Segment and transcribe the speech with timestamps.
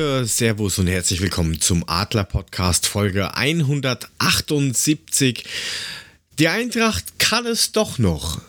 [0.00, 5.44] Gude, Servus und herzlich willkommen zum Adler Podcast Folge 178.
[6.38, 8.40] Die Eintracht kann es doch noch,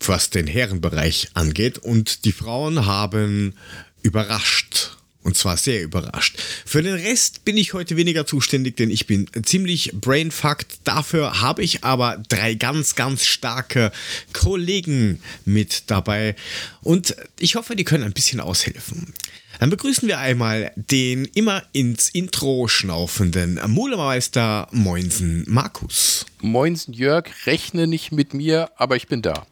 [0.00, 3.54] was den Herrenbereich angeht und die Frauen haben
[4.02, 4.96] überrascht.
[5.22, 6.42] Und zwar sehr überrascht.
[6.66, 10.80] Für den Rest bin ich heute weniger zuständig, denn ich bin ziemlich brainfucked.
[10.82, 13.92] Dafür habe ich aber drei ganz, ganz starke
[14.32, 16.34] Kollegen mit dabei.
[16.82, 19.14] Und ich hoffe, die können ein bisschen aushelfen.
[19.60, 26.26] Dann begrüßen wir einmal den immer ins Intro schnaufenden Mulemeister Moinsen Markus.
[26.40, 29.46] Moinsen Jörg, rechne nicht mit mir, aber ich bin da.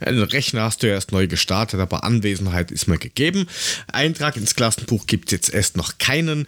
[0.00, 3.48] Den Rechner hast du ja erst neu gestartet, aber Anwesenheit ist mir gegeben.
[3.92, 6.46] Eintrag ins Klassenbuch gibt es jetzt erst noch keinen.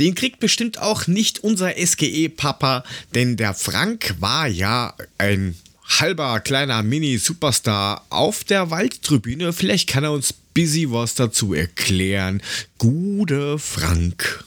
[0.00, 6.82] Den kriegt bestimmt auch nicht unser SGE-Papa, denn der Frank war ja ein halber kleiner
[6.82, 9.52] Mini-Superstar auf der Waldtribüne.
[9.52, 12.42] Vielleicht kann er uns busy was dazu erklären.
[12.78, 14.44] Gute Frank.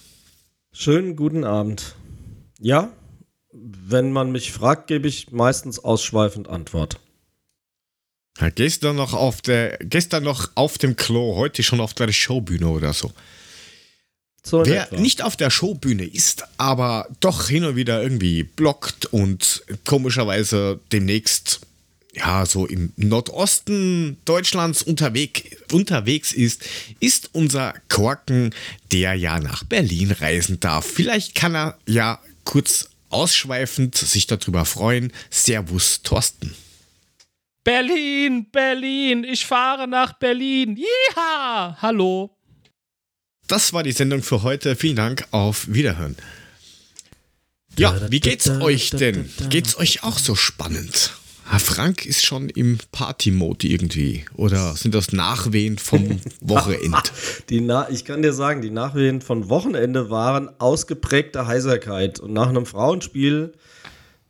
[0.71, 1.95] Schönen guten Abend.
[2.59, 2.91] Ja,
[3.51, 6.99] wenn man mich fragt, gebe ich meistens ausschweifend Antwort.
[8.39, 12.67] Ja, gestern noch auf der, gestern noch auf dem Klo, heute schon auf der Showbühne
[12.67, 13.11] oder so.
[14.47, 14.99] So Wer etwa.
[14.99, 21.59] nicht auf der Showbühne ist, aber doch hin und wieder irgendwie blockt und komischerweise demnächst
[22.13, 26.63] ja so im Nordosten Deutschlands unterweg, unterwegs ist,
[26.99, 28.55] ist unser Korken,
[28.91, 30.85] der ja nach Berlin reisen darf.
[30.85, 35.11] Vielleicht kann er ja kurz ausschweifend sich darüber freuen.
[35.29, 36.55] Servus, Thorsten.
[37.63, 40.77] Berlin, Berlin, ich fahre nach Berlin.
[40.77, 41.77] Jiha!
[41.81, 42.36] Hallo.
[43.47, 44.75] Das war die Sendung für heute.
[44.75, 46.17] Vielen Dank, auf Wiederhören.
[47.77, 49.29] Ja, wie geht's euch denn?
[49.49, 51.13] Geht's euch auch so spannend?
[51.49, 54.25] Herr Frank ist schon im Party-Mode irgendwie.
[54.35, 56.97] Oder sind das Nachwehen vom Wochenende?
[57.49, 62.19] die Na ich kann dir sagen, die Nachwehen von Wochenende waren ausgeprägte Heiserkeit.
[62.19, 63.53] Und nach einem Frauenspiel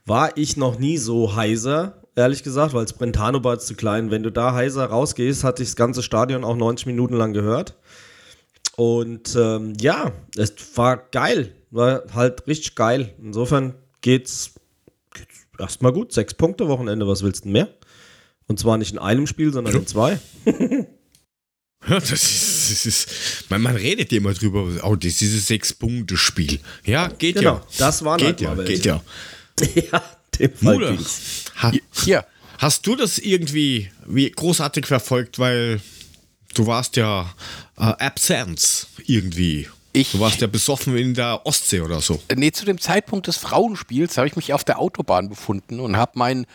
[0.06, 4.11] war ich noch nie so heiser ehrlich gesagt, weil das Brentano war zu klein.
[4.11, 7.75] Wenn du da heiser rausgehst, hatte ich das ganze Stadion auch 90 Minuten lang gehört.
[8.77, 11.51] Und ähm, ja, es war geil.
[11.71, 13.13] War halt richtig geil.
[13.19, 14.53] Insofern geht's,
[15.13, 16.13] geht's erstmal gut.
[16.13, 17.69] Sechs Punkte Wochenende, was willst du mehr?
[18.47, 19.79] Und zwar nicht in einem Spiel, sondern ja.
[19.79, 20.19] in zwei.
[21.88, 25.47] Ja, das ist, das ist man, man redet ja immer drüber, oh, das ist dieses
[25.47, 26.59] Sechs-Punkte-Spiel.
[26.83, 27.67] Ja, geht genau, ja.
[27.77, 29.01] Das war geht ja, geht ja.
[29.91, 30.03] ja,
[30.38, 30.97] dem Fall Mude,
[31.61, 31.71] ha,
[32.03, 32.25] hier.
[32.57, 35.79] Hast du das irgendwie wie großartig verfolgt, weil
[36.55, 37.31] du warst ja
[37.77, 39.67] äh, Absence irgendwie.
[39.93, 42.21] Ich, du warst ja besoffen in der Ostsee oder so.
[42.35, 46.11] Nee, zu dem Zeitpunkt des Frauenspiels habe ich mich auf der Autobahn befunden und habe
[46.15, 46.45] mein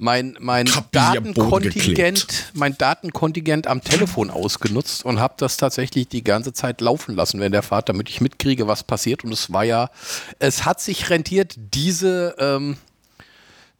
[0.00, 6.80] mein, mein Datenkontingent, mein Datenkontingent am Telefon ausgenutzt und habe das tatsächlich die ganze Zeit
[6.80, 9.24] laufen lassen, wenn der Vater, damit ich mitkriege, was passiert.
[9.24, 9.90] Und es war ja,
[10.38, 12.78] es hat sich rentiert, diese ähm,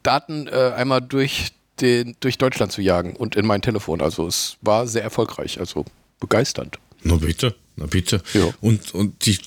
[0.02, 4.02] Daten äh, einmal durch, den, durch Deutschland zu jagen und in mein Telefon.
[4.02, 5.86] Also es war sehr erfolgreich, also
[6.20, 6.78] begeisternd.
[7.03, 8.22] Na bitte, na bitte.
[8.34, 8.53] Ja.
[8.60, 9.38] Und, und die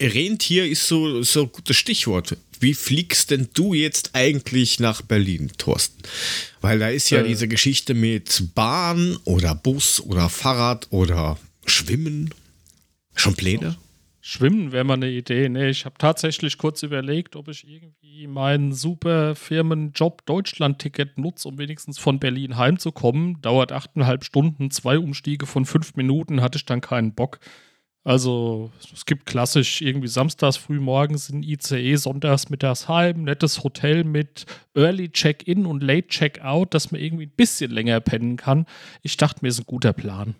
[0.00, 2.36] Rentier ist so, so ein gutes Stichwort.
[2.60, 6.02] Wie fliegst denn du jetzt eigentlich nach Berlin, Thorsten?
[6.60, 7.28] Weil da ist ja äh.
[7.28, 12.32] diese Geschichte mit Bahn oder Bus oder Fahrrad oder Schwimmen.
[13.14, 13.76] Schon Pläne?
[14.26, 15.50] Schwimmen wäre mal eine Idee.
[15.50, 21.58] Nee, ich habe tatsächlich kurz überlegt, ob ich irgendwie meinen super Firmenjob Deutschland-Ticket nutze, um
[21.58, 23.42] wenigstens von Berlin heimzukommen.
[23.42, 27.38] Dauert achteinhalb Stunden, zwei Umstiege von fünf Minuten, hatte ich dann keinen Bock.
[28.02, 34.04] Also es gibt klassisch irgendwie samstags früh morgens in ICE, sonntags mittags heim, nettes Hotel
[34.04, 38.64] mit Early Check-in und Late Check-out, dass man irgendwie ein bisschen länger pennen kann.
[39.02, 40.34] Ich dachte mir, ist ein guter Plan.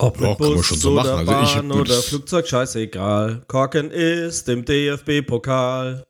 [0.00, 1.10] Ob ja, kann man schon so machen.
[1.10, 3.42] Also Bahn ich, oder Flugzeug, scheißegal.
[3.46, 6.06] Korken ist im DFB-Pokal.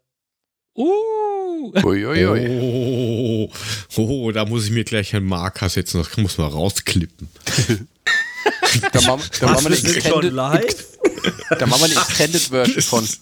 [0.76, 1.72] Uh.
[1.82, 3.48] Uiuiui.
[3.50, 3.50] Oh,
[3.96, 5.98] oh, da muss ich mir gleich einen Marker setzen.
[5.98, 7.28] Das muss man rausklippen.
[8.92, 10.98] da machen da wir eine Extended, live?
[11.58, 13.08] da machen wir eine Extended Version von.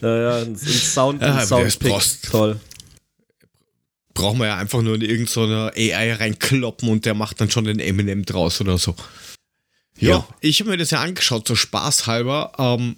[0.00, 1.92] Ja, ja, ein, ein Sound, ein ja, Soundpick.
[2.30, 2.58] Toll.
[4.14, 7.78] Brauchen wir ja einfach nur in irgendeine AI reinkloppen und der macht dann schon den
[7.78, 8.94] Eminem draus oder so.
[9.98, 12.96] Ja, ich habe mir das ja angeschaut, so spaßhalber, ähm,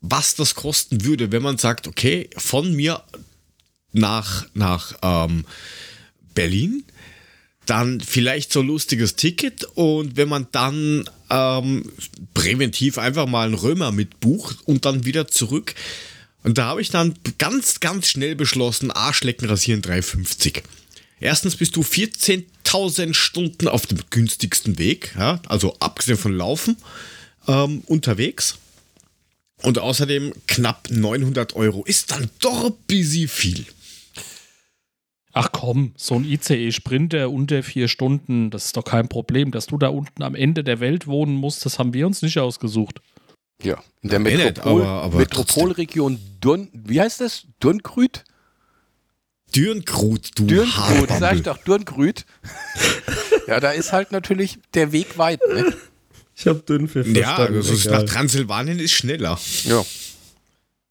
[0.00, 3.02] was das kosten würde, wenn man sagt, okay, von mir
[3.92, 5.44] nach, nach ähm,
[6.34, 6.84] Berlin,
[7.66, 11.90] dann vielleicht so ein lustiges Ticket und wenn man dann ähm,
[12.34, 15.74] präventiv einfach mal einen Römer mitbucht und dann wieder zurück.
[16.42, 20.62] Und da habe ich dann ganz, ganz schnell beschlossen, Arschlecken rasieren 3,50.
[21.24, 26.76] Erstens bist du 14 1000 Stunden auf dem günstigsten Weg, ja, also abgesehen von Laufen,
[27.48, 28.58] ähm, unterwegs.
[29.62, 31.82] Und außerdem knapp 900 Euro.
[31.84, 33.64] Ist dann doch ein bisschen viel.
[35.32, 39.50] Ach komm, so ein ICE-Sprinter unter vier Stunden, das ist doch kein Problem.
[39.50, 42.38] Dass du da unten am Ende der Welt wohnen musst, das haben wir uns nicht
[42.38, 43.00] ausgesucht.
[43.62, 47.46] Ja, in der Metropol nicht, aber, aber Metropolregion Dürn, wie heißt das?
[47.62, 48.24] Dürngrüt?
[49.54, 52.24] Dürngrut, du Dürngrut, sag ich doch, Dürngrüt.
[53.46, 55.74] ja, da ist halt natürlich der Weg weit, ne?
[56.36, 59.38] Ich hab Dünnpfiff Ja, also nach Transsilvanien ist schneller.
[59.64, 59.84] Ja.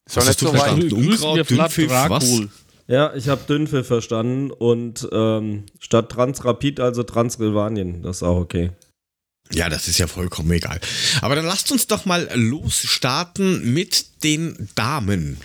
[0.08, 0.92] Soll nicht so weit.
[0.92, 2.40] Unkraut, Dünnpfiff, was?
[2.86, 8.02] Ja, ich habe Dünnpfiff verstanden und ähm, statt Transrapid also Transsilvanien.
[8.02, 8.70] Das ist auch okay.
[9.52, 10.80] Ja, das ist ja vollkommen egal.
[11.20, 15.38] Aber dann lasst uns doch mal losstarten mit den Damen.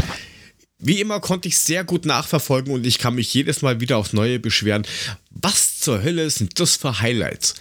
[0.80, 4.14] Wie immer konnte ich sehr gut nachverfolgen und ich kann mich jedes Mal wieder aufs
[4.14, 4.88] Neue beschweren.
[5.30, 7.56] Was zur Hölle sind das für Highlights?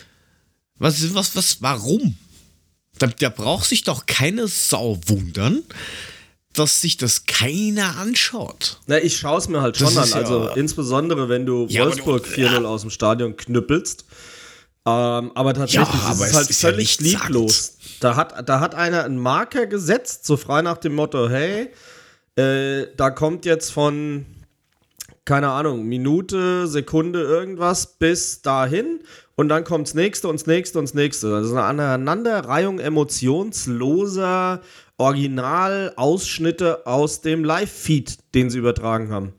[0.78, 2.16] Was, was, was, warum?
[2.98, 5.62] Da, da braucht sich doch keine Sau wundern,
[6.52, 8.78] dass sich das keiner anschaut.
[8.86, 10.08] Na, ich schaue es mir halt schon an.
[10.08, 14.04] Ja also insbesondere, wenn du ja, Wolfsburg 4-0 aus dem Stadion knüppelst.
[14.86, 17.74] Ähm, aber tatsächlich ja, aber ist es halt ist völlig ja lieblos.
[18.00, 21.70] Da hat, da hat einer einen Marker gesetzt, so frei nach dem Motto, hey,
[22.38, 24.24] äh, da kommt jetzt von,
[25.24, 29.00] keine Ahnung, Minute, Sekunde, irgendwas bis dahin
[29.34, 31.30] und dann kommt das nächste und das nächste und das nächste.
[31.30, 34.62] Das ist eine Aneinanderreihung emotionsloser
[34.98, 39.34] Originalausschnitte aus dem Live-Feed, den sie übertragen haben.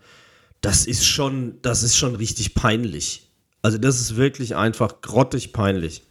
[0.61, 3.29] Das ist schon, das ist schon richtig peinlich.
[3.61, 6.03] Also das ist wirklich einfach grottig peinlich.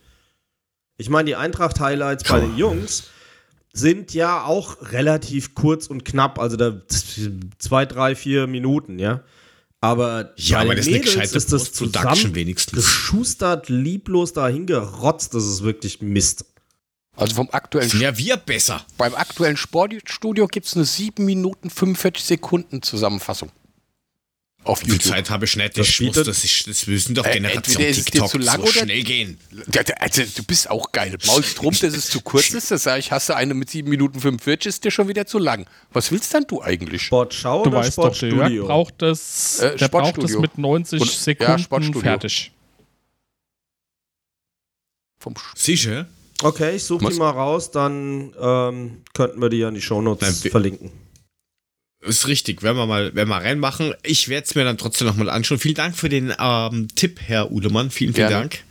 [0.96, 3.10] Ich meine, die Eintracht-Highlights bei den Jungs
[3.78, 6.80] sind ja auch relativ kurz und knapp, also da
[7.58, 9.22] zwei, drei, vier Minuten, ja.
[9.80, 12.74] Aber ja, aber das Mädels ist, ist das zusammen wenigstens.
[12.74, 16.44] geschustert, lieblos dahin gerotzt, das ist wirklich Mist.
[17.14, 18.84] Also vom aktuellen ja wir besser.
[18.96, 23.50] Beim aktuellen Sportstudio gibt es eine 7 Minuten 45 Sekunden Zusammenfassung
[24.64, 25.02] auf YouTube.
[25.02, 25.78] Die Zeit habe ich nicht.
[25.78, 29.38] Ich muss, das, ist, das müssen doch Generation äh, TikTok zu lang so schnell gehen.
[29.98, 31.16] Also, du bist auch geil.
[31.26, 32.70] Maulst drum, dass es zu kurz ist.
[32.70, 35.38] Das sage ich, hast du eine mit 7 Minuten 45, ist dir schon wieder zu
[35.38, 35.66] lang.
[35.92, 37.02] Was willst denn du eigentlich?
[37.02, 38.38] Sportschau du oder weißt Sportstudio?
[38.40, 42.52] Doch, der braucht das, äh, der braucht das mit 90 Und, Sekunden ja, fertig.
[45.20, 46.06] Vom Sicher?
[46.42, 50.42] Okay, ich suche die mal raus, dann ähm, könnten wir die ja in die Shownotes
[50.42, 50.92] Nein, verlinken.
[52.00, 53.92] Ist richtig, werden wir mal, werden wir reinmachen.
[54.04, 55.58] Ich werde es mir dann trotzdem nochmal anschauen.
[55.58, 57.90] Vielen Dank für den ähm, Tipp, Herr Udemann.
[57.90, 58.48] Vielen, vielen Gerne.
[58.48, 58.64] Dank.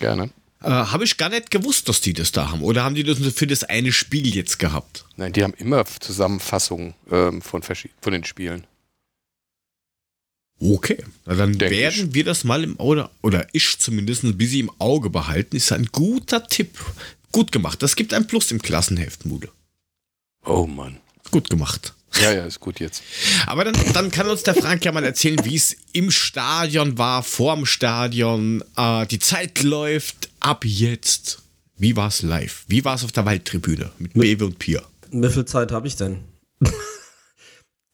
[0.00, 0.30] Gerne.
[0.62, 2.62] Äh, habe ich gar nicht gewusst, dass die das da haben.
[2.62, 5.04] Oder haben die das nur für das eine Spiel jetzt gehabt?
[5.16, 8.66] Nein, die haben immer Zusammenfassungen ähm, von, von den Spielen.
[10.60, 12.14] Okay, Na, dann Denk werden ich.
[12.14, 15.56] wir das mal im Auge, oder ich zumindest ein bisschen im Auge behalten.
[15.56, 16.78] Ist ein guter Tipp.
[17.32, 17.82] Gut gemacht.
[17.82, 19.48] Das gibt ein Plus im Klassenheft, Mude.
[20.44, 20.98] Oh Mann.
[21.30, 21.94] Gut gemacht.
[22.22, 23.02] Ja, ja, ist gut jetzt.
[23.46, 27.22] Aber dann, dann kann uns der Frank ja mal erzählen, wie es im Stadion war,
[27.22, 28.62] vorm Stadion.
[28.76, 31.42] Äh, die Zeit läuft ab jetzt.
[31.76, 32.64] Wie war es live?
[32.68, 34.82] Wie war es auf der Waldtribüne mit Bewe und Pia?
[35.10, 36.20] Wie viel Zeit habe ich denn?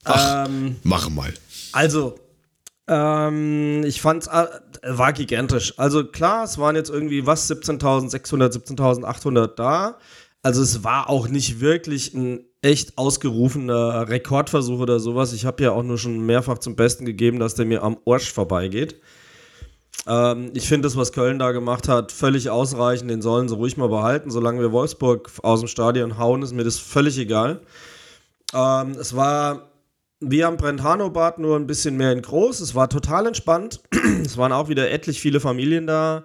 [0.04, 1.32] Ach, ähm, mach mal.
[1.72, 2.18] Also,
[2.88, 4.46] ähm, ich fand es äh,
[4.82, 5.74] war gigantisch.
[5.78, 9.98] Also klar, es waren jetzt irgendwie was 17.600, 17.800 da.
[10.42, 15.32] Also es war auch nicht wirklich ein echt ausgerufener Rekordversuch oder sowas.
[15.32, 18.32] Ich habe ja auch nur schon mehrfach zum Besten gegeben, dass der mir am Orsch
[18.32, 19.00] vorbeigeht.
[20.06, 23.10] Ähm, ich finde das, was Köln da gemacht hat, völlig ausreichend.
[23.10, 24.30] Den sollen sie ruhig mal behalten.
[24.30, 27.60] Solange wir Wolfsburg aus dem Stadion hauen, ist mir das völlig egal.
[28.54, 29.70] Ähm, es war
[30.20, 32.60] wie am Brentano-Bad, nur ein bisschen mehr in groß.
[32.60, 33.80] Es war total entspannt.
[34.24, 36.24] es waren auch wieder etlich viele Familien da.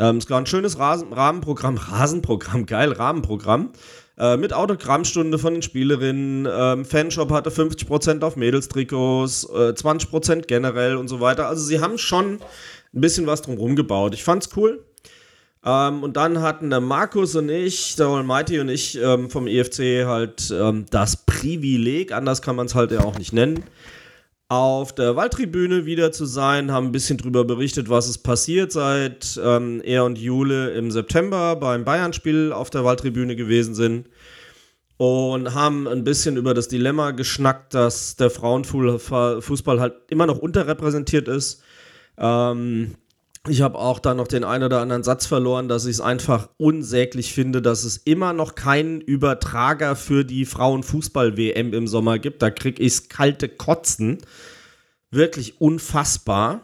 [0.00, 1.76] Ähm, es war ein schönes Rasen Rahmenprogramm.
[1.90, 3.70] Rasenprogramm, geil, Rahmenprogramm.
[4.18, 6.48] Äh, mit Autogrammstunde von den Spielerinnen.
[6.50, 11.48] Ähm, Fanshop hatte 50% auf Mädelstrikots, äh, 20% generell und so weiter.
[11.48, 12.40] Also sie haben schon
[12.94, 14.14] ein bisschen was drumherum gebaut.
[14.14, 14.84] Ich fand's cool.
[15.64, 20.06] Ähm, und dann hatten der Markus und ich, der Almighty und ich ähm, vom EFC
[20.06, 23.64] halt ähm, das Privileg, anders kann man es halt ja auch nicht nennen,
[24.50, 29.40] auf der Waldtribüne wieder zu sein, haben ein bisschen drüber berichtet, was ist passiert, seit
[29.42, 34.08] ähm, er und Jule im September beim Bayern-Spiel auf der Waldtribüne gewesen sind
[34.96, 41.28] und haben ein bisschen über das Dilemma geschnackt, dass der Frauenfußball halt immer noch unterrepräsentiert
[41.28, 41.62] ist.
[42.18, 42.96] Ähm,
[43.48, 46.50] ich habe auch da noch den einen oder anderen Satz verloren, dass ich es einfach
[46.58, 52.42] unsäglich finde, dass es immer noch keinen Übertrager für die Frauenfußball-WM im Sommer gibt.
[52.42, 54.18] Da kriege ich kalte Kotzen.
[55.10, 56.60] Wirklich unfassbar.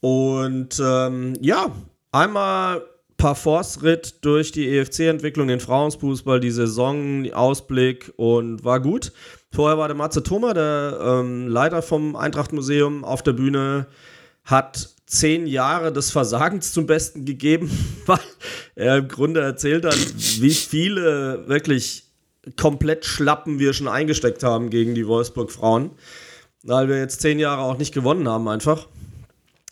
[0.00, 1.70] Und ähm, ja,
[2.10, 2.82] einmal
[3.16, 9.12] Parforce-Ritt durch die EFC-Entwicklung, den Frauenfußball, die Saison, Ausblick und war gut.
[9.52, 13.86] Vorher war der Matze Thoma, der ähm, Leiter vom Eintracht-Museum, auf der Bühne,
[14.44, 17.70] hat zehn Jahre des Versagens zum Besten gegeben,
[18.06, 18.20] weil
[18.76, 19.98] er im Grunde erzählt hat,
[20.40, 22.04] wie viele wirklich
[22.56, 25.90] komplett Schlappen wir schon eingesteckt haben gegen die Wolfsburg-Frauen,
[26.62, 28.86] weil wir jetzt zehn Jahre auch nicht gewonnen haben einfach.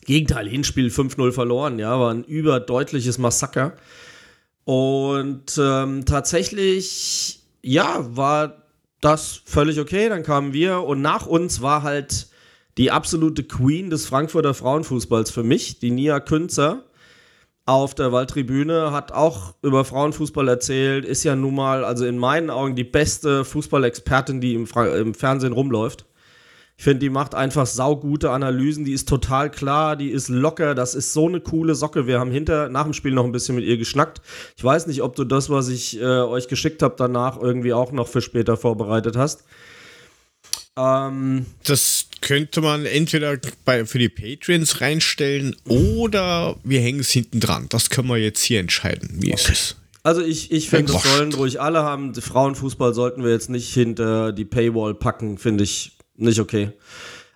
[0.04, 3.74] Gegenteil, Hinspiel 5-0 verloren, ja, war ein überdeutliches Massaker.
[4.64, 8.64] Und ähm, tatsächlich, ja, war
[9.00, 10.08] das völlig okay.
[10.08, 12.28] Dann kamen wir und nach uns war halt
[12.78, 16.84] die absolute Queen des Frankfurter Frauenfußballs für mich, die Nia Künzer
[17.66, 22.48] auf der Waldtribüne, hat auch über Frauenfußball erzählt, ist ja nun mal, also in meinen
[22.48, 24.66] Augen, die beste Fußballexpertin, die im,
[24.96, 26.06] im Fernsehen rumläuft.
[26.78, 30.94] Ich finde, die macht einfach saugute Analysen, die ist total klar, die ist locker, das
[30.94, 32.06] ist so eine coole Socke.
[32.06, 34.22] Wir haben hinter, nach dem Spiel noch ein bisschen mit ihr geschnackt.
[34.56, 37.90] Ich weiß nicht, ob du das, was ich äh, euch geschickt habe, danach irgendwie auch
[37.90, 39.42] noch für später vorbereitet hast.
[40.78, 47.40] Ähm, das könnte man entweder bei, für die Patreons reinstellen oder wir hängen es hinten
[47.40, 47.66] dran.
[47.68, 49.10] Das können wir jetzt hier entscheiden.
[49.20, 49.76] Wie ist es?
[50.02, 52.14] Also ich, ich finde, das sollen ruhig alle haben.
[52.14, 56.72] Frauenfußball sollten wir jetzt nicht hinter die Paywall packen, finde ich nicht okay.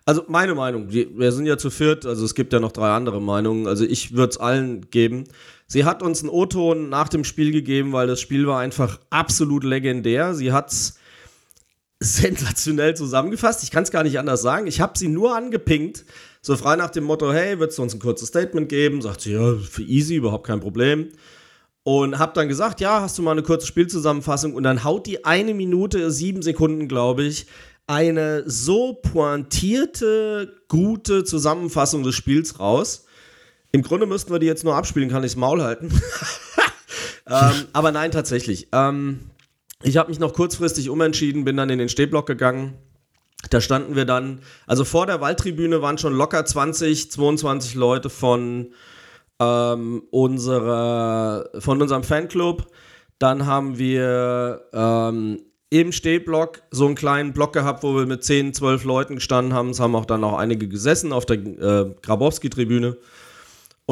[0.05, 3.21] Also meine Meinung, wir sind ja zu viert, also es gibt ja noch drei andere
[3.23, 5.25] Meinungen, also ich würde es allen geben.
[5.69, 9.65] Sie hat uns einen O-Ton nach dem Spiel gegeben, weil das Spiel war einfach absolut
[9.65, 10.35] legendär.
[10.35, 10.99] Sie hat es
[12.03, 13.63] sensationell zusammengefasst.
[13.63, 14.67] Ich kann es gar nicht anders sagen.
[14.67, 16.05] Ich habe sie nur angepinkt,
[16.41, 19.01] so frei nach dem Motto, hey, würdest du uns ein kurzes Statement geben?
[19.01, 21.09] Sagt sie, ja, für easy, überhaupt kein Problem.
[21.85, 24.55] Und habe dann gesagt, ja, hast du mal eine kurze Spielzusammenfassung?
[24.55, 27.47] Und dann haut die eine Minute, sieben Sekunden, glaube ich,
[27.87, 33.07] eine so pointierte, gute Zusammenfassung des Spiels raus.
[33.73, 35.89] Im Grunde müssten wir die jetzt nur abspielen, kann ich das Maul halten.
[37.29, 38.69] ähm, aber nein, tatsächlich.
[38.73, 39.21] Ähm,
[39.83, 42.75] ich habe mich noch kurzfristig umentschieden, bin dann in den Stehblock gegangen.
[43.51, 48.73] Da standen wir dann, also vor der Waldtribüne waren schon locker 20, 22 Leute von,
[49.41, 52.67] ähm, unserer, von unserem Fanclub.
[53.19, 58.55] Dann haben wir ähm, im Stehblock so einen kleinen Block gehabt, wo wir mit 10,
[58.55, 59.71] 12 Leuten gestanden haben.
[59.71, 62.97] Es haben auch dann auch einige gesessen auf der äh, Grabowski-Tribüne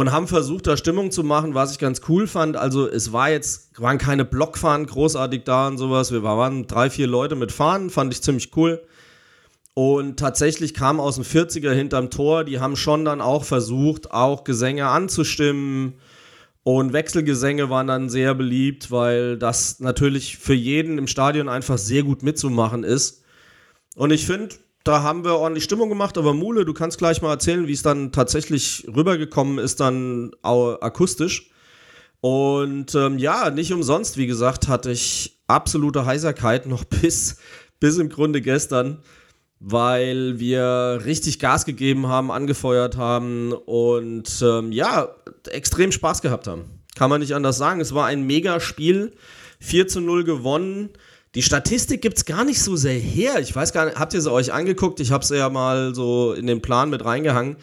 [0.00, 2.56] und haben versucht, da Stimmung zu machen, was ich ganz cool fand.
[2.56, 6.10] Also es war jetzt, waren keine Blockfahnen großartig da und sowas.
[6.10, 8.82] Wir waren drei, vier Leute mit Fahnen, fand ich ziemlich cool.
[9.74, 14.44] Und tatsächlich kam aus dem 40er hinterm Tor, die haben schon dann auch versucht, auch
[14.44, 15.98] Gesänge anzustimmen
[16.62, 22.04] und Wechselgesänge waren dann sehr beliebt, weil das natürlich für jeden im Stadion einfach sehr
[22.04, 23.22] gut mitzumachen ist.
[23.96, 24.54] Und ich finde,
[24.84, 27.82] da haben wir ordentlich Stimmung gemacht, aber Mule, du kannst gleich mal erzählen, wie es
[27.82, 31.50] dann tatsächlich rübergekommen ist, dann akustisch.
[32.20, 37.38] Und ähm, ja, nicht umsonst, wie gesagt, hatte ich absolute Heiserkeit noch bis,
[37.78, 39.02] bis im Grunde gestern
[39.60, 45.14] weil wir richtig Gas gegeben haben, angefeuert haben und ähm, ja,
[45.50, 46.80] extrem Spaß gehabt haben.
[46.96, 47.80] Kann man nicht anders sagen.
[47.80, 49.12] Es war ein Mega-Spiel.
[49.60, 50.88] 4 zu 0 gewonnen.
[51.36, 53.38] Die Statistik gibt es gar nicht so sehr her.
[53.38, 54.98] Ich weiß gar nicht, habt ihr sie euch angeguckt?
[54.98, 57.56] Ich habe sie ja mal so in den Plan mit reingehangen.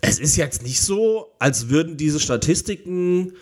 [0.00, 3.32] Es ist jetzt nicht so, als würden diese Statistiken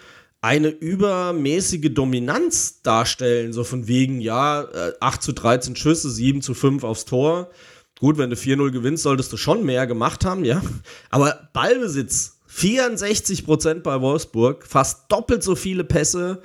[0.41, 3.53] eine übermäßige Dominanz darstellen.
[3.53, 4.67] So von wegen, ja,
[5.01, 7.51] 8 äh, zu 13 Schüsse, 7 zu 5 aufs Tor.
[8.01, 10.63] Gut, wenn du 4-0 gewinnst, solltest du schon mehr gemacht haben, ja.
[11.11, 16.41] Aber Ballbesitz, 64% bei Wolfsburg, fast doppelt so viele Pässe,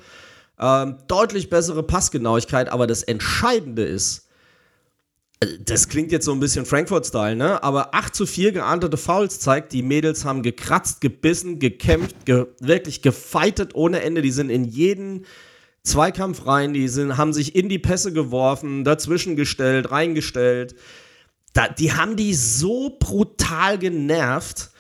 [0.60, 4.28] ähm, deutlich bessere Passgenauigkeit, aber das Entscheidende ist,
[5.40, 7.64] äh, das klingt jetzt so ein bisschen Frankfurt-Style, ne?
[7.64, 13.02] Aber 8 zu 4 geahndete Fouls zeigt, die Mädels haben gekratzt, gebissen, gekämpft, ge wirklich
[13.02, 14.22] gefeitet ohne Ende.
[14.22, 15.26] Die sind in jeden
[15.84, 20.76] Zweikampf rein, die sind, haben sich in die Pässe geworfen, dazwischen gestellt, reingestellt.
[21.54, 24.72] Da, die haben die so brutal genervt.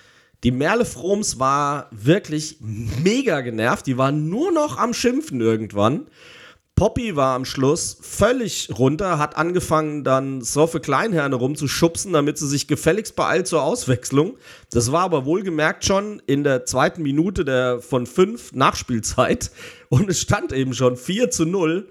[0.44, 3.88] Die Merle Froms war wirklich mega genervt.
[3.88, 6.08] Die war nur noch am Schimpfen irgendwann.
[6.76, 12.68] Poppy war am Schluss völlig runter, hat angefangen dann Soffe Kleinherne rumzuschubsen, damit sie sich
[12.68, 14.38] gefälligst beeilt zur Auswechslung.
[14.72, 19.52] Das war aber wohlgemerkt schon in der zweiten Minute der von fünf Nachspielzeit
[19.90, 21.88] und es stand eben schon 4 zu 0.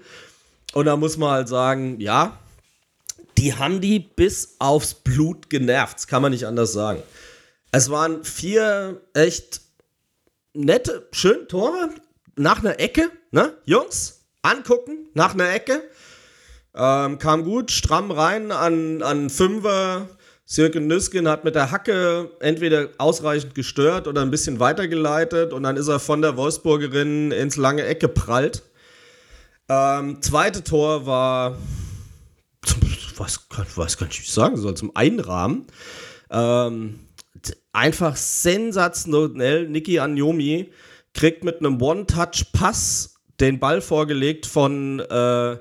[0.73, 2.37] Und da muss man halt sagen, ja,
[3.37, 5.95] die haben die bis aufs Blut genervt.
[5.95, 7.01] Das kann man nicht anders sagen.
[7.75, 9.61] Es waren vier echt
[10.53, 11.89] nette, schöne Tore
[12.35, 13.57] nach einer Ecke, ne?
[13.65, 15.81] Jungs, angucken, nach einer Ecke.
[16.75, 20.07] Ähm, kam gut, stramm rein an, an Fünfer.
[20.45, 25.75] Sirke Nüsken hat mit der Hacke entweder ausreichend gestört oder ein bisschen weitergeleitet und dann
[25.75, 28.61] ist er von der Wolfsburgerin ins lange Eck geprallt.
[29.67, 31.57] Ähm, zweite Tor war,
[33.17, 35.65] was, was kann ich sagen soll, zum Einrahmen.
[36.29, 36.99] Ähm,
[37.71, 39.67] einfach sensationell.
[39.67, 40.71] Niki Anjomi
[41.13, 45.57] kriegt mit einem One-Touch-Pass den Ball vorgelegt von, äh,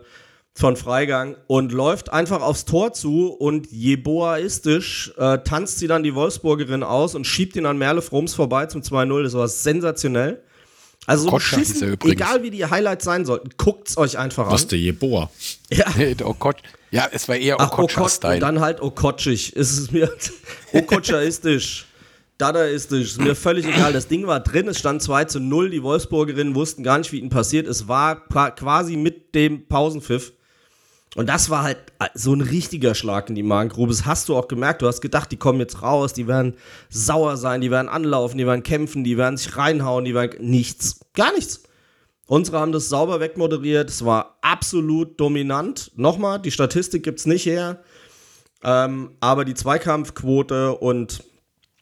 [0.54, 6.14] von Freigang und läuft einfach aufs Tor zu und jeboaistisch äh, tanzt sie dann die
[6.14, 9.22] Wolfsburgerin aus und schiebt ihn an Merle Froms vorbei zum 2-0.
[9.22, 10.42] Das war sensationell.
[11.06, 14.52] Also so beschissen, egal wie die Highlights sein sollten, guckt's euch einfach an.
[14.52, 15.30] Was der Jeboa.
[15.70, 15.86] Ja.
[16.92, 18.34] Ja, es war eher Okocha-Style.
[18.34, 19.54] Und dann halt Okotschig.
[19.56, 20.12] Es ist mir
[20.72, 21.86] Okochaistisch.
[22.36, 23.12] Dadaistisch.
[23.12, 23.94] Ist mir völlig egal.
[23.94, 25.70] Das Ding war drin, es stand 2 zu 0.
[25.70, 27.66] Die Wolfsburgerinnen wussten gar nicht, wie ihnen passiert.
[27.66, 30.32] Es war quasi mit dem Pausenpfiff.
[31.14, 33.90] Und das war halt äh, so ein richtiger Schlag in die Magengrube.
[33.90, 34.82] Das hast du auch gemerkt.
[34.82, 36.56] Du hast gedacht, die kommen jetzt raus, die werden
[36.90, 41.00] sauer sein, die werden anlaufen, die werden kämpfen, die werden sich reinhauen, die werden nichts.
[41.14, 41.62] Gar nichts.
[42.32, 43.90] Unsere haben das sauber wegmoderiert.
[43.90, 45.90] Es war absolut dominant.
[45.96, 47.82] Nochmal, die Statistik gibt es nicht her.
[48.64, 51.24] Ähm, aber die Zweikampfquote und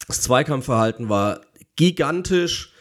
[0.09, 1.43] das Zweikampfverhalten war
[1.77, 2.73] gigantisch.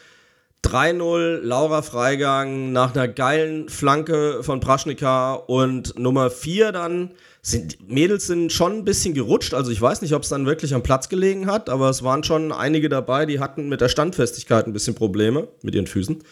[0.64, 8.26] 3-0, Laura Freigang nach einer geilen Flanke von Praschnika und Nummer 4 dann sind Mädels
[8.26, 11.08] sind schon ein bisschen gerutscht, also ich weiß nicht, ob es dann wirklich am Platz
[11.08, 14.96] gelegen hat, aber es waren schon einige dabei, die hatten mit der Standfestigkeit ein bisschen
[14.96, 16.22] Probleme mit ihren Füßen.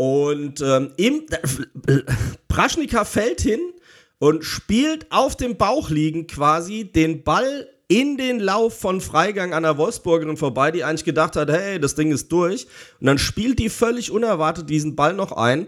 [0.00, 1.26] Und ähm, im,
[1.86, 1.98] äh,
[2.48, 3.60] Praschnika fällt hin
[4.18, 9.62] und spielt auf dem Bauch liegend quasi den Ball in den Lauf von Freigang an
[9.62, 12.66] der Wolfsburgerin vorbei, die eigentlich gedacht hat, hey, das Ding ist durch.
[12.98, 15.66] Und dann spielt die völlig unerwartet diesen Ball noch ein.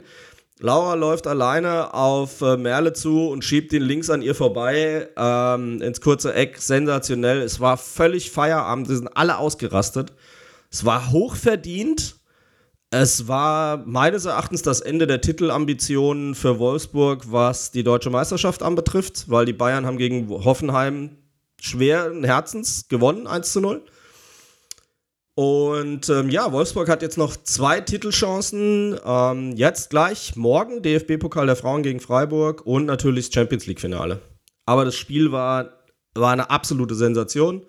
[0.60, 5.82] Laura läuft alleine auf äh, Merle zu und schiebt ihn links an ihr vorbei ähm,
[5.82, 6.56] ins kurze Eck.
[6.56, 7.42] Sensationell.
[7.42, 8.88] Es war völlig Feierabend.
[8.88, 10.14] Sie sind alle ausgerastet.
[10.70, 12.21] Es war hochverdient.
[12.94, 19.30] Es war meines Erachtens das Ende der Titelambitionen für Wolfsburg, was die deutsche Meisterschaft anbetrifft,
[19.30, 21.16] weil die Bayern haben gegen Hoffenheim
[21.58, 23.82] schweren Herzens gewonnen, 1 zu 0.
[25.34, 29.00] Und ähm, ja, Wolfsburg hat jetzt noch zwei Titelchancen.
[29.02, 34.20] Ähm, jetzt gleich morgen DFB-Pokal der Frauen gegen Freiburg und natürlich Champions League-Finale.
[34.66, 35.78] Aber das Spiel war,
[36.14, 37.64] war eine absolute Sensation.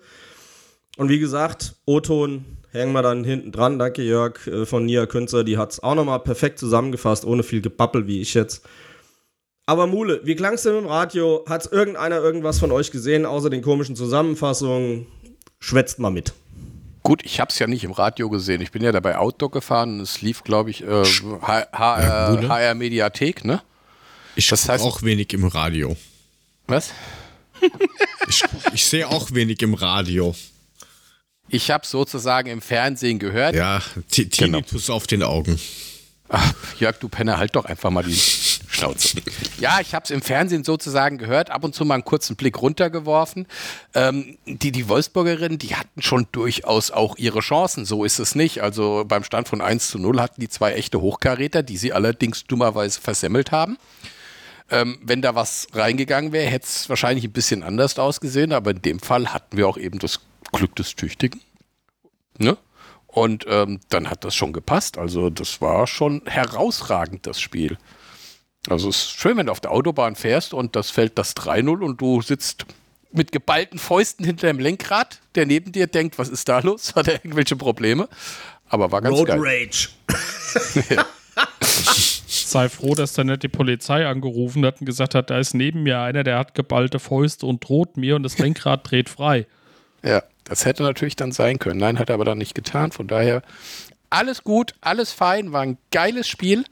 [0.98, 3.78] Und wie gesagt, O-Ton hängen wir dann hinten dran.
[3.78, 5.44] Danke, Jörg, äh, von Nia Künzer.
[5.44, 8.66] Die hat es auch nochmal perfekt zusammengefasst, ohne viel Gebabbel wie ich jetzt.
[9.66, 11.44] Aber Mule, wie klang es denn im Radio?
[11.48, 15.06] Hat irgendeiner irgendwas von euch gesehen, außer den komischen Zusammenfassungen?
[15.58, 16.34] Schwätzt mal mit.
[17.02, 18.60] Gut, ich habe es ja nicht im Radio gesehen.
[18.60, 21.04] Ich bin ja dabei Outdoor gefahren und es lief, glaube ich, äh,
[21.42, 23.62] HR, HR, Mediathek, ne?
[24.36, 25.96] Ich das heißt auch wenig im Radio.
[26.66, 26.92] Was?
[28.28, 30.34] ich, ich sehe auch wenig im Radio.
[31.48, 33.54] Ich habe sozusagen im Fernsehen gehört.
[33.54, 34.96] Ja, Tinnitus genau.
[34.96, 35.58] auf den Augen.
[36.28, 39.18] Ach, Jörg, du Penner, halt doch einfach mal die Schnauze.
[39.60, 42.60] Ja, ich habe es im Fernsehen sozusagen gehört, ab und zu mal einen kurzen Blick
[42.60, 43.46] runtergeworfen.
[43.94, 48.62] Ähm, die, die Wolfsburgerinnen, die hatten schon durchaus auch ihre Chancen, so ist es nicht.
[48.62, 52.44] Also beim Stand von 1 zu 0 hatten die zwei echte Hochkaräter, die sie allerdings
[52.46, 53.76] dummerweise versemmelt haben.
[54.70, 58.80] Ähm, wenn da was reingegangen wäre, hätte es wahrscheinlich ein bisschen anders ausgesehen, aber in
[58.80, 60.20] dem Fall hatten wir auch eben das
[60.54, 61.40] Glück des Tüchtigen.
[62.38, 62.56] Ne?
[63.06, 64.98] Und ähm, dann hat das schon gepasst.
[64.98, 67.78] Also das war schon herausragend, das Spiel.
[68.68, 71.84] Also es ist schön, wenn du auf der Autobahn fährst und das fällt das 3-0
[71.84, 72.66] und du sitzt
[73.12, 76.94] mit geballten Fäusten hinter dem Lenkrad, der neben dir denkt, was ist da los?
[76.96, 78.08] Hat er irgendwelche Probleme?
[78.68, 79.40] Aber war ganz Road geil.
[79.40, 79.88] Rage.
[82.26, 85.82] Sei froh, dass da nicht die Polizei angerufen hat und gesagt hat, da ist neben
[85.82, 89.46] mir einer, der hat geballte Fäuste und droht mir und das Lenkrad dreht frei.
[90.02, 90.22] Ja.
[90.44, 91.80] Das hätte natürlich dann sein können.
[91.80, 92.92] Nein, hat er aber dann nicht getan.
[92.92, 93.42] Von daher
[94.10, 96.64] alles gut, alles fein, war ein geiles Spiel.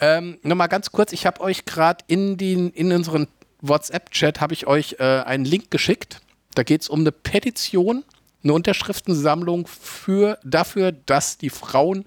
[0.00, 3.26] Ähm, Nochmal ganz kurz, ich habe euch gerade in, in unseren
[3.62, 6.20] WhatsApp-Chat äh, einen Link geschickt.
[6.54, 8.04] Da geht es um eine Petition,
[8.42, 12.04] eine Unterschriftensammlung für, dafür, dass die Frauen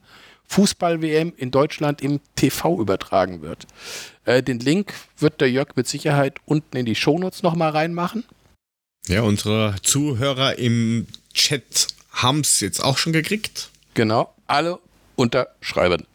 [0.48, 3.66] Fußball-WM in Deutschland im TV übertragen wird.
[4.26, 8.26] Äh, den Link wird der Jörg mit Sicherheit unten in die Shownotes nochmal reinmachen.
[9.08, 13.70] Ja, unsere Zuhörer im Chat haben es jetzt auch schon gekriegt.
[13.96, 14.80] Genau, alle
[15.16, 16.06] unterschreiben.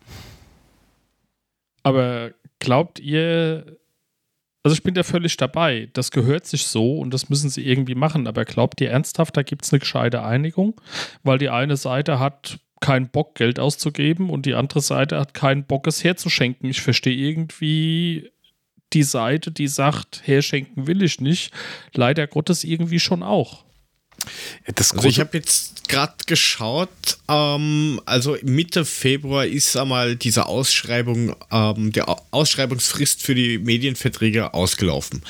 [1.82, 3.76] Aber glaubt ihr,
[4.62, 7.94] also ich bin da völlig dabei, das gehört sich so und das müssen sie irgendwie
[7.94, 10.80] machen, aber glaubt ihr ernsthaft, da gibt es eine gescheite Einigung?
[11.22, 15.64] Weil die eine Seite hat keinen Bock, Geld auszugeben und die andere Seite hat keinen
[15.64, 16.70] Bock, es herzuschenken.
[16.70, 18.30] Ich verstehe irgendwie
[18.92, 21.52] die Seite, die sagt, herschenken will ich nicht,
[21.92, 23.64] leider Gottes irgendwie schon auch.
[24.74, 31.36] Das also ich habe jetzt gerade geschaut, ähm, also Mitte Februar ist einmal diese Ausschreibung,
[31.50, 35.22] ähm, der Ausschreibungsfrist für die Medienverträge ausgelaufen.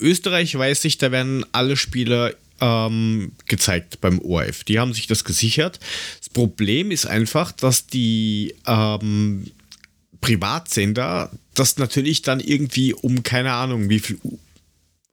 [0.00, 4.64] Österreich weiß ich, da werden alle Spieler ähm, gezeigt beim ORF.
[4.64, 5.78] Die haben sich das gesichert.
[6.18, 9.50] Das Problem ist einfach, dass die ähm,
[10.20, 14.18] Privatsender das natürlich dann irgendwie um keine Ahnung wie viel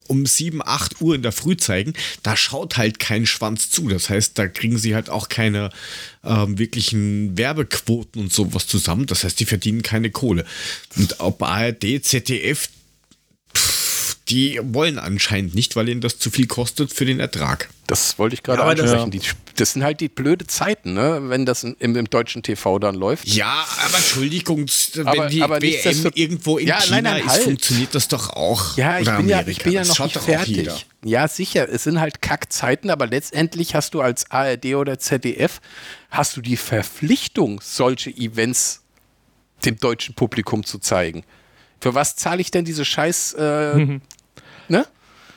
[0.08, 3.90] um 7, 8 Uhr in der Früh zeigen, da schaut halt kein Schwanz zu.
[3.90, 5.72] Das heißt, da kriegen sie halt auch keine
[6.24, 9.08] ähm, wirklichen Werbequoten und sowas zusammen.
[9.08, 10.46] Das heißt, die verdienen keine Kohle.
[10.96, 12.70] Und ob ARD, ZDF,
[14.30, 17.70] die wollen anscheinend nicht, weil ihnen das zu viel kostet für den Ertrag.
[17.86, 19.12] Das wollte ich gerade ja, ansprechen.
[19.12, 21.22] Das, das, sind halt die blöde Zeiten, ne?
[21.26, 23.28] wenn das im, im, deutschen TV dann läuft.
[23.28, 27.30] Ja, aber Entschuldigung, wenn aber, die aber WM irgendwo in ja, China nein, nein, ist,
[27.30, 27.44] halt.
[27.44, 28.76] funktioniert das doch auch.
[28.78, 30.88] Ja, ich, bin ja, ich bin ja, noch nicht fertig.
[31.04, 35.62] Ja, sicher, es sind halt Kackzeiten, aber letztendlich hast du als ARD oder ZDF,
[36.10, 38.82] hast du die Verpflichtung, solche Events
[39.64, 41.24] dem deutschen Publikum zu zeigen.
[41.80, 44.02] Für was zahle ich denn diese scheiß äh, mhm.
[44.70, 44.86] ne?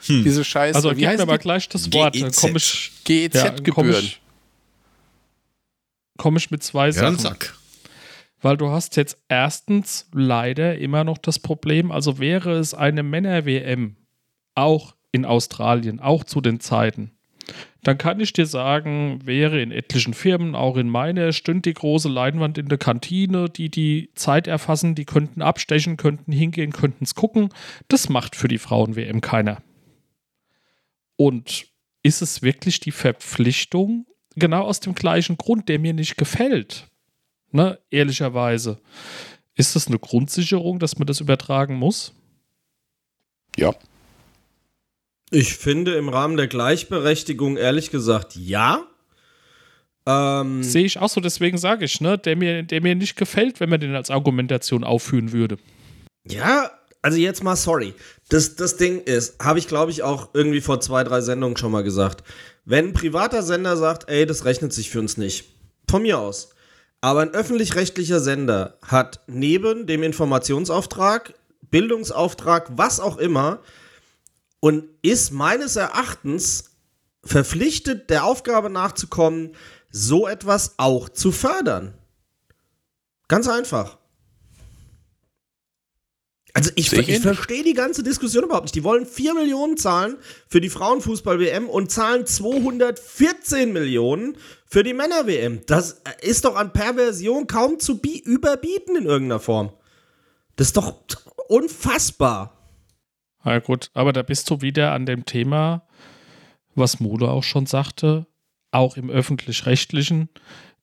[0.07, 0.25] Hm.
[0.25, 0.77] Diese Scheiße.
[0.77, 2.15] Also gib mir mal gleich das Wort.
[2.15, 3.03] GEZ.
[3.05, 4.05] GEZ-Gebühren.
[4.05, 4.11] Ja,
[6.17, 7.17] komme ich mit zwei Sachen.
[7.17, 7.55] Ja, Sack.
[8.41, 13.97] Weil du hast jetzt erstens leider immer noch das Problem, also wäre es eine Männer-WM,
[14.55, 17.18] auch in Australien, auch zu den Zeiten,
[17.89, 22.11] dann kann ich dir sagen, wäre in etlichen Firmen, auch in meiner, stünde die große
[22.11, 27.15] Leinwand in der Kantine, die die Zeit erfassen, die könnten abstechen, könnten hingehen, könnten es
[27.15, 27.49] gucken.
[27.89, 29.63] Das macht für die Frauen-WM keiner.
[31.17, 31.69] Und
[32.03, 34.05] ist es wirklich die Verpflichtung,
[34.37, 36.89] genau aus dem gleichen Grund, der mir nicht gefällt,
[37.53, 38.83] ne, ehrlicherweise,
[39.55, 42.13] ist es eine Grundsicherung, dass man das übertragen muss?
[43.57, 43.75] Ja.
[45.31, 48.87] Ich finde im Rahmen der Gleichberechtigung ehrlich gesagt ja.
[50.07, 53.61] Ähm, Sehe ich auch so, deswegen sage ich, ne, der mir, der mir nicht gefällt,
[53.61, 55.59] wenn man den als Argumentation aufführen würde.
[56.27, 56.71] Ja,
[57.03, 57.95] also jetzt mal sorry.
[58.31, 61.73] Das, das Ding ist, habe ich glaube ich auch irgendwie vor zwei, drei Sendungen schon
[61.73, 62.25] mal gesagt.
[62.65, 65.45] Wenn ein privater Sender sagt, ey, das rechnet sich für uns nicht.
[65.89, 66.51] Von mir aus.
[67.01, 71.35] Aber ein öffentlich-rechtlicher Sender hat neben dem Informationsauftrag,
[71.71, 73.61] Bildungsauftrag, was auch immer,
[74.61, 76.71] und ist meines Erachtens
[77.25, 79.55] verpflichtet, der Aufgabe nachzukommen,
[79.91, 81.95] so etwas auch zu fördern.
[83.29, 83.99] Ganz einfach.
[86.55, 88.75] Also ich, ich verstehe die ganze Diskussion überhaupt nicht.
[88.75, 90.17] Die wollen 4 Millionen zahlen
[90.49, 95.61] für die Frauenfußball-WM und zahlen 214 Millionen für die Männer-WM.
[95.67, 99.73] Das ist doch an Perversion kaum zu überbieten in irgendeiner Form.
[100.57, 100.95] Das ist doch
[101.49, 102.58] unfassbar.
[103.49, 105.83] Na gut, aber da bist du wieder an dem Thema,
[106.75, 108.27] was Mode auch schon sagte,
[108.73, 110.29] auch im öffentlich-rechtlichen,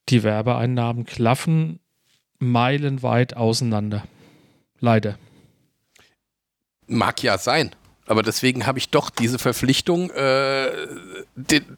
[0.09, 1.79] die Werbeeinnahmen klaffen
[2.39, 4.03] meilenweit auseinander.
[4.79, 5.19] Leider.
[6.87, 7.75] Mag ja sein.
[8.07, 10.71] Aber deswegen habe ich doch diese Verpflichtung, äh,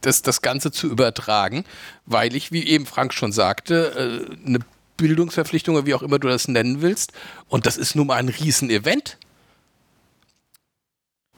[0.02, 1.66] das, das Ganze zu übertragen,
[2.06, 4.60] weil ich, wie eben Frank schon sagte, äh, eine
[4.96, 7.12] Bildungsverpflichtung wie auch immer du das nennen willst.
[7.50, 9.18] Und das ist nun mal ein Riesenevent.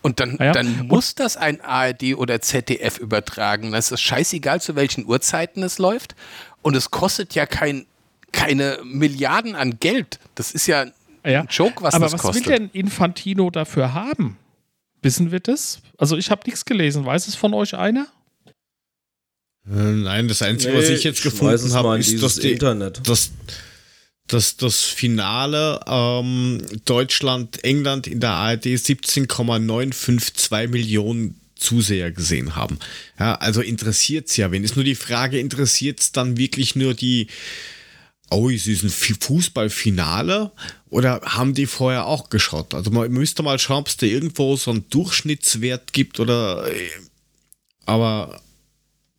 [0.01, 0.53] Und dann, ja.
[0.53, 3.71] dann muss das ein ARD oder ZDF übertragen.
[3.71, 6.15] Das ist scheißegal, zu welchen Uhrzeiten es läuft.
[6.61, 7.85] Und es kostet ja kein,
[8.31, 10.19] keine Milliarden an Geld.
[10.35, 10.85] Das ist ja
[11.25, 11.41] ja.
[11.41, 12.47] Ein Joke, was Aber das was kostet.
[12.47, 14.37] will denn Infantino dafür haben?
[15.01, 15.81] Wissen wir das?
[15.97, 17.05] Also ich habe nichts gelesen.
[17.05, 18.07] Weiß es von euch einer?
[19.67, 23.01] Äh, nein, das Einzige, nee, was ich jetzt gefunden habe, ist das Internet.
[23.07, 23.31] Das,
[24.33, 32.79] das, das Finale ähm, Deutschland-England in der ARD 17,952 Millionen Zuseher gesehen haben.
[33.19, 34.51] Ja, also interessiert es ja.
[34.51, 37.27] Wenn es nur die Frage interessiert, es dann wirklich nur die
[38.31, 40.51] oh, ist es ein Fußballfinale
[40.89, 42.73] oder haben die vorher auch geschaut?
[42.73, 46.89] Also man müsste mal schauen, ob es da irgendwo so einen Durchschnittswert gibt oder äh,
[47.85, 48.41] aber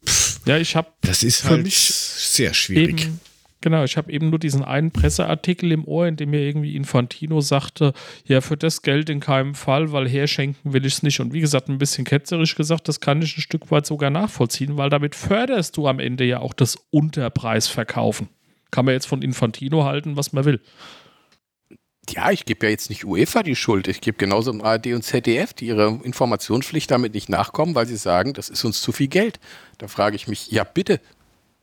[0.06, 3.02] pff, ja, ich habe das ist halt sehr schwierig.
[3.02, 3.20] Eben,
[3.60, 7.40] genau, ich habe eben nur diesen einen Presseartikel im Ohr, in dem mir irgendwie Infantino
[7.40, 7.92] sagte,
[8.26, 11.20] ja, für das Geld in keinem Fall, weil herschenken will ich es nicht.
[11.20, 14.76] Und wie gesagt, ein bisschen ketzerisch gesagt, das kann ich ein Stück weit sogar nachvollziehen,
[14.76, 18.28] weil damit förderst du am Ende ja auch das Unterpreisverkaufen
[18.70, 20.60] kann man jetzt von Infantino halten, was man will.
[22.08, 23.86] Ja, ich gebe ja jetzt nicht UEFA die Schuld.
[23.86, 28.32] Ich gebe genauso ARD und ZDF, die ihrer Informationspflicht damit nicht nachkommen, weil sie sagen,
[28.32, 29.38] das ist uns zu viel Geld.
[29.78, 31.00] Da frage ich mich, ja bitte,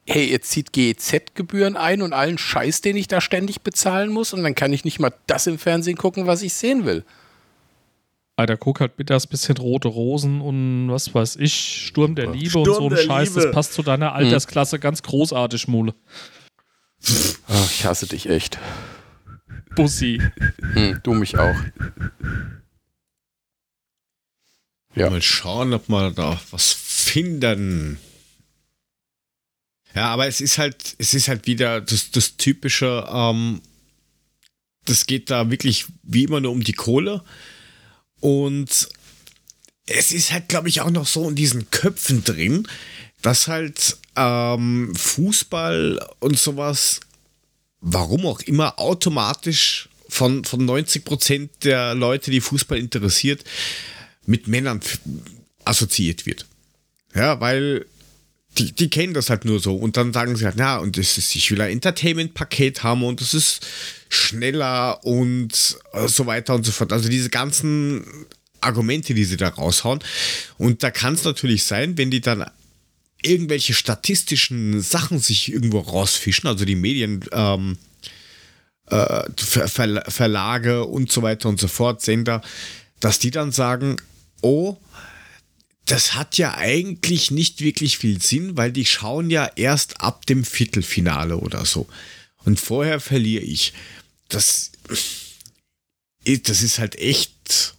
[0.07, 4.43] hey, ihr zieht GEZ-Gebühren ein und allen Scheiß, den ich da ständig bezahlen muss und
[4.43, 7.03] dann kann ich nicht mal das im Fernsehen gucken, was ich sehen will.
[8.37, 11.53] Alter, guck halt bitte das bisschen rote Rosen und was weiß ich,
[11.87, 13.29] Sturm der Liebe Sturm und so ein Scheiß.
[13.29, 13.41] Liebe.
[13.41, 14.81] Das passt zu deiner Altersklasse hm.
[14.81, 15.93] ganz großartig, Mule.
[17.47, 18.59] Ach, ich hasse dich echt.
[19.75, 20.21] Bussi.
[20.73, 21.55] Hm, du mich auch.
[24.95, 25.09] Ja.
[25.09, 27.99] Mal schauen, ob wir da was finden.
[29.97, 33.63] Ja, aber es ist halt, es ist halt wieder das, das typische, ähm,
[34.85, 37.23] das geht da wirklich wie immer nur um die Kohle.
[38.19, 38.89] Und
[39.87, 42.67] es ist halt, glaube ich, auch noch so in diesen Köpfen drin,
[43.23, 46.99] dass halt ähm, Fußball und sowas,
[47.81, 53.43] warum auch immer, automatisch von, von 90 Prozent der Leute, die Fußball interessiert,
[54.27, 54.79] mit Männern
[55.65, 56.45] assoziiert wird.
[57.15, 57.87] Ja, weil
[58.57, 61.17] die, die kennen das halt nur so und dann sagen sie halt, na, und das
[61.17, 63.65] ist, ich will ein Entertainment-Paket haben und das ist
[64.09, 66.91] schneller und äh, so weiter und so fort.
[66.93, 68.05] Also diese ganzen
[68.61, 69.99] Argumente, die sie da raushauen.
[70.57, 72.45] Und da kann es natürlich sein, wenn die dann
[73.21, 77.77] irgendwelche statistischen Sachen sich irgendwo rausfischen, also die Medien, ähm,
[78.87, 82.41] äh, Ver Ver Verlage und so weiter und so fort, Sender,
[82.99, 83.97] dass die dann sagen,
[84.41, 84.77] oh,
[85.87, 90.43] das hat ja eigentlich nicht wirklich viel Sinn, weil die schauen ja erst ab dem
[90.43, 91.87] Viertelfinale oder so.
[92.43, 93.73] Und vorher verliere ich.
[94.27, 94.71] Das,
[96.25, 97.75] das ist halt echt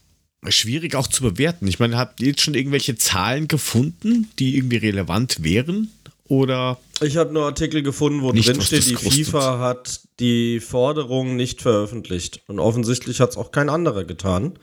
[0.48, 1.68] schwierig auch zu bewerten.
[1.68, 5.90] Ich meine, habt ihr jetzt schon irgendwelche Zahlen gefunden, die irgendwie relevant wären?
[6.28, 6.78] Oder?
[7.00, 9.12] Ich habe nur Artikel gefunden, wo nicht, drin steht, die kostet.
[9.26, 12.42] FIFA hat die Forderung nicht veröffentlicht.
[12.46, 14.58] Und offensichtlich hat es auch kein anderer getan.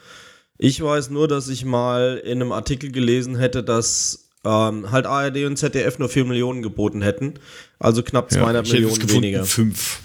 [0.58, 5.46] Ich weiß nur, dass ich mal in einem Artikel gelesen hätte, dass ähm, halt ARD
[5.46, 7.34] und ZDF nur 4 Millionen geboten hätten.
[7.80, 9.46] Also knapp 200 ja, Millionen gefunden, weniger.
[9.46, 10.00] 5.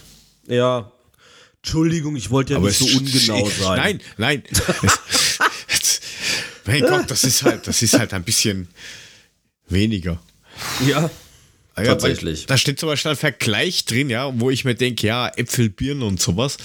[0.49, 0.91] Ja.
[1.59, 4.01] Entschuldigung, ich wollte ja Aber nicht so ungenau sein.
[4.17, 4.43] Nein, nein.
[6.67, 8.69] mein Gott, das ist halt, das ist halt ein bisschen
[9.69, 10.21] weniger.
[10.87, 11.11] Ja.
[11.75, 12.47] Ah ja, tatsächlich.
[12.47, 16.03] Da steht zum Beispiel ein Vergleich drin, ja, wo ich mir denke, ja, Äpfel, Birnen
[16.03, 16.57] und sowas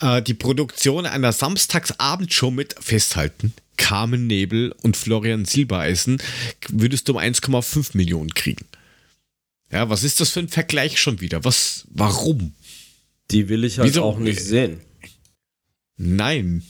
[0.00, 3.52] äh, die Produktion einer Samstagsabendshow mit festhalten.
[3.76, 6.20] Carmen Nebel und Florian Silbereisen
[6.68, 8.66] würdest du um 1,5 Millionen kriegen.
[9.72, 11.44] Ja, was ist das für ein Vergleich schon wieder?
[11.44, 12.54] Was, warum?
[13.30, 14.02] Die will ich halt Wieso?
[14.02, 14.80] auch nicht sehen.
[15.96, 16.64] Nein.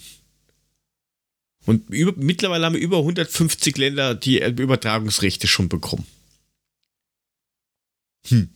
[1.67, 6.07] Und über, mittlerweile haben wir über 150 Länder die Übertragungsrechte schon bekommen.
[8.29, 8.51] Hm.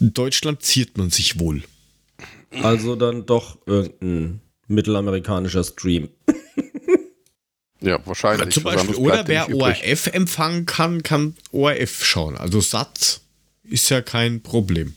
[0.00, 1.62] In Deutschland ziert man sich wohl.
[2.50, 6.08] Also dann doch irgendein mittelamerikanischer Stream.
[7.80, 8.54] ja, wahrscheinlich.
[8.54, 12.36] Zum Beispiel, oder wer ORF empfangen kann, kann ORF schauen.
[12.36, 13.22] Also Satz
[13.62, 14.94] ist ja kein Problem.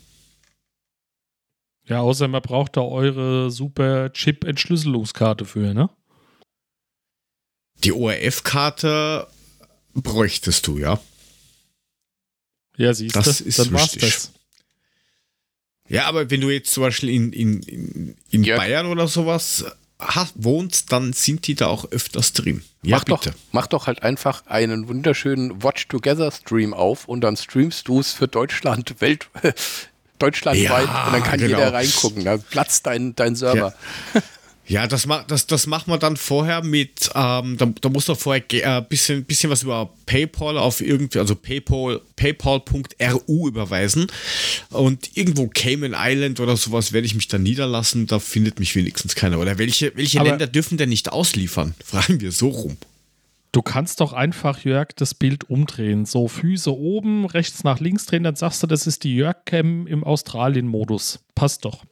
[1.85, 5.89] Ja, außer man braucht da eure super Chip-Entschlüsselungskarte für, ne?
[7.83, 9.27] Die ORF-Karte
[9.93, 11.01] bräuchtest du, ja.
[12.77, 14.32] Ja, siehst du, das ist dann war's das.
[15.93, 18.57] Ja, aber wenn du jetzt zum Beispiel in, in, in, in ja.
[18.57, 19.63] Bayern oder sowas
[19.99, 22.63] hast, wohnst, dann sind die da auch öfters drin.
[22.81, 23.29] Ja, mach bitte.
[23.29, 27.99] Doch, mach doch halt einfach einen wunderschönen Watch Together Stream auf und dann streamst du
[27.99, 29.29] es für Deutschland, Welt,
[30.17, 31.59] deutschlandweit ja, und dann kann genau.
[31.59, 32.25] jeder reingucken.
[32.25, 33.75] Da platzt dein, dein Server.
[34.15, 34.21] Ja.
[34.65, 38.43] Ja, das, das, das machen wir dann vorher mit, ähm, da, da muss doch vorher
[38.49, 44.07] ein äh, bisschen, bisschen was über PayPal auf irgendwie, also PayPal, PayPal.ru überweisen.
[44.69, 49.15] Und irgendwo Cayman Island oder sowas werde ich mich dann niederlassen, da findet mich wenigstens
[49.15, 49.39] keiner.
[49.39, 51.75] Oder welche, welche Länder dürfen denn nicht ausliefern?
[51.83, 52.77] Fragen wir so rum.
[53.51, 56.05] Du kannst doch einfach, Jörg, das Bild umdrehen.
[56.05, 60.03] So Füße oben, rechts nach links drehen, dann sagst du, das ist die Jörg-Cam im
[60.03, 61.19] Australien-Modus.
[61.35, 61.83] Passt doch.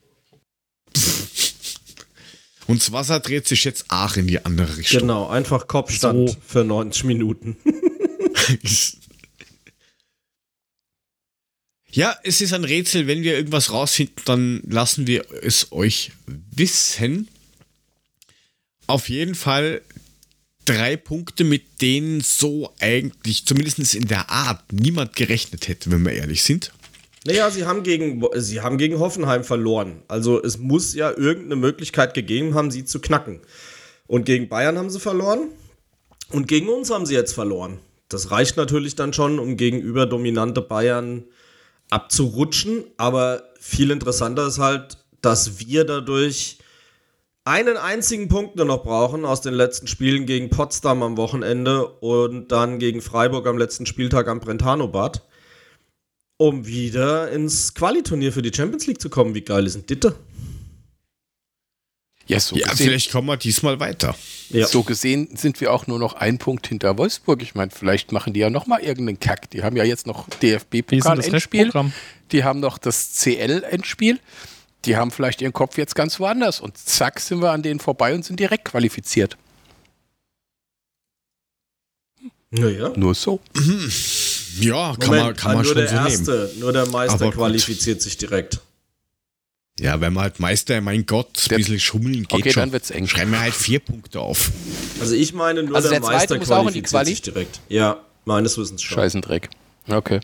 [2.71, 5.01] Und das Wasser dreht sich jetzt auch in die andere Richtung.
[5.01, 6.37] Genau, einfach Kopfstand so.
[6.47, 7.57] für 90 Minuten.
[11.91, 13.07] ja, es ist ein Rätsel.
[13.07, 17.27] Wenn wir irgendwas rausfinden, dann lassen wir es euch wissen.
[18.87, 19.81] Auf jeden Fall
[20.63, 26.13] drei Punkte, mit denen so eigentlich, zumindest in der Art, niemand gerechnet hätte, wenn wir
[26.13, 26.71] ehrlich sind.
[27.25, 30.01] Naja, sie haben, gegen, sie haben gegen Hoffenheim verloren.
[30.07, 33.41] Also es muss ja irgendeine Möglichkeit gegeben haben, sie zu knacken.
[34.07, 35.49] Und gegen Bayern haben sie verloren.
[36.31, 37.79] Und gegen uns haben sie jetzt verloren.
[38.09, 41.25] Das reicht natürlich dann schon, um gegenüber dominante Bayern
[41.91, 42.85] abzurutschen.
[42.97, 46.57] Aber viel interessanter ist halt, dass wir dadurch
[47.43, 52.51] einen einzigen Punkt nur noch brauchen aus den letzten Spielen gegen Potsdam am Wochenende und
[52.51, 55.21] dann gegen Freiburg am letzten Spieltag am Brentano-Bad
[56.41, 59.35] um wieder ins Qualiturnier für die Champions League zu kommen.
[59.35, 60.15] Wie geil ist denn Ditte?
[62.25, 64.15] Ja, so ja gesehen, vielleicht kommen wir diesmal weiter.
[64.49, 64.65] Ja.
[64.65, 67.43] So gesehen sind wir auch nur noch ein Punkt hinter Wolfsburg.
[67.43, 69.51] Ich meine, vielleicht machen die ja noch mal irgendeinen Kack.
[69.51, 71.71] Die haben ja jetzt noch DFB-Pokal-Endspiel.
[72.31, 74.19] Die haben noch das CL-Endspiel.
[74.85, 76.59] Die haben vielleicht ihren Kopf jetzt ganz woanders.
[76.59, 79.37] Und zack, sind wir an denen vorbei und sind direkt qualifiziert.
[82.49, 82.93] Naja.
[82.95, 83.39] Nur so.
[84.59, 86.59] Ja, kann Moment, man, kann man nur schon der so Erste, nehmen.
[86.59, 88.03] Nur der Meister Aber qualifiziert gut.
[88.03, 88.59] sich direkt.
[89.79, 92.61] Ja, wenn man halt Meister, mein Gott, ein bisschen schummeln geht okay, schon.
[92.61, 93.07] dann wird's eng.
[93.07, 94.51] Schreiben wir halt vier Punkte auf.
[94.99, 97.09] Also ich meine, nur also der, der Meister muss auch in die Quali?
[97.09, 97.61] sich direkt.
[97.69, 98.95] Ja, meines Wissens schon.
[98.95, 99.49] Scheißendreck.
[99.87, 100.19] Okay.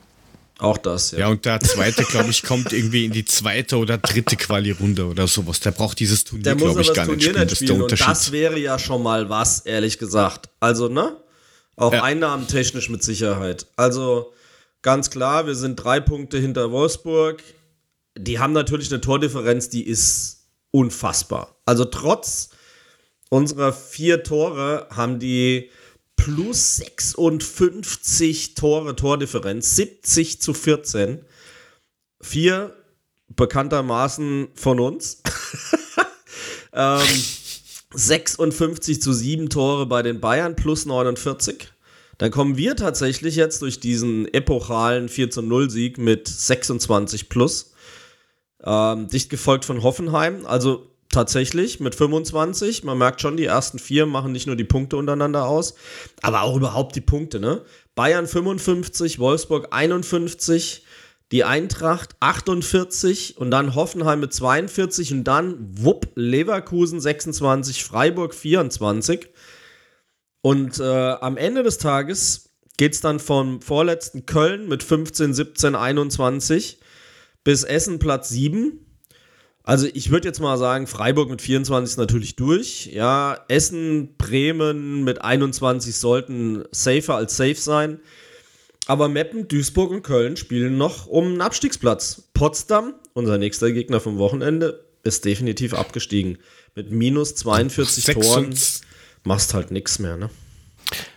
[0.59, 1.19] Auch das, ja.
[1.19, 5.27] Ja, und der zweite, glaube ich, kommt irgendwie in die zweite oder dritte Quali-Runde oder
[5.27, 5.59] sowas.
[5.59, 7.47] Der braucht dieses Turnier, glaube ich, gar Turnier nicht spielen.
[7.47, 8.07] Das ist der Unterschied.
[8.07, 10.49] Und das wäre ja schon mal was, ehrlich gesagt.
[10.59, 11.15] Also, ne?
[11.77, 12.03] Auch ja.
[12.03, 13.67] einnahmentechnisch mit Sicherheit.
[13.75, 14.33] Also,
[14.81, 17.43] ganz klar, wir sind drei Punkte hinter Wolfsburg.
[18.17, 21.55] Die haben natürlich eine Tordifferenz, die ist unfassbar.
[21.65, 22.49] Also, trotz
[23.29, 25.69] unserer vier Tore haben die
[26.15, 31.23] plus 56 Tore Tordifferenz, 70 zu 14.
[32.19, 32.75] Vier
[33.27, 35.21] bekanntermaßen von uns.
[36.73, 37.07] ähm,
[37.93, 41.69] 56 zu 7 Tore bei den Bayern plus 49.
[42.17, 47.73] Dann kommen wir tatsächlich jetzt durch diesen epochalen 4 zu 0 Sieg mit 26 plus.
[48.63, 50.45] Ähm, dicht gefolgt von Hoffenheim.
[50.45, 52.83] Also tatsächlich mit 25.
[52.83, 55.75] Man merkt schon, die ersten vier machen nicht nur die Punkte untereinander aus,
[56.21, 57.61] aber auch überhaupt die Punkte, ne?
[57.95, 60.83] Bayern 55, Wolfsburg 51,
[61.31, 69.29] die Eintracht 48 und dann Hoffenheim mit 42 und dann wupp Leverkusen 26, Freiburg 24.
[70.41, 75.75] Und äh, am Ende des Tages geht es dann vom vorletzten Köln mit 15, 17,
[75.75, 76.79] 21
[77.43, 78.87] bis Essen Platz 7
[79.67, 82.85] also ich würde jetzt mal sagen, Freiburg mit 24 ist natürlich durch.
[82.85, 87.99] Ja, Essen, Bremen mit 21 sollten safer als safe sein.
[88.87, 92.23] Aber Meppen, Duisburg und Köln spielen noch um einen Abstiegsplatz.
[92.33, 96.37] Potsdam, unser nächster Gegner vom Wochenende, ist definitiv abgestiegen.
[96.73, 98.55] Mit minus 42 Sechs Toren
[99.23, 100.29] machst halt nichts mehr, ne?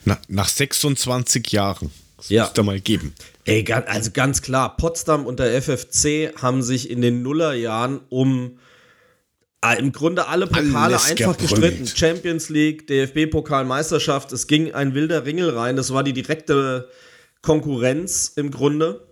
[0.04, 1.90] Na, nach 26 Jahren.
[2.16, 2.50] Das ja.
[2.52, 3.14] da mal geben.
[3.44, 8.58] Ey, also ganz klar, Potsdam und der FFC haben sich in den Nullerjahren um
[9.64, 11.86] äh, im Grunde alle Pokale Alles einfach gestritten.
[11.86, 14.32] Champions League, DFB-Pokal, Meisterschaft.
[14.32, 15.76] Es ging ein wilder Ringel rein.
[15.76, 16.90] Das war die direkte
[17.42, 19.06] Konkurrenz im Grunde.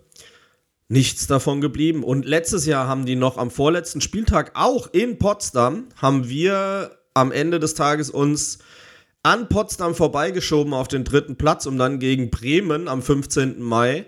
[0.89, 2.03] Nichts davon geblieben.
[2.03, 7.33] Und letztes Jahr haben die noch am vorletzten Spieltag auch in Potsdam, haben wir am
[7.33, 8.59] Ende des Tages uns
[9.23, 13.61] an Potsdam vorbeigeschoben auf den dritten Platz, um dann gegen Bremen am 15.
[13.61, 14.07] Mai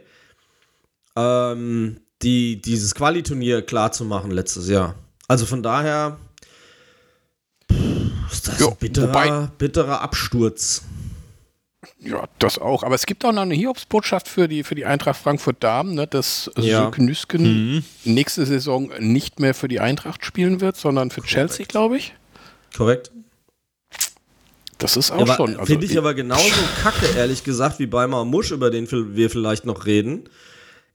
[1.17, 4.95] ähm, die, dieses Qualiturnier klar zu machen letztes Jahr.
[5.29, 6.19] Also von daher
[8.31, 10.83] ist das jo, ein bitterer, wobei, bitterer Absturz.
[12.03, 12.83] Ja, das auch.
[12.83, 16.07] Aber es gibt auch noch eine Hiobsbotschaft für die, für die Eintracht Frankfurt Damen, ne,
[16.07, 16.91] dass ja.
[16.97, 17.43] Nüsken
[17.75, 17.85] mhm.
[18.05, 21.35] nächste Saison nicht mehr für die Eintracht spielen wird, sondern für Korrekt.
[21.35, 22.15] Chelsea, glaube ich.
[22.75, 23.11] Korrekt.
[24.79, 25.57] Das ist auch ja, schon.
[25.57, 29.67] Also Finde ich aber genauso kacke, ehrlich gesagt, wie bei Marmusch, über den wir vielleicht
[29.67, 30.29] noch reden.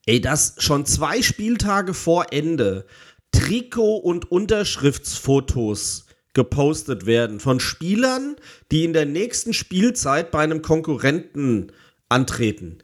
[0.07, 2.87] Ey, dass schon zwei Spieltage vor Ende
[3.31, 6.04] Trikot- und Unterschriftsfotos
[6.35, 8.35] gepostet werden von Spielern,
[8.71, 11.71] die in der nächsten Spielzeit bei einem Konkurrenten
[12.09, 12.77] antreten.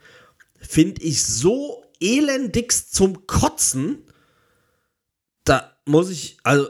[0.60, 4.00] Finde ich so elendigst zum Kotzen.
[5.44, 6.68] Da muss ich, also,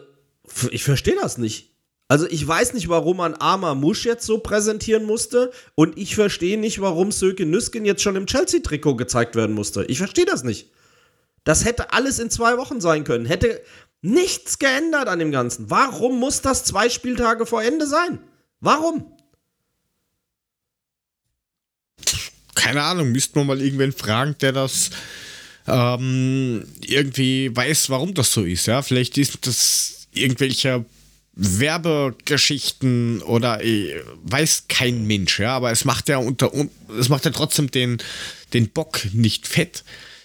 [0.72, 1.70] ich verstehe das nicht.
[2.08, 6.60] Also ich weiß nicht, warum man Arma Musch jetzt so präsentieren musste und ich verstehe
[6.60, 9.86] nicht, warum Söke Nüsken jetzt schon im Chelsea-Trikot gezeigt werden musste.
[9.86, 10.72] Ich verstehe das nicht.
[11.46, 13.26] Das hätte alles in zwei Wochen sein können.
[13.26, 13.62] Hätte
[14.02, 15.70] nichts geändert an dem Ganzen.
[15.70, 18.20] Warum muss das zwei Spieltage vor Ende sein?
[18.60, 19.06] Warum?
[22.56, 24.92] Keine Ahnung, müsste man mal irgendwen fragen, der das
[25.68, 28.68] ähm, irgendwie weiß, warum das so ist.
[28.68, 30.86] Ja, vielleicht ist das irgendwelcher
[31.34, 36.52] Werbegeschichten oder äh, weiß kein Mensch, ja, aber es macht ja unter
[37.00, 38.00] es macht ja trotzdem den,
[38.54, 39.84] den Bock nicht fett.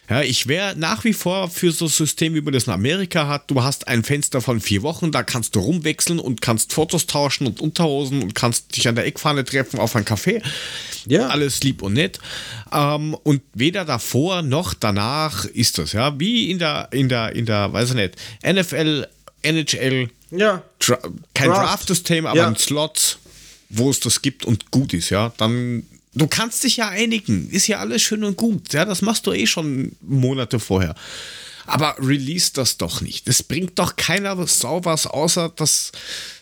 [0.09, 3.26] Ja, ich wäre nach wie vor für so ein System, wie man das in Amerika
[3.26, 3.50] hat.
[3.50, 7.46] Du hast ein Fenster von vier Wochen, da kannst du rumwechseln und kannst Fotos tauschen
[7.46, 10.42] und Unterhosen und kannst dich an der Eckfahne treffen auf ein Café.
[11.07, 11.28] Ja.
[11.28, 12.20] Alles lieb und nett.
[12.72, 16.18] Ähm, und weder davor noch danach ist das, ja.
[16.18, 19.09] Wie in der, in der, in der, weiß ich nicht, NFL,
[19.42, 20.62] NHL, ja.
[20.78, 20.98] Dra
[21.34, 22.48] kein Draft-System, aber ja.
[22.48, 23.18] ein Slot,
[23.68, 25.32] wo es das gibt und gut ist, ja.
[25.36, 25.84] Dann,
[26.16, 27.48] du kannst dich ja einigen.
[27.50, 28.72] Ist ja alles schön und gut.
[28.72, 30.94] Ja, das machst du eh schon Monate vorher.
[31.66, 33.28] Aber release das doch nicht.
[33.28, 35.92] Es bringt doch keiner Sau was, außer dass,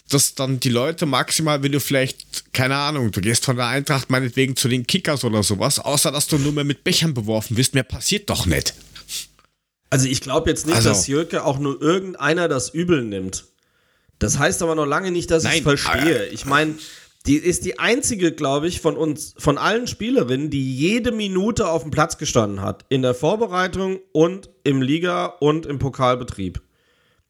[0.09, 4.11] dass dann die Leute maximal, wenn du vielleicht, keine Ahnung, du gehst von der Eintracht
[4.11, 7.75] meinetwegen zu den Kickers oder sowas, außer dass du nur mehr mit Bechern beworfen wirst,
[7.75, 8.75] mehr passiert doch nicht.
[9.89, 13.45] Also ich glaube jetzt nicht, also, dass Jürke auch nur irgendeiner das übel nimmt.
[14.19, 16.27] Das heißt aber noch lange nicht, dass ich es verstehe.
[16.27, 16.75] Ich meine,
[17.27, 21.83] die ist die einzige, glaube ich, von uns, von allen Spielerinnen, die jede Minute auf
[21.83, 22.85] dem Platz gestanden hat.
[22.91, 26.61] In der Vorbereitung und im Liga und im Pokalbetrieb.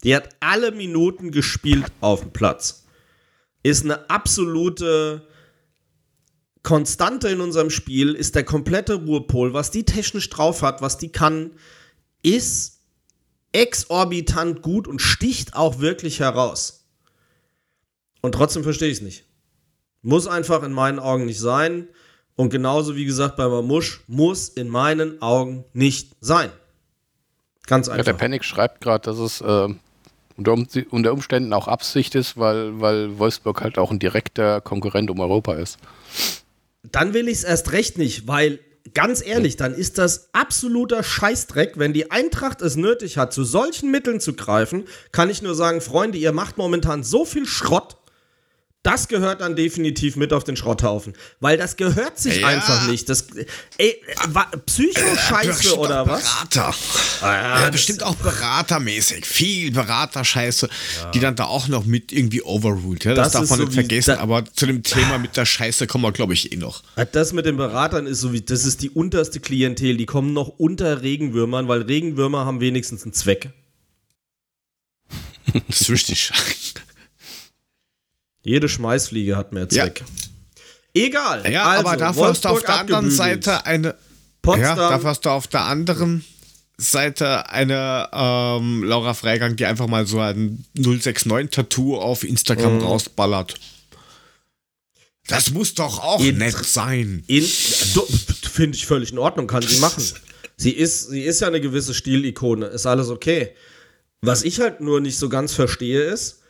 [0.03, 2.87] Die hat alle Minuten gespielt auf dem Platz.
[3.63, 5.27] Ist eine absolute
[6.65, 9.55] Konstante in unserem Spiel, ist der komplette Ruhepol.
[9.55, 11.53] Was die technisch drauf hat, was die kann,
[12.23, 12.81] ist
[13.53, 16.89] exorbitant gut und sticht auch wirklich heraus.
[18.23, 19.27] Und trotzdem verstehe ich es nicht.
[20.05, 21.89] Muss einfach in meinen Augen nicht sein.
[22.37, 26.51] Und genauso wie gesagt bei Mamusch, muss in meinen Augen nicht sein.
[27.67, 27.99] Ganz einfach.
[27.99, 29.69] Ja, der Panic schreibt gerade, dass es äh,
[30.37, 30.57] unter,
[30.91, 35.55] unter, Umständen auch Absicht ist, weil, weil Wolfsburg halt auch ein direkter Konkurrent um Europa
[35.55, 35.79] ist.
[36.83, 38.59] Dann will ich es erst recht nicht, weil
[38.93, 43.91] ganz ehrlich, dann ist das absoluter Scheißdreck, wenn die Eintracht es nötig hat, zu solchen
[43.91, 47.97] Mitteln zu greifen, kann ich nur sagen, Freunde, ihr macht momentan so viel Schrott,
[48.85, 51.15] das gehört dann definitiv mit auf den Schrotthaufen.
[51.41, 52.49] Weil das gehört sich ja.
[52.49, 53.09] einfach nicht.
[53.09, 53.27] Das,
[53.79, 53.99] ey,
[54.67, 56.23] Psycho-Scheiße äh, oder was?
[56.23, 56.75] Berater.
[57.23, 59.25] Ah, ja, bestimmt auch beratermäßig.
[59.25, 60.69] Viel Berater-Scheiße,
[61.01, 61.11] ja.
[61.13, 63.05] die dann da auch noch mit irgendwie overruled.
[63.05, 63.15] Ja?
[63.15, 64.19] Das, das darf man so nicht vergessen.
[64.19, 66.83] aber zu dem Thema mit der Scheiße kommen wir, glaube ich, eh noch.
[67.13, 69.97] Das mit den Beratern ist so wie, das ist die unterste Klientel.
[69.97, 73.49] Die kommen noch unter Regenwürmern, weil Regenwürmer haben wenigstens einen Zweck.
[75.69, 76.33] das ist richtig.
[78.45, 80.01] Jede Schmeißfliege hat mehr Zweck.
[80.01, 81.07] Ja.
[81.07, 81.51] Egal.
[81.51, 83.97] Ja, also, aber dafür hast du auf der anderen Seite eine.
[84.43, 84.79] Potsdam.
[84.79, 86.25] Ja, dafür hast du auf der anderen
[86.77, 92.83] Seite eine ähm, Laura Freigang, die einfach mal so ein 069-Tattoo auf Instagram mhm.
[92.83, 93.55] rausballert.
[95.27, 97.25] Das muss doch auch in, nett sein.
[97.27, 100.05] Finde ich völlig in Ordnung, kann sie machen.
[100.57, 103.51] sie, ist, sie ist ja eine gewisse Stilikone, ist alles okay.
[104.21, 106.41] Was ich halt nur nicht so ganz verstehe ist,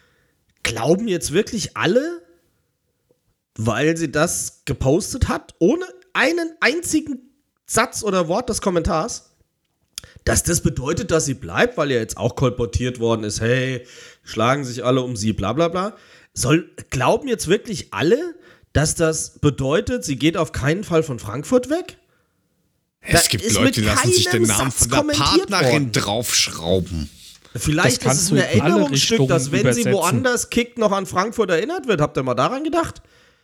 [0.64, 2.22] glauben jetzt wirklich alle,
[3.56, 7.30] weil sie das gepostet hat, ohne einen einzigen
[7.66, 9.30] Satz oder Wort des Kommentars,
[10.24, 13.86] dass das bedeutet, dass sie bleibt, weil ja jetzt auch kolportiert worden ist, hey,
[14.22, 15.96] schlagen sich alle um sie, bla bla bla.
[16.32, 18.34] Soll, glauben jetzt wirklich alle,
[18.72, 21.98] dass das bedeutet, sie geht auf keinen Fall von Frankfurt weg?
[23.00, 25.92] Es da gibt Leute, die lassen sich den Namen Satz von der Partnerin worden.
[25.92, 27.10] draufschrauben.
[27.56, 29.92] Vielleicht ist es ein Erinnerungsstück, dass wenn übersetzen.
[29.92, 32.00] sie woanders kickt, noch an Frankfurt erinnert wird.
[32.00, 33.00] Habt ihr mal daran gedacht?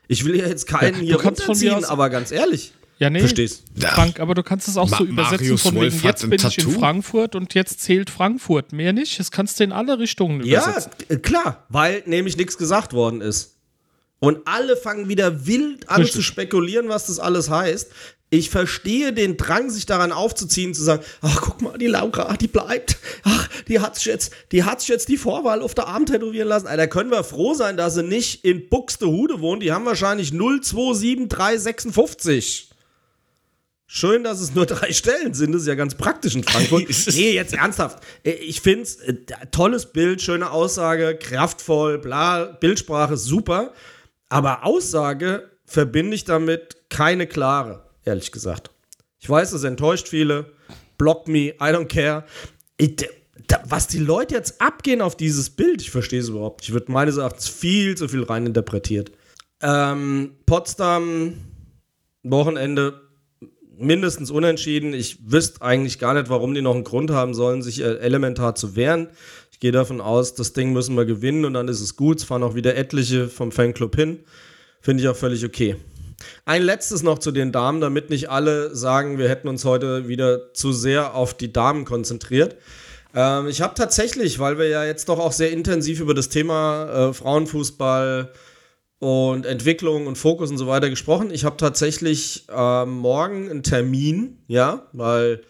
[0.08, 2.72] Ich will ja jetzt keinen ja, hier runterziehen, aber ganz ehrlich.
[2.98, 3.20] Ja, nee.
[3.20, 3.64] Verstehst.
[3.78, 6.58] Frank, aber du kannst es auch Ma so übersetzen Marius von wegen, jetzt bin ich
[6.58, 8.72] in Frankfurt und jetzt zählt Frankfurt.
[8.72, 9.18] Mehr nicht.
[9.18, 10.92] Das kannst du in alle Richtungen übersetzen.
[11.08, 13.56] Ja, klar, weil nämlich nichts gesagt worden ist.
[14.18, 16.16] Und alle fangen wieder wild an Richtig.
[16.16, 17.90] zu spekulieren, was das alles heißt.
[18.32, 22.46] Ich verstehe den Drang, sich daran aufzuziehen, zu sagen, ach, guck mal, die Laura, die
[22.46, 22.96] bleibt.
[23.24, 26.46] Ach, die hat sich jetzt, die hat sich jetzt die Vorwahl auf der Arm tätowieren
[26.46, 26.68] lassen.
[26.68, 29.64] Alter, können wir froh sein, dass sie nicht in Buxtehude wohnt.
[29.64, 32.70] Die haben wahrscheinlich 027356.
[33.88, 35.52] Schön, dass es nur drei Stellen sind.
[35.52, 36.84] Das ist ja ganz praktisch in Frankfurt.
[37.08, 37.98] nee, jetzt ernsthaft.
[38.22, 39.16] Ich finde es äh,
[39.50, 43.72] tolles Bild, schöne Aussage, kraftvoll, bla, Bildsprache, super.
[44.28, 48.70] Aber Aussage verbinde ich damit keine klare ehrlich gesagt.
[49.18, 50.52] Ich weiß, es enttäuscht viele.
[50.98, 52.24] Block me, I don't care.
[52.76, 52.96] Ich,
[53.46, 56.72] da, was die Leute jetzt abgehen auf dieses Bild, ich verstehe es überhaupt nicht.
[56.72, 59.12] Wird meines Erachtens viel zu viel reininterpretiert.
[59.62, 61.34] Ähm, Potsdam,
[62.22, 63.00] Wochenende
[63.76, 64.92] mindestens unentschieden.
[64.92, 68.54] Ich wüsste eigentlich gar nicht, warum die noch einen Grund haben sollen, sich äh, elementar
[68.54, 69.08] zu wehren.
[69.50, 72.18] Ich gehe davon aus, das Ding müssen wir gewinnen und dann ist es gut.
[72.18, 74.20] Es fahren auch wieder etliche vom Fanclub hin.
[74.80, 75.76] Finde ich auch völlig okay.
[76.44, 80.52] Ein letztes noch zu den Damen, damit nicht alle sagen, wir hätten uns heute wieder
[80.54, 82.56] zu sehr auf die Damen konzentriert.
[83.14, 87.08] Ähm, ich habe tatsächlich, weil wir ja jetzt doch auch sehr intensiv über das Thema
[87.10, 88.32] äh, Frauenfußball
[88.98, 94.38] und Entwicklung und Fokus und so weiter gesprochen, ich habe tatsächlich äh, morgen einen Termin,
[94.46, 95.40] ja, weil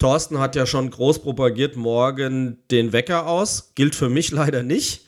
[0.00, 3.72] Thorsten hat ja schon groß propagiert, morgen den Wecker aus.
[3.74, 5.06] Gilt für mich leider nicht.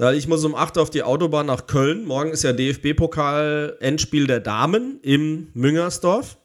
[0.00, 2.04] Ich muss um 8 auf die Autobahn nach Köln.
[2.04, 6.36] Morgen ist ja DFB-Pokal-Endspiel der Damen im Müngersdorf.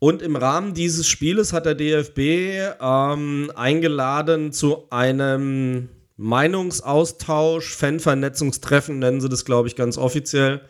[0.00, 9.20] Und im Rahmen dieses Spieles hat der DFB ähm, eingeladen zu einem Meinungsaustausch, Fanvernetzungstreffen, nennen
[9.20, 10.60] sie das, glaube ich, ganz offiziell,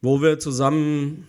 [0.00, 1.28] wo wir zusammen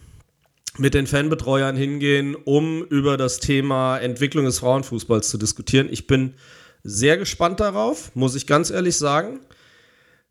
[0.78, 5.90] mit den Fanbetreuern hingehen, um über das Thema Entwicklung des Frauenfußballs zu diskutieren.
[5.92, 6.36] Ich bin
[6.82, 9.42] sehr gespannt darauf, muss ich ganz ehrlich sagen.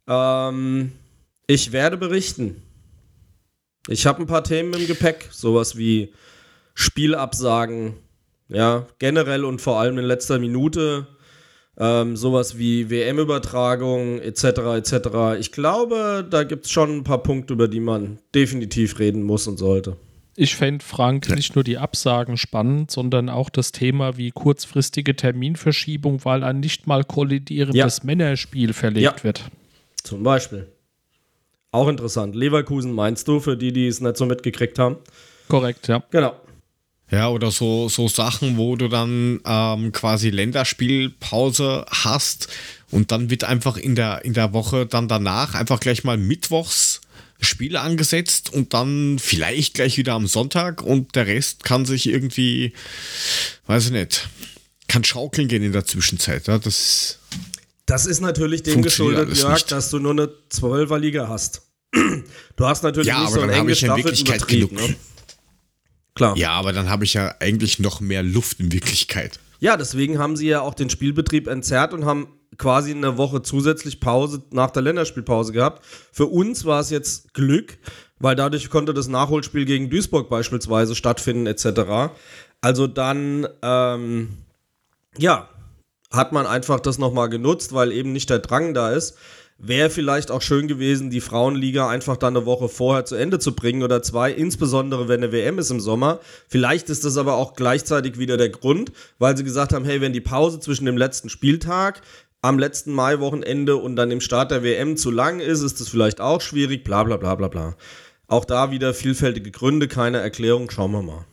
[0.07, 0.93] Ähm,
[1.47, 2.63] ich werde berichten.
[3.89, 6.13] Ich habe ein paar Themen im Gepäck, sowas wie
[6.75, 7.95] Spielabsagen,
[8.49, 11.07] ja, generell und vor allem in letzter Minute,
[11.79, 14.45] ähm, sowas wie WM-Übertragung etc.
[14.77, 15.39] etc.
[15.39, 19.47] Ich glaube, da gibt es schon ein paar Punkte, über die man definitiv reden muss
[19.47, 19.97] und sollte.
[20.37, 26.25] Ich fände, Frank, nicht nur die Absagen spannend, sondern auch das Thema wie kurzfristige Terminverschiebung,
[26.25, 28.05] weil ein nicht mal kollidierendes ja.
[28.05, 29.25] Männerspiel verlegt ja.
[29.25, 29.51] wird.
[30.03, 30.71] Zum Beispiel.
[31.73, 32.35] Auch interessant.
[32.35, 34.97] Leverkusen meinst du, für die, die es nicht so mitgekriegt haben?
[35.49, 36.03] Korrekt, ja.
[36.11, 36.35] Genau.
[37.11, 42.49] Ja, oder so, so Sachen, wo du dann ähm, quasi Länderspielpause hast
[42.91, 47.01] und dann wird einfach in der, in der Woche dann danach einfach gleich mal Mittwochs
[47.41, 52.75] Spiele angesetzt und dann vielleicht gleich wieder am Sonntag und der Rest kann sich irgendwie,
[53.67, 54.29] weiß ich nicht,
[54.89, 56.47] kann schaukeln gehen in der Zwischenzeit.
[56.49, 57.19] Ja, das,
[57.91, 59.73] das ist natürlich dem geschuldet, Jörg, nicht.
[59.73, 61.63] dass du nur eine Zwölferliga hast.
[62.57, 64.73] Du hast natürlich ja, nicht so ein eng gestaffelten Betrieb.
[64.73, 64.95] Ne?
[66.15, 66.37] Klar.
[66.37, 69.41] Ja, aber dann habe ich ja eigentlich noch mehr Luft in Wirklichkeit.
[69.61, 72.29] Ja, deswegen haben sie ja auch den Spielbetrieb entzerrt und haben
[72.59, 75.85] quasi eine Woche zusätzlich Pause nach der Länderspielpause gehabt.
[76.13, 77.79] Für uns war es jetzt Glück,
[78.19, 82.13] weil dadurch konnte das Nachholspiel gegen Duisburg beispielsweise stattfinden etc.
[82.61, 84.29] Also dann, ähm,
[85.17, 85.49] ja,
[86.11, 89.17] hat man einfach das nochmal genutzt, weil eben nicht der Drang da ist.
[89.59, 93.55] Wäre vielleicht auch schön gewesen, die Frauenliga einfach dann eine Woche vorher zu Ende zu
[93.55, 96.19] bringen oder zwei, insbesondere wenn eine WM ist im Sommer.
[96.49, 100.15] Vielleicht ist das aber auch gleichzeitig wieder der Grund, weil sie gesagt haben, hey, wenn
[100.15, 102.01] die Pause zwischen dem letzten Spieltag
[102.43, 106.23] am letzten Maiwochenende und dann dem Start der WM zu lang ist, ist das vielleicht
[106.23, 107.77] auch schwierig, bla bla bla bla bla.
[108.29, 111.27] Auch da wieder vielfältige Gründe, keine Erklärung, schauen wir mal.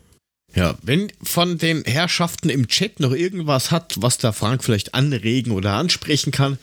[0.58, 5.52] Ja, wenn von den Herrschaften im Chat noch irgendwas hat, was der Frank vielleicht anregen
[5.52, 6.58] oder ansprechen kann,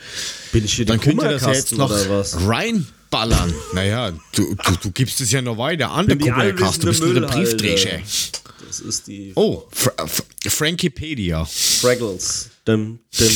[0.50, 3.54] Bin ich hier dann könnt ihr das ja jetzt noch reinballern.
[3.72, 6.82] Naja, du, du, du, gibst es ja noch weiter an, der Kummercast.
[6.82, 8.00] Du bist nur der Briefträger.
[8.66, 9.30] Das ist die.
[9.36, 9.92] Oh, Fra
[10.48, 11.44] Frankipedia.
[11.44, 12.50] Fraggles.
[12.64, 13.28] Dum, dum,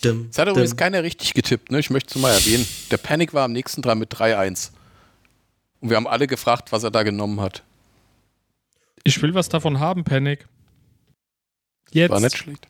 [0.00, 1.80] dum, das hat übrigens keiner richtig getippt, ne?
[1.80, 2.64] Ich möchte es mal erwähnen.
[2.92, 4.70] Der Panic war am nächsten dran mit 3-1.
[5.80, 7.64] Und wir haben alle gefragt, was er da genommen hat.
[9.04, 10.46] Ich will was davon haben, Panic.
[11.90, 12.10] Jetzt.
[12.10, 12.68] War nicht schlecht.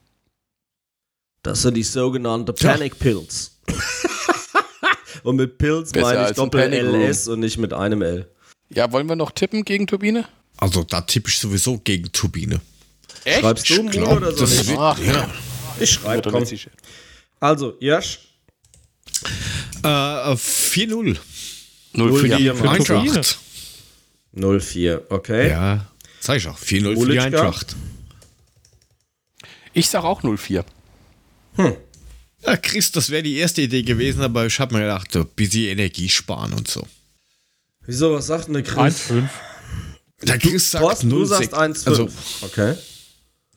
[1.42, 3.58] Das sind die sogenannten Panic Pills.
[5.24, 8.30] und mit Pills Besser meine ich Doppel-LS und nicht mit einem L.
[8.70, 10.26] Ja, wollen wir noch tippen gegen Turbine?
[10.56, 12.60] Also, da tippe ich sowieso gegen Turbine.
[13.24, 13.40] Echt?
[13.40, 14.40] Schreibst du ich glaub, oder so?
[14.40, 15.28] Das wird, Ach, ja.
[15.80, 16.44] Ich schreibe, komm.
[17.40, 18.20] Also, Jasch.
[19.82, 21.18] Äh, 4-0.
[21.94, 23.38] 0 für die Eintracht.
[24.34, 25.50] 0-4, okay.
[25.50, 25.91] Ja,
[26.22, 26.58] sag ich auch.
[26.58, 27.76] 4-0 für die Eintracht.
[29.74, 30.64] Ich sag auch 0-4.
[31.56, 31.76] Hm.
[32.44, 35.68] Ja, Chris, das wäre die erste Idee gewesen, aber ich habe mir gedacht, ein bisschen
[35.70, 36.86] Energie sparen und so.
[37.86, 39.10] Wieso, was sagt denn der Chris?
[39.10, 39.28] 1-5.
[40.22, 41.88] Der Chris sagt Thorsten, 0, du sagst 1-5.
[41.88, 42.08] Also,
[42.42, 42.74] okay.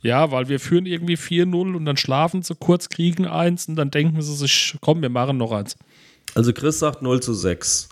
[0.01, 3.89] Ja, weil wir führen irgendwie 4-0 und dann schlafen sie kurz, kriegen eins und dann
[3.91, 5.75] denken sie sich, komm, wir machen noch eins.
[6.35, 7.89] Also Chris sagt 0 zu 6.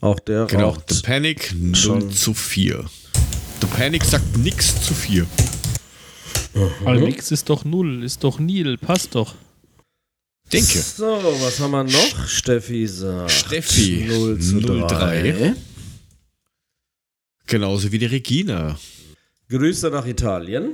[0.00, 2.10] Auch der Genau, raucht The Panic 0 schon.
[2.10, 2.84] zu 4.
[3.60, 5.26] The Panic sagt nix zu 4.
[6.54, 6.70] Mhm.
[6.82, 9.34] Weil nix ist doch 0, ist doch Nil, passt doch.
[10.52, 10.78] Denke.
[10.78, 11.06] So,
[11.40, 12.28] was haben wir noch?
[12.28, 14.86] Steffi sagt Steffi 0 zu 3.
[14.86, 15.54] 3.
[17.46, 18.78] Genauso wie die Regina.
[19.48, 20.72] Grüße nach Italien.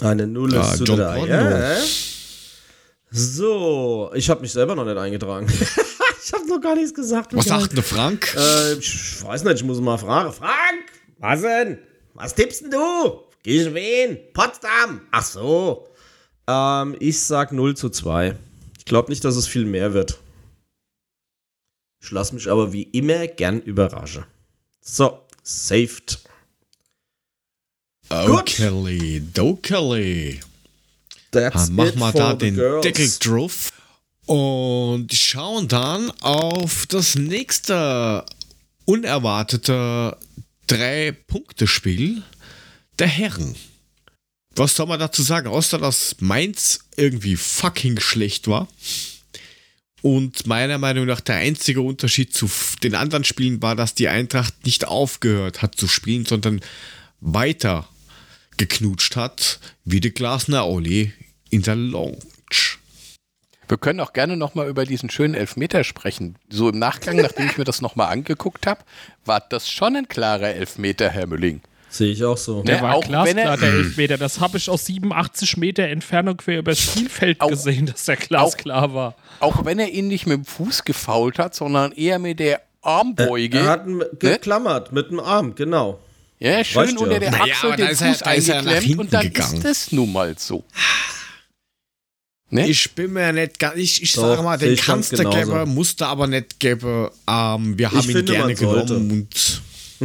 [0.00, 1.26] Eine Null ja, zu John drei.
[1.26, 1.76] Ja.
[3.10, 5.46] So, ich habe mich selber noch nicht eingetragen.
[6.24, 7.34] ich habe noch gar nichts gesagt.
[7.34, 8.34] Was sagt denn Frank?
[8.36, 10.32] Äh, ich weiß nicht, ich muss mal fragen.
[10.32, 10.84] Frank,
[11.20, 11.78] was denn?
[12.14, 13.20] Was tippst denn du?
[13.42, 14.18] Gehst wen?
[14.32, 15.02] Potsdam.
[15.10, 15.88] Ach so.
[16.46, 18.36] Ähm, ich sag 0 zu 2.
[18.78, 20.18] Ich glaube nicht, dass es viel mehr wird.
[22.02, 24.24] Ich lasse mich aber wie immer gern überraschen.
[24.80, 26.18] So, saved.
[28.08, 30.40] Okay, dokeli.
[31.30, 32.82] Dann machen wir da den girls.
[32.82, 33.72] Deckel drauf
[34.26, 38.24] und schauen dann auf das nächste
[38.84, 40.16] unerwartete
[40.70, 42.22] Drei-Punkte-Spiel
[43.00, 43.56] der Herren.
[44.54, 48.68] Was soll man dazu sagen, außer dass Mainz irgendwie fucking schlecht war?
[50.00, 52.48] Und meiner Meinung nach der einzige Unterschied zu
[52.84, 56.60] den anderen Spielen war, dass die Eintracht nicht aufgehört hat zu spielen, sondern
[57.20, 57.88] weiter
[58.56, 61.12] geknutscht hat, wie der Glasner Olli
[61.50, 62.20] in der Lounge.
[63.70, 66.34] Wir können auch gerne nochmal über diesen schönen Elfmeter sprechen.
[66.48, 68.80] So im Nachgang, nachdem ich mir das nochmal angeguckt habe,
[69.24, 71.60] war das schon ein klarer Elfmeter, Herr Mülling.
[71.88, 72.62] Sehe ich auch so.
[72.62, 74.18] Der ja, war auch glasklar, der Elfmeter.
[74.18, 78.92] Das habe ich aus 87 Meter Entfernung quer übers Spielfeld auch, gesehen, dass der glasklar
[78.94, 79.14] war.
[79.38, 83.58] Auch wenn er ihn nicht mit dem Fuß gefault hat, sondern eher mit der Armbeuge.
[83.58, 84.08] Er, er hat ne?
[84.18, 86.00] geklammert mit dem Arm, genau.
[86.38, 89.56] Ja, schön weißt unter der Achsel naja, den Fuß er, eingeklemmt und dann gegangen.
[89.56, 90.64] ist das nun mal so.
[92.50, 92.68] Ne?
[92.68, 96.26] Ich bin mir nicht ganz, ich, ich sage mal, den kannst du geben, musste aber
[96.26, 97.08] nicht geben.
[97.28, 99.62] Ähm, wir haben ich ihn finde, gerne genommen und.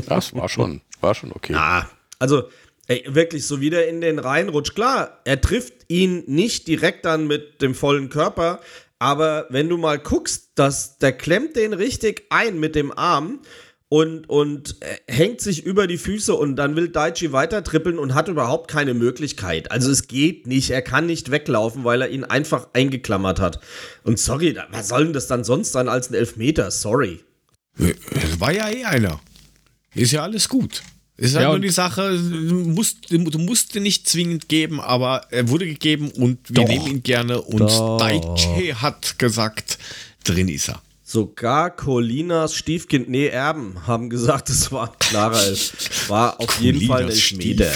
[0.08, 1.54] Das war schon, war schon okay.
[1.54, 1.89] Ja,
[2.20, 2.50] also,
[2.88, 4.76] ey, wirklich, so wie der in den Reihen rutscht.
[4.76, 8.60] Klar, er trifft ihn nicht direkt dann mit dem vollen Körper,
[9.00, 13.39] aber wenn du mal guckst, dass der klemmt den richtig ein mit dem Arm
[13.89, 18.15] und, und äh, hängt sich über die Füße und dann will Daichi weiter trippeln und
[18.15, 19.71] hat überhaupt keine Möglichkeit.
[19.71, 23.59] Also es geht nicht, er kann nicht weglaufen, weil er ihn einfach eingeklammert hat.
[24.03, 26.71] Und sorry, was soll denn das dann sonst sein als ein Elfmeter?
[26.71, 27.23] Sorry.
[28.39, 29.19] War ja eh einer.
[29.93, 30.81] Ist ja alles gut.
[31.17, 35.27] Ist halt ja, nur die Sache, du musst, du musst ihn nicht zwingend geben, aber
[35.29, 37.41] er wurde gegeben und wir doch, nehmen ihn gerne.
[37.41, 39.77] Und Daichi hat gesagt,
[40.25, 40.81] drin ist er.
[41.08, 46.10] Sogar Colinas Stiefkind, nee, Erben, haben gesagt, es war ein klarer Elf.
[46.10, 47.72] War auf jeden Fall ein Elfmeter.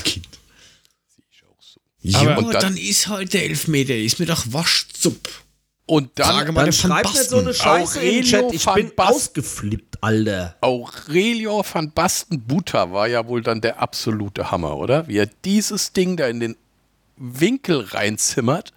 [2.01, 5.29] Ja, aber dann, dann, ist halt der Elfmeter, ist mir doch Waschzupp.
[5.85, 8.91] Und dann, Sage mal, dann schreibt mir so eine Scheiße Aurelio in Chat, ich bin
[8.95, 10.55] Bast ausgeflippt, Alter.
[10.61, 15.07] Aurelio van Basten Butter war ja wohl dann der absolute Hammer, oder?
[15.07, 16.55] Wie er dieses Ding da in den
[17.15, 18.73] Winkel reinzimmert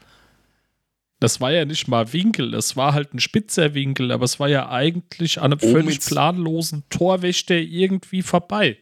[1.23, 4.49] das war ja nicht mal Winkel, es war halt ein spitzer Winkel, aber es war
[4.49, 8.79] ja eigentlich an einem oh, völlig planlosen Torwächter irgendwie vorbei.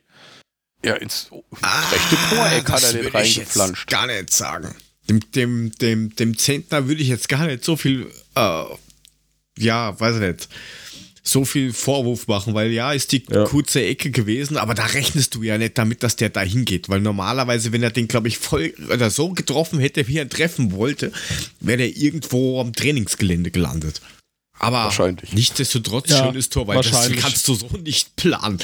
[0.82, 1.30] Ja, ins
[1.60, 3.90] ah, rechte Toreck hat er den reingeflanscht.
[3.90, 4.74] gar nicht sagen.
[5.08, 8.64] Dem, dem, dem, dem Zentner würde ich jetzt gar nicht so viel, äh,
[9.58, 10.48] ja, weiß ich nicht
[11.30, 13.44] so viel Vorwurf machen, weil ja, ist die ja.
[13.44, 17.00] kurze Ecke gewesen, aber da rechnest du ja nicht damit, dass der da hingeht, weil
[17.00, 21.12] normalerweise, wenn er den, glaube ich, voll oder so getroffen hätte, wie er treffen wollte,
[21.60, 24.00] wäre der irgendwo am Trainingsgelände gelandet.
[24.58, 25.32] Aber wahrscheinlich.
[25.32, 28.58] nichtsdestotrotz ja, schönes Tor, weil das kannst du so nicht planen.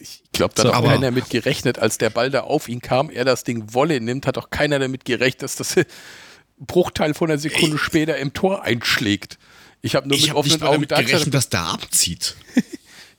[0.00, 3.10] Ich glaube, da so, hat keiner damit gerechnet, als der Ball da auf ihn kam,
[3.10, 5.74] er das Ding Wolle nimmt, hat auch keiner damit gerechnet, dass das
[6.58, 7.78] Bruchteil von einer Sekunde Ey.
[7.78, 9.38] später im Tor einschlägt.
[9.80, 12.36] Ich habe nur ich mit hab offenen Augen da gerechnet, dass der abzieht.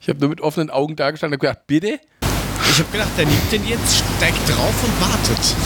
[0.00, 2.00] ich habe nur mit offenen Augen da gestanden und gedacht, bitte?
[2.70, 5.56] Ich habe gedacht, der nimmt den jetzt, steigt drauf und wartet.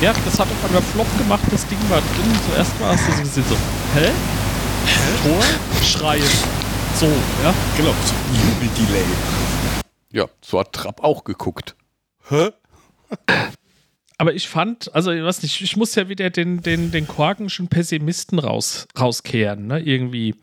[0.00, 2.40] Ja, das hat auf einmal Flop gemacht, das Ding war drin.
[2.50, 3.56] Zuerst war es so gesehen so,
[3.94, 4.10] hä?
[4.86, 5.28] Hä?
[5.28, 5.44] Tor?
[5.84, 6.24] Schreien.
[6.98, 7.54] So, ja.
[7.76, 9.04] Genau, so Jubel-Delay.
[10.10, 11.76] Ja, so hat Trapp auch geguckt.
[12.28, 12.50] Hä?
[14.22, 17.66] Aber ich fand, also ich weiß nicht, ich muss ja wieder den, den, den korkenschen
[17.66, 20.36] Pessimisten raus, rauskehren, ne, irgendwie.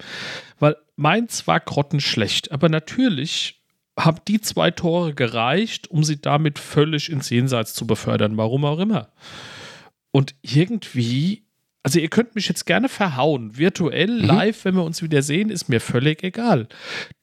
[0.60, 3.64] Weil meins war grottenschlecht, aber natürlich
[3.98, 8.80] haben die zwei Tore gereicht, um sie damit völlig ins Jenseits zu befördern, warum auch
[8.80, 9.14] immer.
[10.12, 11.46] Und irgendwie,
[11.82, 14.26] also ihr könnt mich jetzt gerne verhauen, virtuell, mhm.
[14.26, 16.68] live, wenn wir uns wieder sehen, ist mir völlig egal.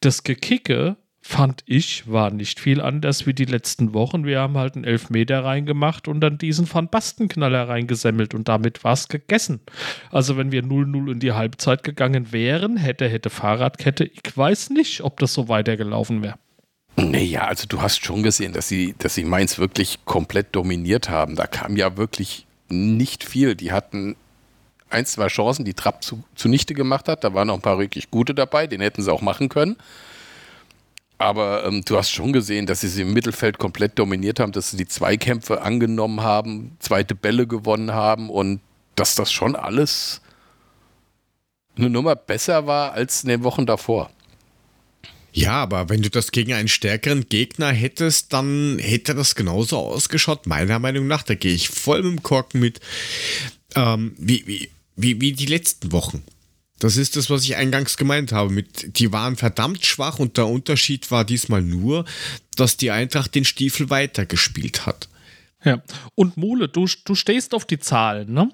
[0.01, 0.97] Das Gekicke
[1.27, 4.25] fand ich, war nicht viel anders wie die letzten Wochen.
[4.25, 8.93] Wir haben halt einen Elfmeter reingemacht und dann diesen Van Bastenknaller reingesemmelt und damit war
[8.93, 9.61] es gegessen.
[10.13, 15.03] Also wenn wir 0-0 in die Halbzeit gegangen wären, hätte, hätte Fahrradkette, ich weiß nicht,
[15.03, 16.37] ob das so weitergelaufen wäre.
[16.97, 21.35] Naja, also du hast schon gesehen, dass sie, dass sie Mainz wirklich komplett dominiert haben.
[21.35, 23.57] Da kam ja wirklich nicht viel.
[23.57, 24.17] Die hatten
[24.91, 27.25] ein, zwei Chancen, die Trapp zu, zunichte gemacht hat.
[27.25, 29.77] Da waren noch ein paar wirklich gute dabei, den hätten sie auch machen können.
[31.19, 34.71] Aber ähm, du hast schon gesehen, dass sie sie im Mittelfeld komplett dominiert haben, dass
[34.71, 38.61] sie die Zweikämpfe angenommen haben, zweite Bälle gewonnen haben und
[38.97, 40.21] dass das schon alles
[41.77, 44.11] eine Nummer besser war als in den Wochen davor.
[45.33, 50.47] Ja, aber wenn du das gegen einen stärkeren Gegner hättest, dann hätte das genauso ausgeschaut,
[50.47, 51.23] meiner Meinung nach.
[51.23, 52.81] Da gehe ich voll mit dem Korken mit,
[53.75, 56.25] ähm, wie, wie, wie, wie die letzten Wochen.
[56.79, 58.53] Das ist das, was ich eingangs gemeint habe.
[58.53, 62.05] Mit, die waren verdammt schwach und der Unterschied war diesmal nur,
[62.55, 65.09] dass die Eintracht den Stiefel weitergespielt hat.
[65.65, 65.83] Ja,
[66.15, 68.51] und Mule, du, du stehst auf die Zahlen, ne?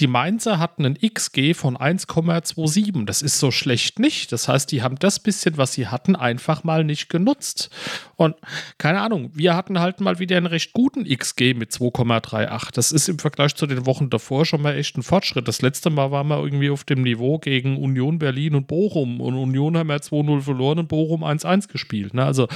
[0.00, 3.04] Die Mainzer hatten einen XG von 1,27.
[3.06, 4.32] Das ist so schlecht nicht.
[4.32, 7.70] Das heißt, die haben das bisschen, was sie hatten, einfach mal nicht genutzt.
[8.16, 8.34] Und
[8.78, 12.70] keine Ahnung, wir hatten halt mal wieder einen recht guten XG mit 2,38.
[12.72, 15.48] Das ist im Vergleich zu den Wochen davor schon mal echt ein Fortschritt.
[15.48, 19.20] Das letzte Mal waren wir irgendwie auf dem Niveau gegen Union Berlin und Bochum.
[19.20, 22.14] Und Union haben ja 2-0 verloren und Bochum 1-1 gespielt.
[22.14, 22.24] Ne?
[22.24, 22.48] Also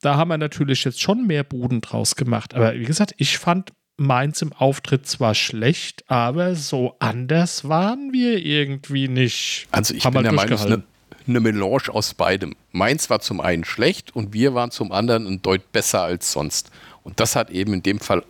[0.00, 2.54] da haben wir natürlich jetzt schon mehr Buden draus gemacht.
[2.54, 8.38] Aber wie gesagt, ich fand Mainz im Auftritt zwar schlecht, aber so anders waren wir
[8.38, 9.68] irgendwie nicht.
[9.70, 10.82] Also ich Haben bin der Meinung, eine,
[11.26, 12.56] eine Melange aus beidem.
[12.72, 16.70] Mainz war zum einen schlecht und wir waren zum anderen ein Deut besser als sonst.
[17.02, 18.24] Und das hat eben in dem Fall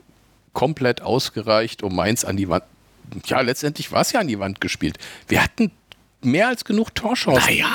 [0.52, 2.64] komplett ausgereicht, um Mainz an die Wand.
[3.26, 4.98] Ja, letztendlich war es ja an die Wand gespielt.
[5.28, 5.70] Wir hatten
[6.22, 7.42] mehr als genug Torchancen.
[7.44, 7.68] Naja.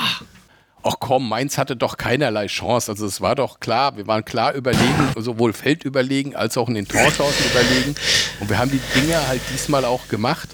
[0.81, 2.91] Ach komm, Mainz hatte doch keinerlei Chance.
[2.91, 6.75] Also es war doch klar, wir waren klar überlegen, sowohl Feld überlegen als auch in
[6.75, 7.95] den Torchancen überlegen.
[8.39, 10.49] Und wir haben die Dinge halt diesmal auch gemacht.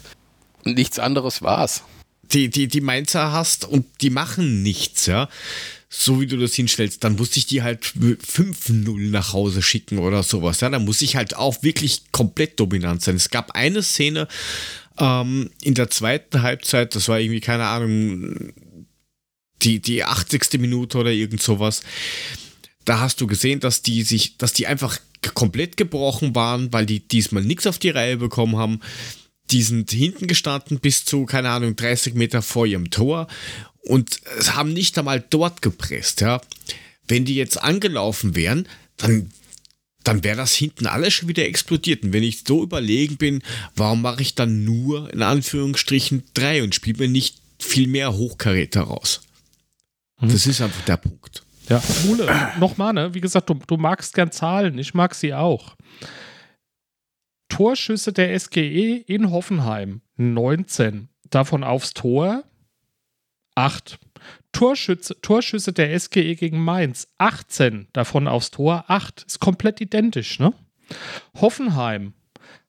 [0.63, 1.84] Und nichts anderes war's.
[2.23, 5.30] Die, die, die Mainzer hast und die machen nichts, ja.
[5.89, 10.23] So wie du das hinstellst, dann muss ich die halt 5-0 nach Hause schicken oder
[10.23, 10.59] sowas.
[10.59, 13.15] Ja, dann muss ich halt auch wirklich komplett dominant sein.
[13.15, 14.28] Es gab eine Szene
[14.97, 18.53] ähm, in der zweiten Halbzeit, das war irgendwie, keine Ahnung,
[19.66, 20.59] die, die 80.
[20.59, 21.82] Minute oder irgend sowas.
[22.86, 24.99] Da hast du gesehen, dass die sich, dass die einfach
[25.34, 28.80] komplett gebrochen waren, weil die diesmal nichts auf die Reihe bekommen haben.
[29.51, 33.28] Die sind hinten gestanden bis zu, keine Ahnung, 30 Meter vor ihrem Tor
[33.82, 36.41] und haben nicht einmal dort gepresst, ja.
[37.07, 39.32] Wenn die jetzt angelaufen wären, dann,
[40.03, 42.03] dann wäre das hinten alles schon wieder explodiert.
[42.03, 43.43] Und wenn ich so überlegen bin,
[43.76, 48.82] warum mache ich dann nur, in Anführungsstrichen, drei und spiele mir nicht viel mehr Hochkaräter
[48.82, 49.22] raus?
[50.26, 50.32] Mhm.
[50.32, 51.43] Das ist einfach der Punkt.
[51.69, 52.28] Ja, Mule,
[52.59, 53.13] nochmal, ne?
[53.13, 55.76] Wie gesagt, du, du magst gern Zahlen, ich mag sie auch.
[57.49, 61.09] Torschüsse der SGE in Hoffenheim 19.
[61.30, 62.43] Davon aufs Tor
[63.55, 63.97] 8.
[64.51, 67.88] Torschütze, Torschüsse der SGE gegen Mainz 18.
[67.93, 69.23] Davon aufs Tor 8.
[69.23, 70.53] Ist komplett identisch, ne?
[71.39, 72.13] Hoffenheim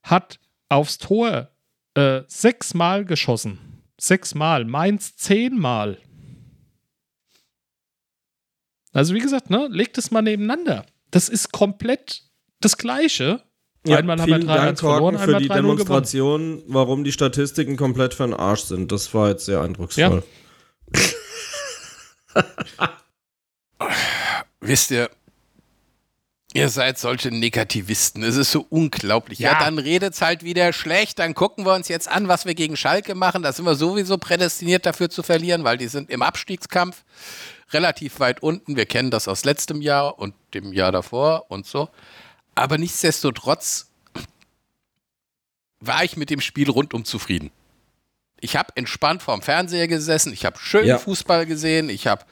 [0.03, 1.51] hat aufs Tor
[1.95, 3.59] äh, sechsmal geschossen.
[3.99, 4.65] Sechsmal.
[4.65, 5.99] Mainz zehnmal.
[8.97, 10.87] Also wie gesagt, ne, legt es mal nebeneinander.
[11.11, 12.23] Das ist komplett
[12.63, 13.43] das Gleiche.
[13.87, 18.25] Ja, einmal haben wir 3 Dank, verloren, für die Demonstration, warum die Statistiken komplett für
[18.25, 18.91] den Arsch sind.
[18.91, 20.23] Das war jetzt sehr eindrucksvoll.
[20.95, 21.05] Ja.
[24.61, 25.11] Wisst ihr,
[26.57, 28.23] Ihr seid solche Negativisten.
[28.23, 29.39] Es ist so unglaublich.
[29.39, 31.19] Ja, ja dann redet's halt wieder schlecht.
[31.19, 33.43] Dann gucken wir uns jetzt an, was wir gegen Schalke machen.
[33.43, 37.05] Da sind wir sowieso prädestiniert dafür zu verlieren, weil die sind im Abstiegskampf
[37.73, 38.77] relativ weit unten.
[38.77, 41.89] Wir kennen das aus letztem Jahr und dem Jahr davor und so.
[42.55, 43.91] Aber nichtsdestotrotz
[45.81, 47.51] war ich mit dem Spiel rundum zufrieden.
[48.41, 50.99] Ich habe entspannt vorm Fernseher gesessen, ich habe schönen ja.
[50.99, 52.25] Fußball gesehen, ich habe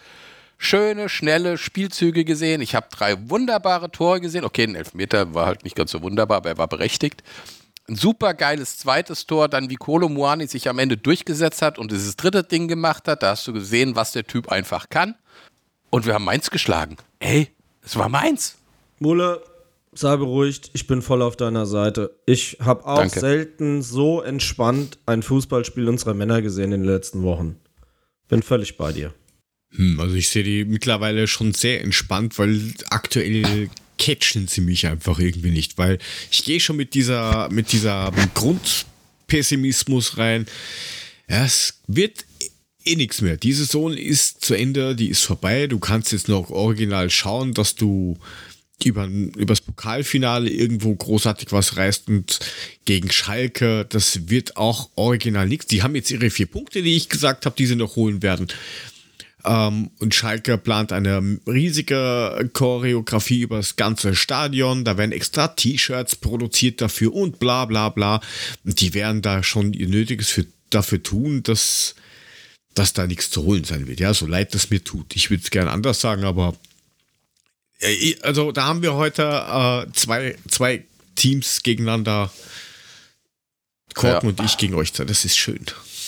[0.59, 4.45] schöne, schnelle Spielzüge gesehen, ich habe drei wunderbare Tore gesehen.
[4.45, 7.23] Okay, ein Elfmeter war halt nicht ganz so wunderbar, aber er war berechtigt
[7.89, 11.93] ein super geiles zweites Tor, dann wie Kolo Muani sich am Ende durchgesetzt hat und
[11.93, 13.23] dieses dritte Ding gemacht hat.
[13.23, 15.15] Da hast du gesehen, was der Typ einfach kann.
[15.91, 16.97] Und wir haben Mainz geschlagen.
[17.19, 17.51] Ey,
[17.83, 18.57] es war Mainz.
[18.99, 19.43] Mulle,
[19.93, 22.17] sei beruhigt, ich bin voll auf deiner Seite.
[22.27, 23.21] Ich habe auch Danke.
[23.21, 27.61] selten so entspannt ein Fußballspiel unserer Männer gesehen in den letzten Wochen.
[28.29, 29.13] Bin völlig bei dir.
[29.77, 32.61] Hm, also ich sehe die mittlerweile schon sehr entspannt, weil
[32.91, 33.69] aktuell
[33.99, 35.99] catchen sie mich einfach irgendwie nicht, weil
[36.31, 40.47] ich gehe schon mit dieser, mit dieser Grundpessimismus rein.
[41.29, 42.25] Ja, es wird
[42.85, 43.37] eh nichts mehr.
[43.37, 45.67] Die Saison ist zu Ende, die ist vorbei.
[45.67, 48.19] Du kannst jetzt noch original schauen, dass du
[48.85, 52.41] über, übers Pokalfinale irgendwo großartig was reißt und
[52.85, 55.67] gegen Schalke, das wird auch original nichts.
[55.67, 58.49] Die haben jetzt ihre vier Punkte, die ich gesagt habe, die sie noch holen werden.
[59.45, 64.85] Ähm, und Schalke plant eine riesige Choreografie über das ganze Stadion.
[64.85, 68.21] Da werden extra T-Shirts produziert dafür und bla bla bla.
[68.65, 71.95] Und die werden da schon ihr Nötiges für, dafür tun, dass,
[72.75, 74.01] dass da nichts zu holen sein wird.
[74.01, 75.15] Ja, so leid das mir tut.
[75.15, 76.55] Ich würde es gerne anders sagen, aber
[77.81, 80.85] äh, also da haben wir heute äh, zwei, zwei
[81.17, 82.33] Teams gegeneinander.
[83.95, 84.37] Korken ja.
[84.37, 84.93] und ich gegen euch.
[84.93, 85.65] Das ist schön.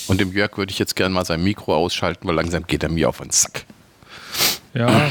[0.09, 2.89] Und dem Jörg würde ich jetzt gerne mal sein Mikro ausschalten, weil langsam geht er
[2.89, 3.65] mir auf den Sack.
[4.75, 5.11] Ja.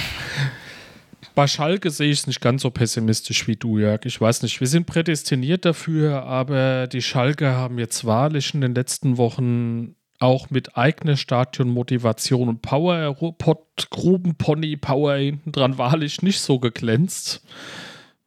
[1.34, 4.02] Bei Schalke sehe ich es nicht ganz so pessimistisch wie du, Jörg.
[4.06, 8.74] Ich weiß nicht, wir sind prädestiniert dafür, aber die Schalke haben jetzt wahrlich in den
[8.74, 16.40] letzten Wochen auch mit eigener Stadionmotivation und Power, Pot, Grubenpony Power hinten dran wahrlich nicht
[16.40, 17.42] so geglänzt.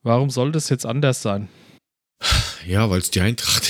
[0.02, 1.48] Warum soll das jetzt anders sein?
[2.66, 3.67] Ja, weil es die Eintracht ist.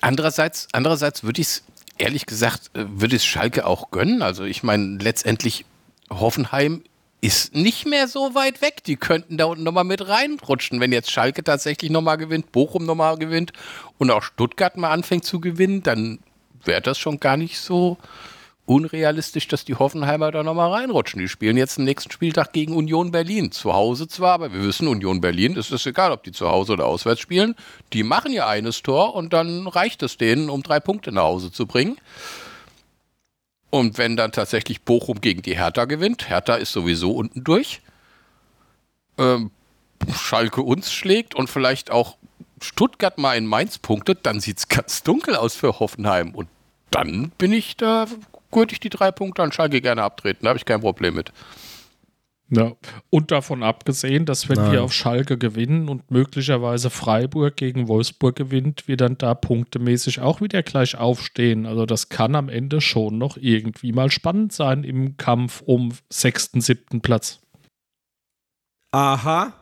[0.00, 1.64] Andererseits, andererseits würde ich es,
[1.98, 4.22] ehrlich gesagt, äh, würde es Schalke auch gönnen.
[4.22, 5.64] Also ich meine, letztendlich
[6.10, 6.82] Hoffenheim
[7.20, 8.84] ist nicht mehr so weit weg.
[8.84, 13.18] Die könnten da unten nochmal mit reinrutschen, wenn jetzt Schalke tatsächlich nochmal gewinnt, Bochum nochmal
[13.18, 13.52] gewinnt
[13.98, 16.20] und auch Stuttgart mal anfängt zu gewinnen, dann
[16.64, 17.98] wäre das schon gar nicht so
[18.68, 21.20] unrealistisch, dass die Hoffenheimer da nochmal reinrutschen.
[21.20, 23.50] Die spielen jetzt den nächsten Spieltag gegen Union Berlin.
[23.50, 26.74] Zu Hause zwar, aber wir wissen, Union Berlin ist es egal, ob die zu Hause
[26.74, 27.54] oder auswärts spielen.
[27.92, 31.50] Die machen ja eines Tor und dann reicht es denen, um drei Punkte nach Hause
[31.50, 31.96] zu bringen.
[33.70, 37.80] Und wenn dann tatsächlich Bochum gegen die Hertha gewinnt, Hertha ist sowieso unten durch,
[39.16, 39.50] ähm,
[40.14, 42.16] Schalke uns schlägt und vielleicht auch
[42.62, 46.34] Stuttgart mal in Mainz punktet, dann sieht es ganz dunkel aus für Hoffenheim.
[46.34, 46.48] Und
[46.90, 48.06] dann bin ich da,
[48.52, 50.40] würde ich die drei Punkte an Schalke gerne abtreten.
[50.42, 51.32] Da habe ich kein Problem mit.
[52.50, 52.72] Ja,
[53.10, 54.72] und davon abgesehen, dass wenn Nein.
[54.72, 60.40] wir auf Schalke gewinnen und möglicherweise Freiburg gegen Wolfsburg gewinnt, wir dann da punktemäßig auch
[60.40, 61.66] wieder gleich aufstehen.
[61.66, 66.62] Also das kann am Ende schon noch irgendwie mal spannend sein im Kampf um sechsten,
[66.62, 67.40] siebten Platz.
[68.92, 69.52] Aha.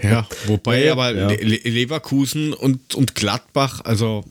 [0.00, 1.26] ja, wobei aber ja.
[1.26, 4.24] Le Leverkusen und, und Gladbach, also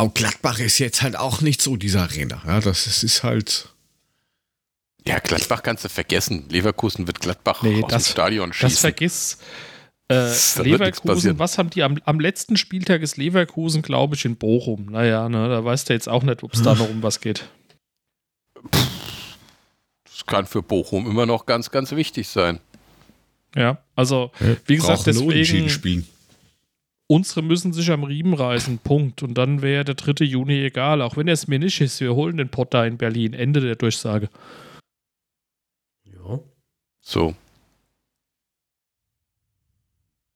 [0.00, 2.42] auch Gladbach ist jetzt halt auch nicht so dieser Arena.
[2.46, 3.68] Ja, das ist, ist halt.
[5.06, 6.46] Ja, Gladbach kannst du vergessen.
[6.48, 8.68] Leverkusen wird Gladbach nee, aus das, dem Stadion schießen.
[8.68, 9.38] Das vergiss.
[10.08, 14.86] Äh, Leverkusen, was haben die am, am letzten Spieltag ist Leverkusen, glaube ich, in Bochum.
[14.90, 17.48] Naja, ne, da weißt du jetzt auch nicht, ob es da noch um was geht.
[18.72, 22.58] Das kann für Bochum immer noch ganz, ganz wichtig sein.
[23.54, 24.32] Ja, also,
[24.66, 26.06] wie gesagt, deswegen.
[27.10, 29.24] Unsere müssen sich am Riemen reißen, Punkt.
[29.24, 30.24] Und dann wäre der 3.
[30.24, 32.00] Juni egal, auch wenn es mir nicht ist.
[32.00, 33.32] Wir holen den Potter in Berlin.
[33.32, 34.28] Ende der Durchsage.
[37.00, 37.34] So.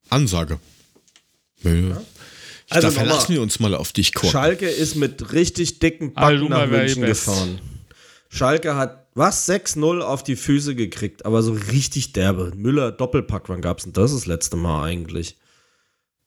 [0.09, 0.59] Ansage.
[1.63, 2.03] Ja.
[2.71, 4.33] Also da verlassen wir uns mal auf dich, Kurt.
[4.33, 7.61] Schalke ist mit richtig dicken Backen nach München gefahren.
[8.29, 9.49] Schalke hat was?
[9.49, 12.51] 6-0 auf die Füße gekriegt, aber so richtig derbe.
[12.57, 15.37] Müller Doppelpack, wann gab es denn das das letzte Mal eigentlich?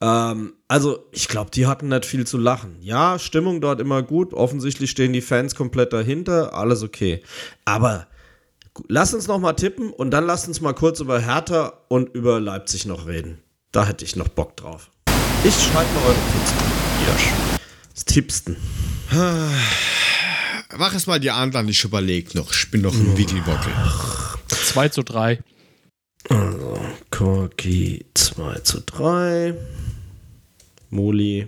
[0.02, 2.78] Ähm, also, ich glaube, die hatten nicht viel zu lachen.
[2.82, 4.34] Ja, Stimmung dort immer gut.
[4.34, 6.54] Offensichtlich stehen die Fans komplett dahinter.
[6.54, 7.24] Alles okay.
[7.66, 8.08] Aber
[8.88, 12.40] Lass uns noch mal tippen und dann lass uns mal kurz über Hertha und über
[12.40, 13.40] Leipzig noch reden.
[13.72, 14.92] Da hätte ich noch Bock drauf.
[15.44, 16.54] Ich schreibe mal eure Tipps.
[17.08, 17.58] Ja,
[17.94, 18.58] das Tippsten.
[20.78, 22.52] Mach es mal die anderen, ich überlege noch.
[22.52, 23.74] Ich bin noch ein Wickelbockel.
[24.50, 25.40] 2 zu 3.
[26.30, 26.80] Also,
[27.10, 29.56] Korki 2 zu 3.
[30.90, 31.48] Moli.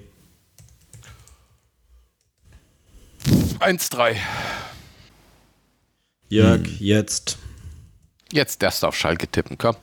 [3.59, 4.19] 1 3.
[6.29, 6.77] Jörg, hm.
[6.79, 7.37] jetzt.
[8.31, 9.75] Jetzt darfst du auf Schalke tippen, komm.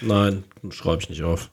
[0.00, 1.50] Nein, schreibe ich nicht auf.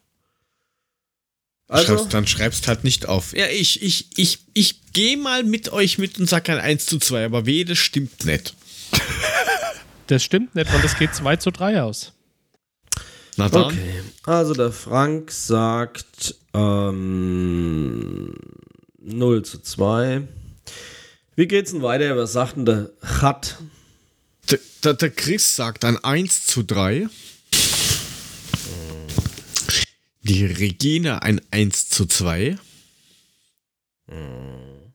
[1.68, 1.98] Also?
[1.98, 3.36] Schreibst, dann schreibst halt nicht auf.
[3.36, 7.00] Ja, ich, ich, ich, ich gehe mal mit euch mit und sag kein 1 zu
[7.00, 8.56] 2, aber weh, das stimmt nicht.
[10.08, 12.14] das stimmt nicht, weil das geht 2 zu 3 aus.
[13.40, 13.68] Na dann.
[13.68, 18.36] Okay, also der Frank sagt ähm,
[18.98, 20.28] 0 zu 2.
[21.38, 22.18] Wie geht's denn weiter?
[22.18, 22.90] Was sagt denn der
[23.22, 23.58] Chat?
[24.84, 27.08] Der, der, Chris sagt ein 1 zu 3.
[30.24, 32.58] Die Regina ein 1 zu 2.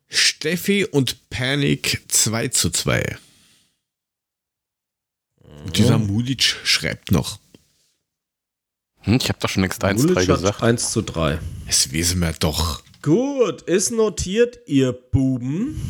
[0.09, 3.16] Steffi und Panik 2 zu 2.
[5.64, 7.38] Und dieser Mulic schreibt noch.
[9.05, 10.62] Hm, ich habe doch schon längst 1 zu 3 gesagt.
[10.62, 11.38] 1 zu 3.
[11.66, 12.82] Das wissen wir doch.
[13.02, 15.80] Gut, ist notiert, ihr Buben.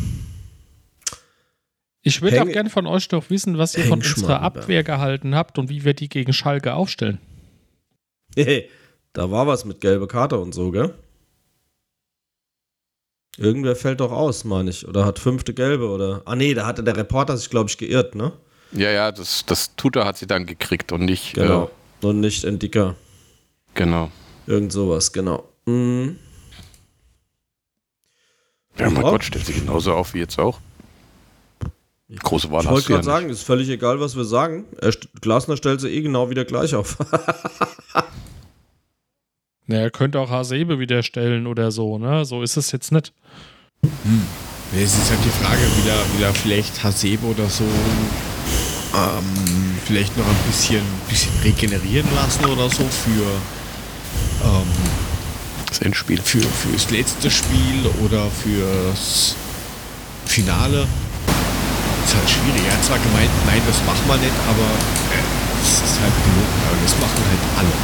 [2.02, 5.58] Ich würde auch gerne von euch doch wissen, was ihr von unserer Abwehr gehalten habt
[5.58, 7.18] und wie wir die gegen Schalke aufstellen.
[8.36, 8.68] Hey,
[9.12, 10.92] da war was mit gelbe Karte und so, gell?
[13.38, 14.86] Irgendwer fällt doch aus, meine ich.
[14.86, 16.22] Oder hat fünfte gelbe oder.
[16.24, 18.32] Ah nee, da hatte der Reporter sich, glaube ich, geirrt, ne?
[18.72, 21.34] Ja, ja, das, das Tutor hat sie dann gekriegt und nicht.
[21.34, 21.70] Genau.
[22.02, 22.96] Äh, und nicht Endika.
[23.74, 24.10] Genau.
[24.46, 25.44] Irgend sowas, genau.
[25.66, 26.18] Mhm.
[28.78, 30.60] Ja, mein Gott, stellt sich genauso auf wie jetzt auch.
[32.22, 34.66] Große Wahl ich wollte gerade ja sagen, ist völlig egal, was wir sagen.
[34.80, 36.98] Er, Glasner stellt sie eh genau wieder gleich auf.
[39.66, 42.24] Na, er könnte auch Hasebe wieder stellen oder so, ne?
[42.26, 43.12] So ist es jetzt nicht.
[43.82, 44.26] Hm.
[44.74, 47.64] Es ist halt die Frage, wieder, wieder vielleicht Hasebe oder so
[48.94, 53.24] ähm, vielleicht noch ein bisschen, bisschen regenerieren lassen oder so für
[54.43, 54.66] ähm,
[55.68, 56.20] das Endspiel.
[56.22, 59.37] Für, fürs letzte Spiel oder fürs
[60.26, 60.87] Finale
[62.05, 62.62] ist halt schwierig.
[62.66, 64.68] Er hat zwar gemeint, nein, das machen wir nicht, aber
[65.62, 66.51] es äh, ist halt genug.
[66.68, 67.74] Aber das machen halt alle.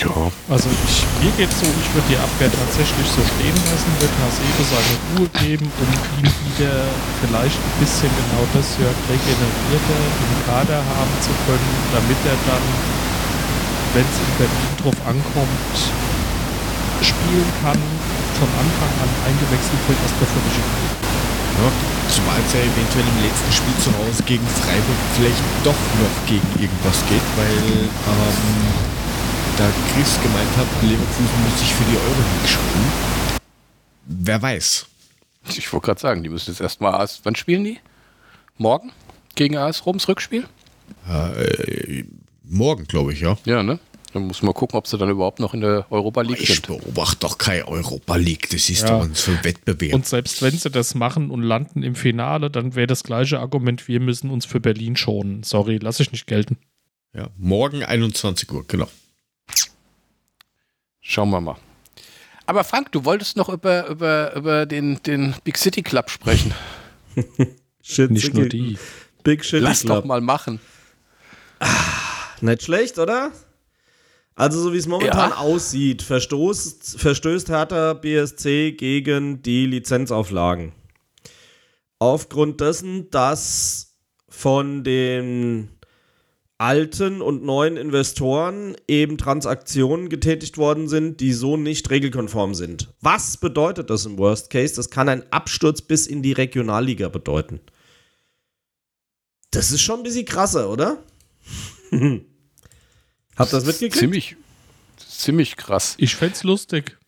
[0.00, 0.16] Ja.
[0.48, 4.62] Also ich, mir geht so, ich würde die Abwehr tatsächlich so stehen lassen, würde Hasebe
[4.64, 6.88] seine Ruhe geben, um ihn wieder
[7.20, 12.64] vielleicht ein bisschen genau das Jörg regenerierte im Kader haben zu können, damit er dann,
[13.94, 15.76] wenn es in Berlin drauf ankommt,
[17.02, 17.80] spielen kann,
[18.38, 21.10] von Anfang an eingewechselt wird, der völlig egal
[21.60, 21.72] ja,
[22.08, 26.48] zumal es ja eventuell im letzten Spiel zu Hause gegen Freiburg vielleicht doch noch gegen
[26.60, 28.50] irgendwas geht, weil ähm,
[29.56, 32.92] da Chris gemeint hat, Leverkusen muss sich für die Euroleague spielen.
[34.06, 34.86] Wer weiß.
[35.48, 37.20] Ich wollte gerade sagen, die müssen jetzt erstmal AS.
[37.24, 37.78] Wann spielen die?
[38.58, 38.92] Morgen?
[39.34, 40.46] Gegen AS Roms Rückspiel?
[41.08, 42.04] Äh,
[42.42, 43.36] morgen, glaube ich, ja.
[43.44, 43.78] Ja, ne?
[44.12, 46.58] Dann muss man gucken, ob sie dann überhaupt noch in der Europa League ich sind.
[46.58, 48.50] Ich beobachte doch keine Europa League.
[48.50, 48.98] Das ist ja.
[48.98, 49.94] doch so ein Wettbewerb.
[49.94, 53.86] Und selbst wenn sie das machen und landen im Finale, dann wäre das gleiche Argument,
[53.86, 55.44] wir müssen uns für Berlin schonen.
[55.44, 56.56] Sorry, lasse ich nicht gelten.
[57.14, 58.88] Ja, morgen 21 Uhr, genau.
[61.00, 61.56] Schauen wir mal.
[62.46, 66.52] Aber Frank, du wolltest noch über, über, über den, den Big City Club sprechen.
[67.82, 68.76] Shit, nicht nur die.
[69.22, 69.98] Big City Lass Club.
[69.98, 70.58] doch mal machen.
[71.60, 71.68] Ah,
[72.42, 73.32] nicht schlecht, oder?
[74.34, 75.36] Also so wie es momentan ja.
[75.36, 80.72] aussieht, verstoßt, verstößt Hertha BSC gegen die Lizenzauflagen.
[81.98, 83.98] Aufgrund dessen, dass
[84.30, 85.68] von den
[86.56, 92.88] alten und neuen Investoren eben Transaktionen getätigt worden sind, die so nicht regelkonform sind.
[93.00, 94.74] Was bedeutet das im Worst Case?
[94.76, 97.60] Das kann ein Absturz bis in die Regionalliga bedeuten.
[99.50, 101.02] Das ist schon ein bisschen krasser, oder?
[103.36, 103.96] Habt ihr das mitgekriegt?
[103.96, 104.36] Ziemlich,
[104.96, 105.94] ziemlich krass.
[105.98, 106.98] Ich fänd's lustig.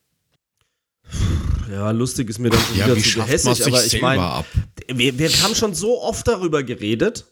[1.70, 4.44] Ja, lustig ist mir dann schon ja, wieder zu gehässig, aber ich meine,
[4.88, 7.26] wir, wir haben schon so oft darüber geredet.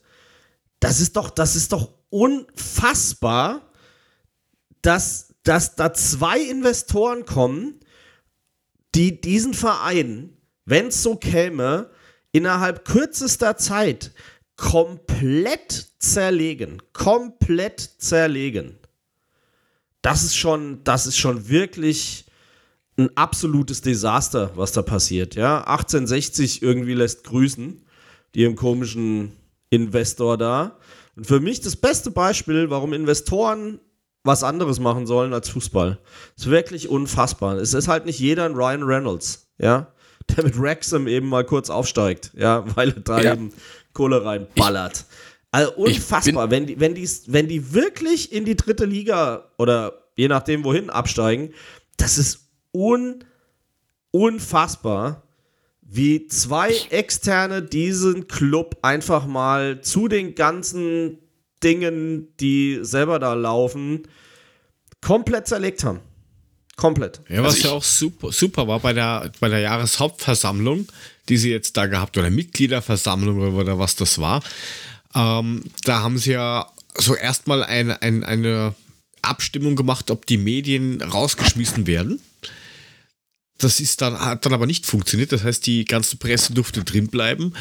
[0.80, 3.70] Das ist doch, das ist doch unfassbar,
[4.80, 7.80] dass, dass da zwei Investoren kommen,
[8.94, 11.90] die diesen Verein, wenn es so käme,
[12.32, 14.12] innerhalb kürzester Zeit
[14.56, 16.82] komplett zerlegen.
[16.92, 18.79] Komplett zerlegen
[20.02, 22.26] das ist schon, das ist schon wirklich
[22.96, 25.34] ein absolutes Desaster, was da passiert.
[25.34, 27.84] Ja, 1860 irgendwie lässt grüßen,
[28.34, 29.32] die im komischen
[29.70, 30.78] Investor da.
[31.16, 33.80] Und für mich das beste Beispiel, warum Investoren
[34.22, 35.98] was anderes machen sollen als Fußball.
[36.36, 37.56] ist wirklich unfassbar.
[37.56, 39.92] Es ist halt nicht jeder ein Ryan Reynolds, ja,
[40.36, 43.32] der mit Wrexham eben mal kurz aufsteigt, ja, weil er da ja.
[43.32, 43.52] eben
[43.92, 45.06] Kohle reinballert.
[45.09, 45.09] Ich
[45.50, 50.28] also unfassbar, wenn die, wenn, die, wenn die wirklich in die dritte Liga oder je
[50.28, 51.52] nachdem wohin absteigen,
[51.96, 53.24] das ist un,
[54.12, 55.22] unfassbar,
[55.82, 61.18] wie zwei Externe diesen Club einfach mal zu den ganzen
[61.64, 64.04] Dingen, die selber da laufen,
[65.00, 66.00] komplett zerlegt haben.
[66.76, 67.20] Komplett.
[67.28, 70.86] Ja, was also ja auch super, super war bei der, bei der Jahreshauptversammlung,
[71.28, 74.42] die sie jetzt da gehabt, oder Mitgliederversammlung oder was das war,
[75.14, 78.74] ähm, da haben sie ja so erstmal eine, eine, eine
[79.22, 82.20] Abstimmung gemacht, ob die Medien rausgeschmissen werden.
[83.58, 85.32] Das ist dann, hat dann aber nicht funktioniert.
[85.32, 87.52] Das heißt, die ganze Presse durfte drin bleiben.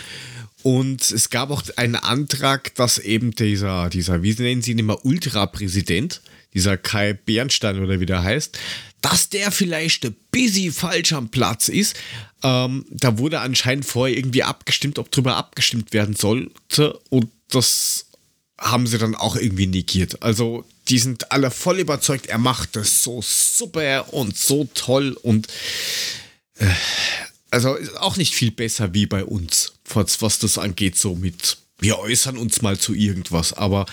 [0.64, 5.06] Und es gab auch einen Antrag, dass eben dieser, dieser, wie nennen sie ihn immer,
[5.06, 6.22] Ultrapräsident,
[6.54, 8.58] dieser Kai Bernstein oder wie der heißt,
[9.02, 11.96] dass der vielleicht ein busy falsch am Platz ist.
[12.44, 17.00] Ähm, da wurde anscheinend vorher irgendwie abgestimmt, ob drüber abgestimmt werden sollte.
[17.10, 18.06] Und das
[18.58, 20.22] haben sie dann auch irgendwie negiert.
[20.22, 25.48] Also die sind alle voll überzeugt, er macht das so super und so toll und
[26.56, 26.68] äh,
[27.52, 31.98] also auch nicht viel besser wie bei uns, was, was das angeht, so mit wir
[32.00, 33.86] äußern uns mal zu irgendwas, aber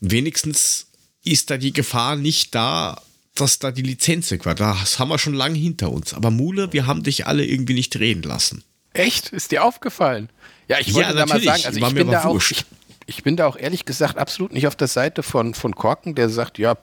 [0.00, 0.86] wenigstens
[1.24, 3.00] ist da die Gefahr nicht da,
[3.34, 4.54] dass da die Lizenz weg war.
[4.54, 6.14] Das haben wir schon lange hinter uns.
[6.14, 8.62] Aber Mule, wir haben dich alle irgendwie nicht reden lassen.
[8.92, 9.30] Echt?
[9.30, 10.28] Ist dir aufgefallen?
[10.68, 12.64] Ja, ich wollte ja, da mal sagen, also ich bin da auch, ich,
[13.06, 16.28] ich bin da auch ehrlich gesagt absolut nicht auf der Seite von, von Korken, der
[16.28, 16.74] sagt, ja,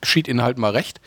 [0.00, 1.00] geschieht ihnen halt mal recht.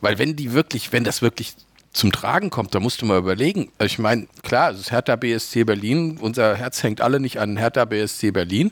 [0.00, 1.54] Weil wenn die wirklich, wenn das wirklich
[1.92, 3.72] zum Tragen kommt, da musst du mal überlegen.
[3.80, 7.84] Ich meine, klar, es ist Hertha BSC Berlin, unser Herz hängt alle nicht an Hertha
[7.84, 8.70] BSC Berlin,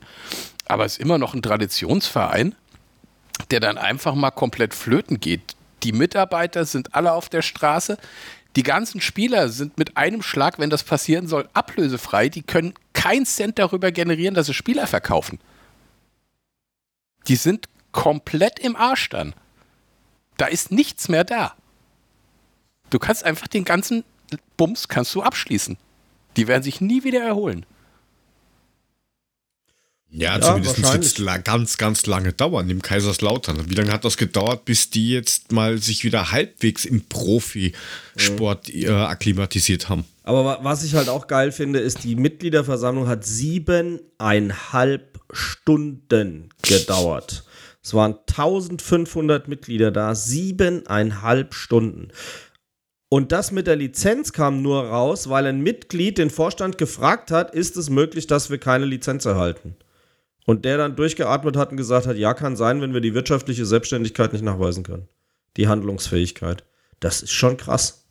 [0.67, 2.55] aber es ist immer noch ein Traditionsverein,
[3.51, 5.57] der dann einfach mal komplett flöten geht.
[5.83, 7.99] Die Mitarbeiter sind alle auf der Straße.
[8.57, 12.31] Die ganzen Spieler sind mit einem Schlag, wenn das passieren soll, ablösefrei.
[12.31, 15.39] Die können keinen Cent darüber generieren, dass sie Spieler verkaufen.
[17.29, 19.35] Die sind komplett im Arsch dann.
[20.39, 21.55] Da ist nichts mehr da.
[22.89, 24.05] Du kannst einfach den ganzen
[24.57, 25.77] Bums kannst du abschließen.
[26.37, 27.67] Die werden sich nie wieder erholen.
[30.17, 33.69] Ja, ja zumindest jetzt ganz, ganz lange dauern im Kaiserslautern.
[33.69, 38.83] Wie lange hat das gedauert, bis die jetzt mal sich wieder halbwegs im Profisport mhm.
[38.83, 40.07] äh, akklimatisiert haben?
[40.23, 47.45] Aber was ich halt auch geil finde, ist, die Mitgliederversammlung hat siebeneinhalb Stunden gedauert.
[47.83, 52.09] Es waren 1500 Mitglieder da, siebeneinhalb Stunden.
[53.11, 57.55] Und das mit der Lizenz kam nur raus, weil ein Mitglied den Vorstand gefragt hat,
[57.55, 59.77] ist es möglich, dass wir keine Lizenz erhalten?
[60.47, 63.67] Und der dann durchgeatmet hat und gesagt hat, ja, kann sein, wenn wir die wirtschaftliche
[63.67, 65.09] Selbstständigkeit nicht nachweisen können.
[65.57, 66.65] Die Handlungsfähigkeit.
[67.01, 68.07] Das ist schon krass.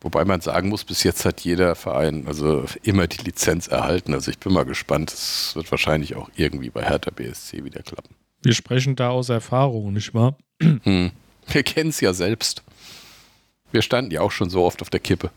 [0.00, 4.14] Wobei man sagen muss, bis jetzt hat jeder Verein also immer die Lizenz erhalten.
[4.14, 5.12] Also ich bin mal gespannt.
[5.12, 8.14] Es wird wahrscheinlich auch irgendwie bei Hertha BSC wieder klappen.
[8.42, 10.36] Wir sprechen da aus Erfahrung, nicht wahr?
[10.60, 11.10] Hm.
[11.48, 12.62] Wir kennen es ja selbst.
[13.72, 15.30] Wir standen ja auch schon so oft auf der Kippe.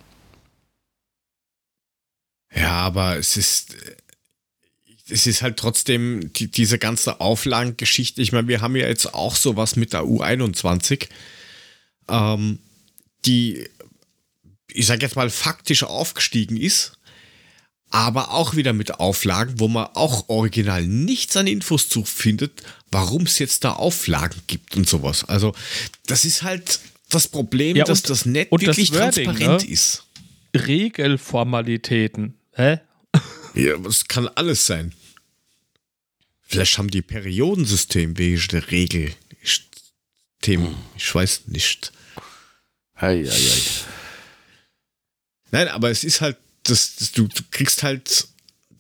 [2.54, 3.76] Ja, aber es ist,
[5.10, 8.22] es ist halt trotzdem die, diese ganze Auflagengeschichte.
[8.22, 11.08] Ich meine, wir haben ja jetzt auch sowas mit der U21,
[12.10, 12.60] ähm,
[13.26, 13.68] die
[14.78, 16.94] ich sage jetzt mal, faktisch aufgestiegen ist,
[17.90, 23.24] aber auch wieder mit Auflagen, wo man auch original nichts an Infos zu findet, warum
[23.24, 25.24] es jetzt da Auflagen gibt und sowas.
[25.28, 25.56] Also
[26.06, 26.80] das ist halt
[27.10, 29.70] das Problem, ja, dass das nicht wirklich das Wording, transparent ne?
[29.70, 30.04] ist.
[30.54, 32.36] Regelformalitäten.
[32.54, 32.80] Hä?
[33.58, 34.94] Ja, das kann alles sein.
[36.44, 39.14] Vielleicht haben die Periodensystem wegen der Regel.
[40.42, 40.76] Themen.
[40.96, 41.92] Ich weiß nicht.
[42.96, 43.62] Hei, hei, hei.
[45.52, 48.28] Nein, aber es ist halt, das, das du, du kriegst halt,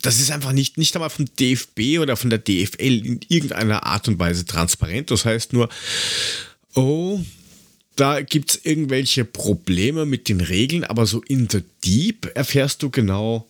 [0.02, 4.08] das ist einfach nicht, nicht einmal vom DFB oder von der DFL in irgendeiner Art
[4.08, 5.10] und Weise transparent.
[5.10, 5.70] Das heißt nur,
[6.76, 7.20] oh,
[7.96, 12.92] da gibt es irgendwelche Probleme mit den Regeln, aber so in the deep erfährst du
[12.92, 13.50] genau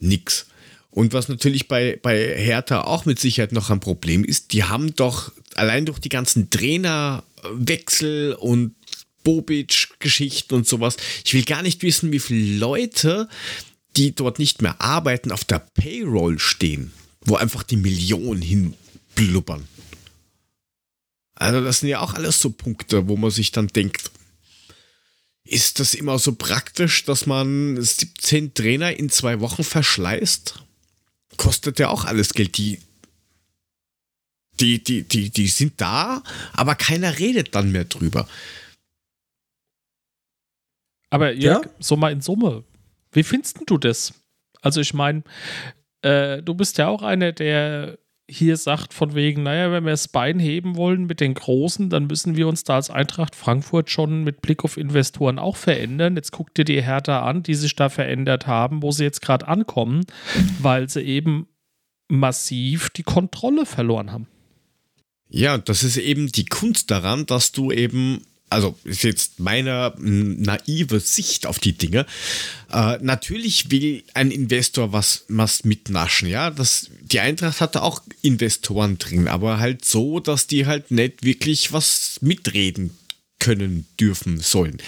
[0.00, 0.46] nichts.
[0.90, 4.94] Und was natürlich bei, bei Hertha auch mit Sicherheit noch ein Problem ist, die haben
[4.96, 8.74] doch allein durch die ganzen Trainerwechsel und
[9.22, 10.96] Bobic-Geschichten und sowas.
[11.24, 13.28] Ich will gar nicht wissen, wie viele Leute,
[13.96, 19.68] die dort nicht mehr arbeiten, auf der Payroll stehen, wo einfach die Millionen hinblubbern.
[21.34, 24.10] Also das sind ja auch alles so Punkte, wo man sich dann denkt,
[25.44, 30.62] ist das immer so praktisch, dass man 17 Trainer in zwei Wochen verschleißt?
[31.36, 32.56] Kostet ja auch alles Geld.
[32.58, 32.78] Die,
[34.60, 36.22] die, die, die, die sind da,
[36.52, 38.28] aber keiner redet dann mehr drüber.
[41.08, 41.70] Aber Jörg, ja?
[41.80, 42.62] so mal in Summe,
[43.12, 44.14] wie findest du das?
[44.60, 45.24] Also ich meine,
[46.02, 47.98] äh, du bist ja auch einer, der
[48.30, 52.06] hier sagt von wegen, naja, wenn wir das Bein heben wollen mit den Großen, dann
[52.06, 56.16] müssen wir uns da als Eintracht Frankfurt schon mit Blick auf Investoren auch verändern.
[56.16, 59.48] Jetzt guck dir die Hertha an, die sich da verändert haben, wo sie jetzt gerade
[59.48, 60.04] ankommen,
[60.60, 61.48] weil sie eben
[62.08, 64.26] massiv die Kontrolle verloren haben.
[65.28, 71.00] Ja, das ist eben die Kunst daran, dass du eben also ist jetzt meine naive
[71.00, 72.04] Sicht auf die Dinge.
[72.70, 76.50] Äh, natürlich will ein Investor was, was mitnaschen, ja.
[76.50, 81.72] Das, die Eintracht hatte auch Investoren drin, aber halt so, dass die halt nicht wirklich
[81.72, 82.90] was mitreden
[83.38, 84.78] können, dürfen, sollen.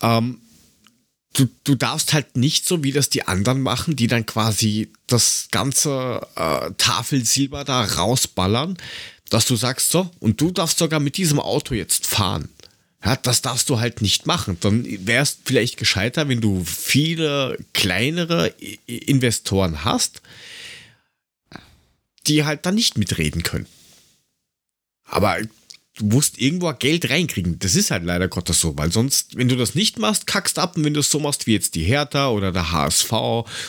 [0.00, 0.40] Ähm,
[1.34, 5.48] du, du darfst halt nicht so, wie das die anderen machen, die dann quasi das
[5.50, 8.78] ganze äh, Tafelsilber da rausballern
[9.32, 12.50] dass du sagst, so, und du darfst sogar mit diesem Auto jetzt fahren.
[13.02, 14.58] Ja, das darfst du halt nicht machen.
[14.60, 18.48] Dann wärst vielleicht gescheiter, wenn du viele kleinere
[18.86, 20.20] Investoren hast,
[22.26, 23.66] die halt dann nicht mitreden können.
[25.04, 25.38] Aber
[25.96, 27.58] du musst irgendwo Geld reinkriegen.
[27.58, 30.76] Das ist halt leider Gottes so, weil sonst, wenn du das nicht machst, kackst ab.
[30.76, 33.12] Und wenn du es so machst wie jetzt die Hertha oder der HSV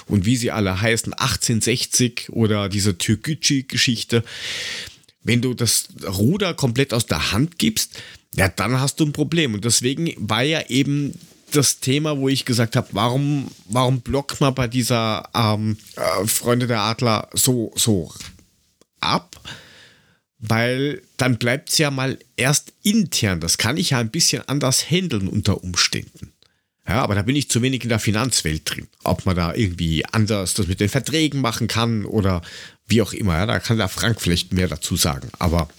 [0.08, 4.26] und wie sie alle heißen, 1860 oder diese Türkgücü-Geschichte,
[5.24, 8.02] wenn du das Ruder komplett aus der Hand gibst,
[8.36, 9.54] ja, dann hast du ein Problem.
[9.54, 11.14] Und deswegen war ja eben
[11.52, 16.68] das Thema, wo ich gesagt habe, warum, warum blockt man bei dieser ähm, äh, Freunde
[16.68, 18.12] der Adler so, so
[19.00, 19.40] ab?
[20.40, 23.40] Weil dann bleibt es ja mal erst intern.
[23.40, 26.34] Das kann ich ja ein bisschen anders handeln unter Umständen.
[26.86, 28.88] Ja, aber da bin ich zu wenig in der Finanzwelt drin.
[29.06, 32.42] Ob man da irgendwie anders das mit den Verträgen machen kann oder
[32.88, 33.34] wie auch immer.
[33.34, 35.30] Ja, da kann der Frank vielleicht mehr dazu sagen.
[35.40, 35.70] Aber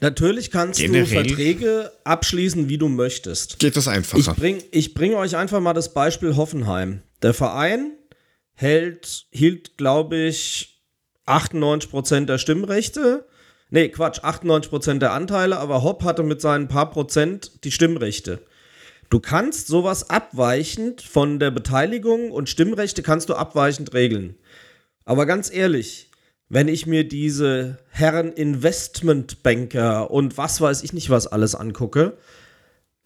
[0.00, 3.60] Natürlich kannst du Verträge abschließen, wie du möchtest.
[3.60, 4.18] Geht das einfacher.
[4.18, 4.62] Ich bringe
[4.94, 7.02] bring euch einfach mal das Beispiel Hoffenheim.
[7.22, 7.92] Der Verein
[8.54, 10.82] hält, hielt, glaube ich,
[11.28, 13.26] 98% der Stimmrechte.
[13.70, 18.40] Nee, Quatsch, 98% der Anteile, aber Hopp hatte mit seinen paar Prozent die Stimmrechte.
[19.08, 24.34] Du kannst sowas abweichend von der Beteiligung und Stimmrechte kannst du abweichend regeln.
[25.04, 26.10] Aber ganz ehrlich,
[26.48, 32.18] wenn ich mir diese Herren Investmentbanker und was weiß ich nicht was alles angucke,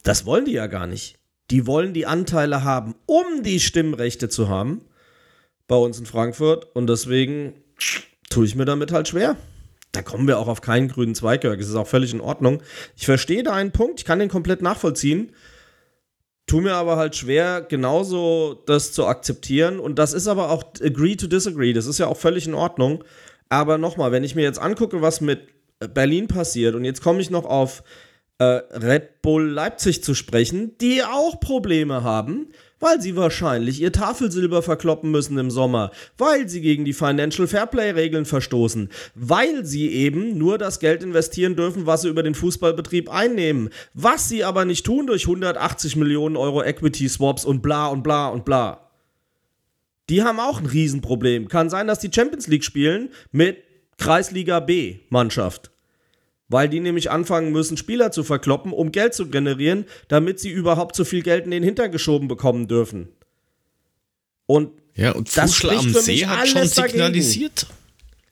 [0.03, 1.19] das wollen die ja gar nicht.
[1.51, 4.83] Die wollen die Anteile haben, um die Stimmrechte zu haben
[5.69, 7.55] bei uns in Frankfurt und deswegen
[8.31, 9.37] tue ich mir damit halt schwer.
[9.93, 12.63] Da kommen wir auch auf keinen grünen Zweig, Es ist auch völlig in Ordnung.
[12.97, 15.33] Ich verstehe da einen Punkt, ich kann den komplett nachvollziehen.
[16.47, 19.81] Tu mir aber halt schwer, genauso das zu akzeptieren.
[19.81, 21.73] Und das ist aber auch agree to disagree.
[21.73, 23.03] Das ist ja auch völlig in Ordnung.
[23.49, 25.49] Aber nochmal, wenn ich mir jetzt angucke, was mit
[25.93, 27.83] Berlin passiert, und jetzt komme ich noch auf
[28.39, 32.49] äh, Red Bull Leipzig zu sprechen, die auch Probleme haben,
[32.81, 37.91] weil sie wahrscheinlich ihr Tafelsilber verkloppen müssen im Sommer, weil sie gegen die Financial Fairplay
[37.91, 43.11] Regeln verstoßen, weil sie eben nur das Geld investieren dürfen, was sie über den Fußballbetrieb
[43.11, 48.03] einnehmen, was sie aber nicht tun durch 180 Millionen Euro Equity Swaps und bla und
[48.03, 48.91] bla und bla.
[50.09, 51.49] Die haben auch ein Riesenproblem.
[51.49, 53.59] Kann sein, dass die Champions League spielen mit
[53.99, 55.73] Kreisliga B Mannschaft.
[56.49, 60.95] Weil die nämlich anfangen müssen, Spieler zu verkloppen, um Geld zu generieren, damit sie überhaupt
[60.95, 63.09] so viel Geld in den Hintern geschoben bekommen dürfen.
[64.47, 67.63] Und, ja, und Fuschel am See hat schon signalisiert.
[67.63, 67.77] Dagegen.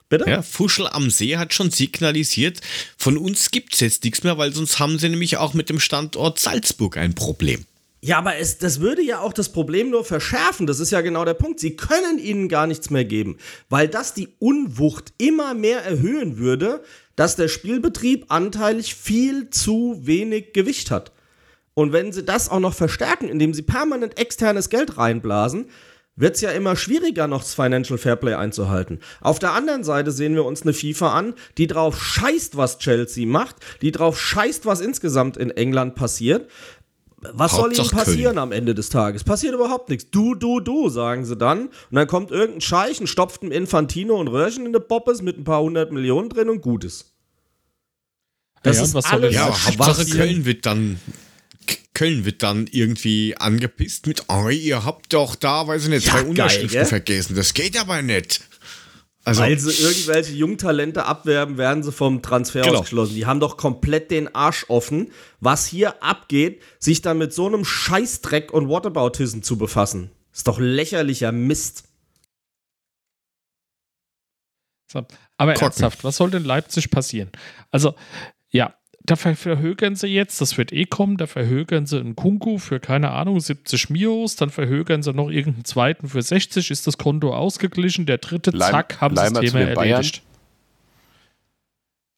[0.07, 0.29] Bitte?
[0.29, 2.61] Ja, Fuschel am See hat schon signalisiert,
[2.97, 5.79] von uns gibt es jetzt nichts mehr, weil sonst haben sie nämlich auch mit dem
[5.79, 7.65] Standort Salzburg ein Problem.
[8.01, 10.67] Ja, aber es, das würde ja auch das Problem nur verschärfen.
[10.67, 11.59] Das ist ja genau der Punkt.
[11.59, 16.83] Sie können ihnen gar nichts mehr geben, weil das die Unwucht immer mehr erhöhen würde,
[17.15, 21.11] dass der Spielbetrieb anteilig viel zu wenig Gewicht hat.
[21.73, 25.67] Und wenn sie das auch noch verstärken, indem sie permanent externes Geld reinblasen,
[26.15, 28.99] wird es ja immer schwieriger, noch das Financial Fairplay einzuhalten.
[29.19, 33.27] Auf der anderen Seite sehen wir uns eine FIFA an, die drauf scheißt, was Chelsea
[33.27, 36.49] macht, die drauf scheißt, was insgesamt in England passiert
[37.33, 38.37] was soll ihnen passieren Köln.
[38.37, 39.23] am Ende des Tages?
[39.23, 40.09] Passiert überhaupt nichts.
[40.11, 41.67] Du, du, du, sagen sie dann.
[41.67, 45.37] Und dann kommt irgendein Scheich und stopft ein Infantino und Röhrchen in der Poppes mit
[45.37, 47.13] ein paar hundert Millionen drin und Gutes.
[48.63, 49.33] Das ja, ist was alles.
[49.33, 50.99] Ja, aber Hauptsache Köln wird dann
[51.93, 56.13] Köln wird dann irgendwie angepisst mit, oh, ihr habt doch da, weiß ich nicht, ja,
[56.13, 57.35] zwei Unterschriften geil, vergessen.
[57.35, 58.41] Das geht aber nicht.
[59.25, 62.75] Also, Weil sie irgendwelche Jungtalente abwerben, werden sie vom Transfer genau.
[62.75, 63.15] ausgeschlossen.
[63.15, 67.65] Die haben doch komplett den Arsch offen, was hier abgeht, sich dann mit so einem
[67.65, 70.11] Scheißdreck und Whataboutism zu befassen.
[70.31, 71.85] Ist doch lächerlicher Mist.
[74.91, 74.99] So,
[75.37, 75.65] aber Kocken.
[75.65, 77.31] ernsthaft, was soll denn Leipzig passieren?
[77.71, 77.95] Also,
[79.05, 83.11] da verhögern sie jetzt, das wird eh kommen, da verhögern sie einen Kunku für, keine
[83.11, 88.05] Ahnung, 70 Mios, dann verhögern sie noch irgendeinen zweiten für 60, ist das Konto ausgeglichen,
[88.05, 90.21] der dritte, Leim, zack, haben sie das Thema erledigt.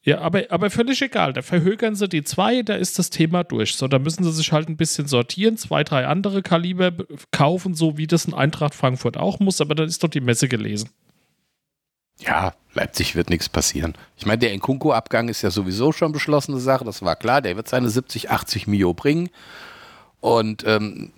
[0.04, 1.34] Ja, aber, aber völlig egal.
[1.34, 3.76] Da verhögern sie die zwei, da ist das Thema durch.
[3.76, 6.94] So, da müssen sie sich halt ein bisschen sortieren, zwei, drei andere Kaliber
[7.32, 10.48] kaufen, so wie das ein Eintracht Frankfurt auch muss, aber dann ist doch die Messe
[10.48, 10.92] gelesen.
[12.20, 13.96] Ja, Leipzig wird nichts passieren.
[14.18, 17.42] Ich meine, der Nkunku-Abgang ist ja sowieso schon beschlossene Sache, das war klar.
[17.42, 19.30] Der wird seine 70, 80 Mio bringen.
[20.20, 21.12] Und ähm,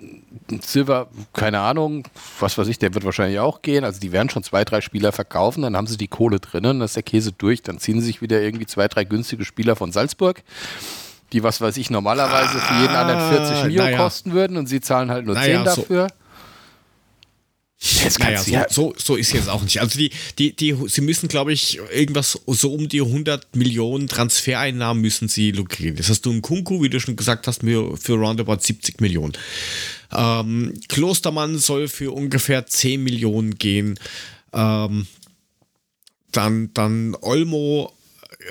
[0.62, 2.04] Silver, keine Ahnung,
[2.40, 3.86] was weiß ich, der wird wahrscheinlich auch gehen.
[3.86, 6.82] Also die werden schon zwei, drei Spieler verkaufen, dann haben sie die Kohle drinnen, dann
[6.82, 9.94] ist der Käse durch, dann ziehen sie sich wieder irgendwie zwei, drei günstige Spieler von
[9.94, 10.44] Salzburg,
[11.32, 13.98] die, was weiß ich, normalerweise für jeden anderen 40 Mio naja.
[13.98, 16.08] kosten würden und sie zahlen halt nur naja, 10 dafür.
[16.10, 16.19] So
[17.82, 19.80] Jetzt naja, so, ja so, so ist jetzt auch nicht.
[19.80, 25.02] Also die, die, die, sie müssen, glaube ich, irgendwas so um die 100 Millionen Transfereinnahmen
[25.02, 25.96] müssen sie lukrieren.
[25.96, 29.32] Das hast du ein Kunku, wie du schon gesagt hast, für, für roundabout 70 Millionen.
[30.12, 33.98] Ähm, Klostermann soll für ungefähr 10 Millionen gehen.
[34.52, 35.08] Ähm,
[36.34, 37.94] dann, dann Olmo,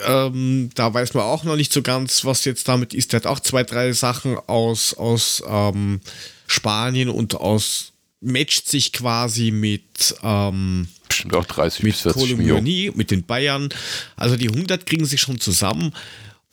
[0.07, 3.13] ähm, da weiß man auch noch nicht so ganz, was jetzt damit ist.
[3.13, 6.01] Der hat auch zwei, drei Sachen aus, aus ähm,
[6.47, 12.97] Spanien und aus matcht sich quasi mit ähm, bestimmt auch 30 mit bis 40 Millionen.
[12.97, 13.69] mit den Bayern.
[14.17, 15.93] Also die 100 kriegen sich schon zusammen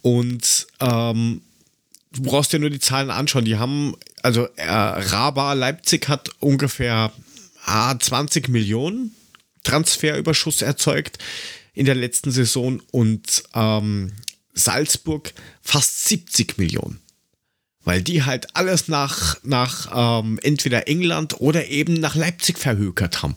[0.01, 1.41] und ähm,
[2.11, 3.45] du brauchst dir nur die Zahlen anschauen.
[3.45, 7.11] Die haben, also äh, Raba Leipzig hat ungefähr
[7.65, 9.15] ah, 20 Millionen
[9.63, 11.17] Transferüberschuss erzeugt
[11.73, 14.13] in der letzten Saison und ähm,
[14.53, 16.99] Salzburg fast 70 Millionen
[17.86, 23.36] weil die halt alles nach, nach ähm, entweder England oder eben nach Leipzig verhökert haben.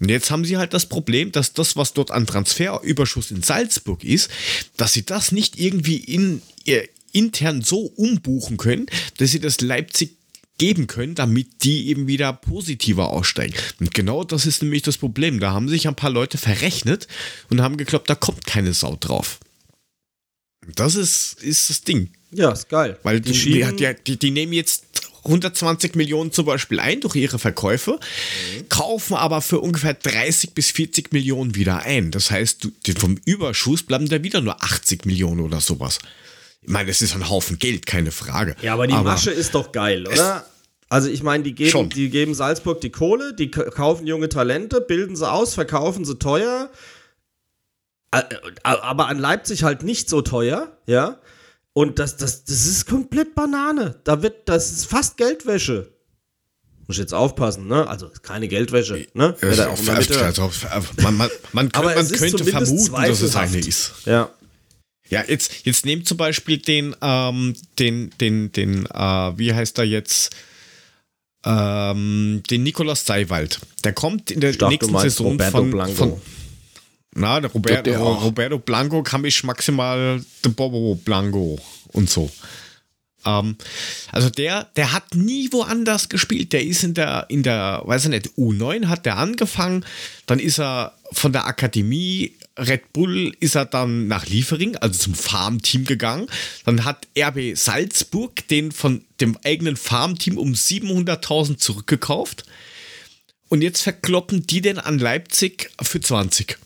[0.00, 4.02] Und jetzt haben sie halt das Problem, dass das, was dort an Transferüberschuss in Salzburg
[4.02, 4.28] ist,
[4.76, 8.86] dass sie das nicht irgendwie in, äh, intern so umbuchen können,
[9.18, 10.16] dass sie das Leipzig
[10.58, 13.54] geben können, damit die eben wieder positiver aussteigen.
[13.80, 15.40] Und genau das ist nämlich das Problem.
[15.40, 17.08] Da haben sich ein paar Leute verrechnet
[17.50, 19.40] und haben geglaubt, da kommt keine Sau drauf.
[20.76, 22.10] Das ist, ist das Ding.
[22.34, 22.98] Ja, ist geil.
[23.02, 24.84] Weil die, die, die, die, nehmen jetzt
[25.24, 28.68] 120 Millionen zum Beispiel ein durch ihre Verkäufe, mhm.
[28.68, 32.10] kaufen aber für ungefähr 30 bis 40 Millionen wieder ein.
[32.10, 35.98] Das heißt, vom Überschuss bleiben da wieder nur 80 Millionen oder sowas.
[36.62, 38.56] Ich meine, das ist ein Haufen Geld, keine Frage.
[38.62, 40.46] Ja, aber die aber Masche ist doch geil, oder?
[40.88, 45.16] Also ich meine, die geben, die geben Salzburg die Kohle, die kaufen junge Talente, bilden
[45.16, 46.70] sie aus, verkaufen sie teuer.
[48.62, 51.18] Aber an Leipzig halt nicht so teuer, ja.
[51.74, 54.00] Und das, das, das ist komplett Banane.
[54.04, 55.92] Da wird, das ist fast Geldwäsche.
[56.86, 57.86] Muss ich jetzt aufpassen, ne?
[57.88, 59.36] Also keine Geldwäsche, ne?
[59.42, 60.50] Ja, also,
[61.02, 63.92] man, man, man, man, man könnte vermuten, dass es eine ist.
[64.06, 64.30] Ja.
[65.08, 69.84] Ja, jetzt, jetzt nehmt zum Beispiel den, ähm, den, den, den, äh, wie heißt er
[69.84, 70.34] jetzt?
[71.44, 73.60] Ähm, den Nikolaus Seiwald.
[73.82, 75.94] Der kommt in der dachte, nächsten Saison Roberto von, Blanco.
[75.94, 76.22] von.
[77.14, 77.98] Na, der Roberto, Der.
[77.98, 81.58] Roberto Blanco kann ich maximal den Bobo Blanco
[81.88, 82.30] und so.
[83.24, 83.56] Ähm,
[84.12, 86.52] also der, der hat nie woanders gespielt.
[86.52, 89.84] Der ist in der, in der, weiß ich nicht, U9 hat der angefangen.
[90.26, 95.14] Dann ist er von der Akademie Red Bull ist er dann nach Liefering, also zum
[95.14, 96.28] Farmteam gegangen.
[96.64, 102.44] Dann hat RB Salzburg den von dem eigenen Farmteam um 700.000 zurückgekauft.
[103.48, 106.58] Und jetzt verkloppen die den an Leipzig für 20.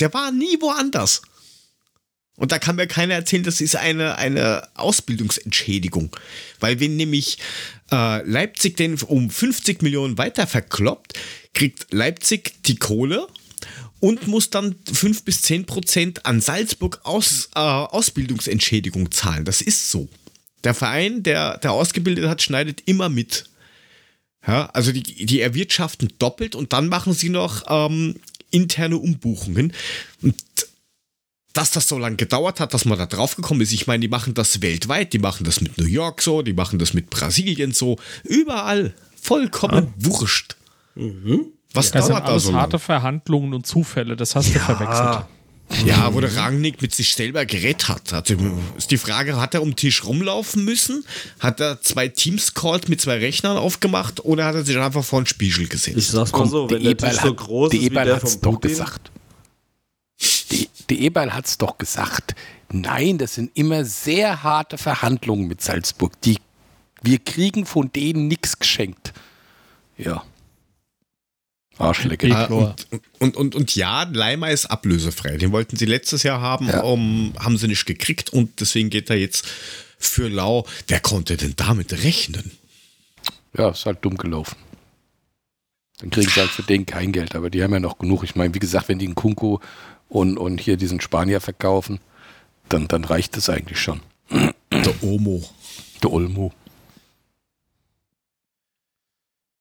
[0.00, 1.22] Der war nie woanders.
[2.36, 6.14] Und da kann mir keiner erzählen, das ist eine, eine Ausbildungsentschädigung.
[6.60, 7.38] Weil wenn nämlich
[7.90, 11.14] äh, Leipzig den um 50 Millionen weiter verkloppt,
[11.54, 13.26] kriegt Leipzig die Kohle
[14.00, 19.46] und muss dann 5 bis 10 Prozent an Salzburg aus, äh, Ausbildungsentschädigung zahlen.
[19.46, 20.08] Das ist so.
[20.62, 23.44] Der Verein, der, der ausgebildet hat, schneidet immer mit.
[24.46, 28.16] Ja, also die, die erwirtschaften doppelt und dann machen sie noch ähm,
[28.50, 29.72] interne Umbuchungen.
[30.22, 30.36] Und
[31.52, 33.72] dass das so lange gedauert hat, dass man da drauf gekommen ist.
[33.72, 36.78] Ich meine, die machen das weltweit, die machen das mit New York so, die machen
[36.78, 38.94] das mit Brasilien so, überall.
[39.20, 40.56] Vollkommen wurscht.
[41.72, 42.78] Was Das sind dauert da alles so harte lange?
[42.78, 45.26] Verhandlungen und Zufälle, das hast du verwechselt.
[45.84, 48.12] Ja, wo der Rangnick mit sich selber geredet hat.
[48.12, 48.36] Also
[48.76, 51.04] ist die Frage, hat er um den Tisch rumlaufen müssen?
[51.40, 55.22] Hat er zwei Teams called mit zwei Rechnern aufgemacht oder hat er sich einfach vor
[55.22, 55.96] den Spiegel gesetzt?
[55.96, 58.16] Ich sag's mal Komm, so, wenn der Tisch Eberl so groß der ist wie der
[58.16, 59.10] hat's von doch gesagt.
[60.50, 62.34] Die, der Eberl hat es doch gesagt.
[62.70, 66.12] Nein, das sind immer sehr harte Verhandlungen mit Salzburg.
[66.22, 66.38] Die,
[67.02, 69.12] wir kriegen von denen nichts geschenkt.
[69.98, 70.24] Ja.
[71.78, 72.34] Arschlecke.
[72.34, 72.76] Ah, Klar.
[72.90, 75.36] und, und, und, und ja, Leimer ist ablösefrei.
[75.36, 76.80] Den wollten sie letztes Jahr haben, Ja.
[76.80, 79.46] um, haben sie nicht gekriegt und deswegen geht er jetzt
[79.98, 80.66] für Lau.
[80.88, 82.52] Wer konnte denn damit rechnen?
[83.56, 84.56] Ja, ist halt dumm gelaufen.
[85.98, 88.22] Dann kriegen sie halt für den kein Geld, aber die haben ja noch genug.
[88.24, 89.58] Ich meine, wie gesagt, wenn die einen Kunku
[90.08, 92.00] und, und hier diesen Spanier verkaufen,
[92.68, 94.00] dann, dann reicht das eigentlich schon.
[94.30, 95.42] Der Omo.
[96.02, 96.52] Der Olmo.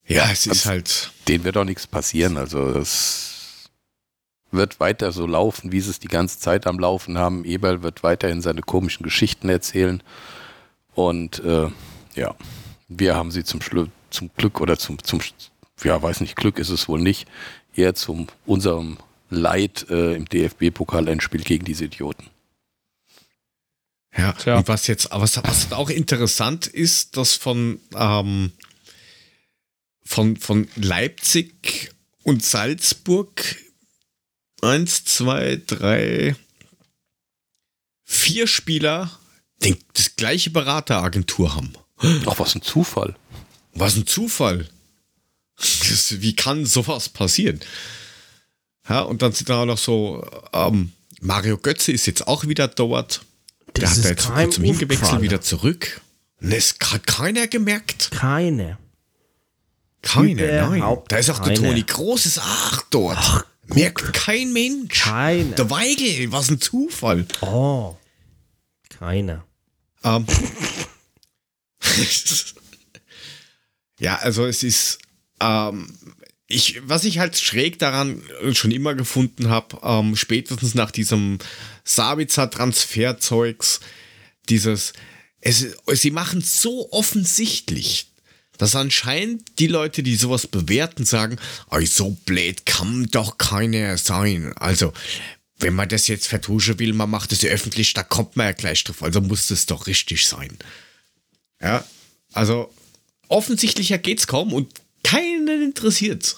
[0.07, 1.11] Ja, es ist halt.
[1.27, 2.37] denen wird auch nichts passieren.
[2.37, 3.69] Also es
[4.51, 7.43] wird weiter so laufen, wie sie es die ganze Zeit am Laufen haben.
[7.45, 10.01] Eberl wird weiterhin seine komischen Geschichten erzählen.
[10.93, 11.67] Und äh,
[12.15, 12.35] ja,
[12.87, 15.19] wir haben sie zum, Schlu zum Glück oder zum, zum,
[15.83, 17.27] ja, weiß nicht, Glück ist es wohl nicht,
[17.75, 18.97] eher zum unserem
[19.29, 22.27] Leid äh, im DFB-Pokal-Endspiel gegen diese Idioten.
[24.17, 24.57] Ja, Tja.
[24.57, 28.53] und was jetzt, was, was auch interessant ist, dass von, ähm,
[30.05, 31.91] von, von Leipzig
[32.23, 33.57] und Salzburg
[34.61, 36.35] eins, zwei, drei,
[38.03, 39.11] vier Spieler
[39.63, 41.73] den, das gleiche Berateragentur haben.
[42.25, 43.15] Ach, was ein Zufall.
[43.73, 44.69] Was ein Zufall.
[45.57, 47.59] Das, wie kann sowas passieren?
[48.87, 50.91] Ja, und dann sind da auch noch so, ähm,
[51.21, 53.21] Mario Götze ist jetzt auch wieder dort.
[53.75, 55.21] Der Das hat da jetzt kurzem hingewechselt, aufgefallen.
[55.23, 56.01] wieder zurück.
[56.41, 58.11] Und es hat keiner gemerkt.
[58.11, 58.77] Keine.
[60.05, 60.97] Keiner, nein.
[61.07, 61.55] Da ist auch der.
[61.55, 63.45] Toni Großes Ach dort.
[63.67, 65.01] Merkt kein Mensch.
[65.01, 65.55] Keine.
[65.55, 67.25] Der Weigel, was ein Zufall.
[67.41, 67.97] Oh.
[68.89, 69.43] Keine.
[70.03, 70.25] Ähm.
[73.99, 74.99] ja, also es ist,
[75.41, 75.91] ähm,
[76.47, 78.21] ich, was ich halt schräg daran
[78.53, 81.39] schon immer gefunden habe, ähm, spätestens nach diesem
[81.83, 83.79] Sabitzer-Transferzeugs,
[84.49, 84.93] dieses,
[85.41, 88.11] es, sie machen so offensichtlich,
[88.57, 91.37] dass anscheinend die Leute, die sowas bewerten, sagen,
[91.71, 94.53] "Ey, so blöd kann doch keiner sein.
[94.57, 94.93] Also,
[95.57, 98.83] wenn man das jetzt vertuschen will, man macht es öffentlich, da kommt man ja gleich
[98.83, 99.01] drauf.
[99.01, 100.57] Also muss das doch richtig sein.
[101.61, 101.85] Ja,
[102.33, 102.73] also
[103.27, 104.71] offensichtlicher geht's kaum und
[105.03, 106.35] keinen interessiert's.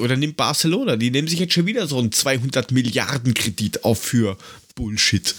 [0.00, 4.02] Oder nimmt Barcelona, die nehmen sich jetzt schon wieder so einen 200 Milliarden Kredit auf
[4.02, 4.36] für
[4.74, 5.34] Bullshit.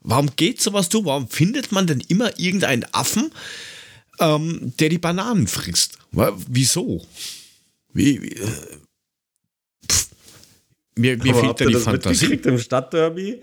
[0.00, 1.04] Warum geht sowas durch?
[1.04, 3.30] Warum findet man denn immer irgendeinen Affen,
[4.18, 5.98] ähm, der die Bananen frisst?
[6.12, 7.06] Wieso?
[7.92, 8.46] Wie, wie, äh,
[9.90, 10.08] pff.
[10.96, 12.34] mir mir Aber fehlt da die das Fantasie.
[12.34, 13.40] im Stadtderby?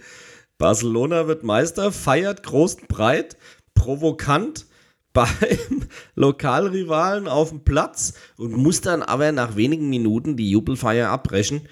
[0.58, 3.38] Barcelona wird Meister, feiert groß und breit,
[3.76, 4.66] provokant
[5.14, 5.28] beim
[6.16, 11.68] Lokalrivalen auf dem Platz und muss dann aber nach wenigen Minuten die Jubelfeier abbrechen,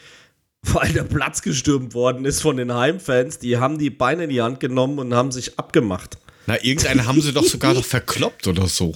[0.74, 3.40] weil der Platz gestürmt worden ist von den Heimfans.
[3.40, 6.18] Die haben die Beine in die Hand genommen und haben sich abgemacht.
[6.48, 8.96] Na, irgendeinen haben sie doch sogar noch verkloppt oder so.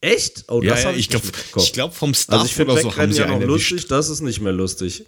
[0.00, 0.44] Echt?
[0.48, 1.26] Oh, ja, ja, ich glaube,
[1.72, 3.90] glaub, vom Staff Also ich finde oder so haben Wegrennen sie ja noch lustig, erwischt.
[3.90, 5.06] das ist nicht mehr lustig.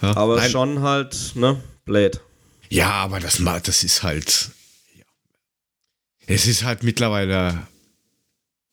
[0.00, 0.50] Ja, aber nein.
[0.50, 2.20] schon halt, ne, Blade.
[2.68, 4.50] Ja, aber das, das ist halt.
[4.96, 5.04] Ja.
[6.26, 7.66] Es ist halt mittlerweile.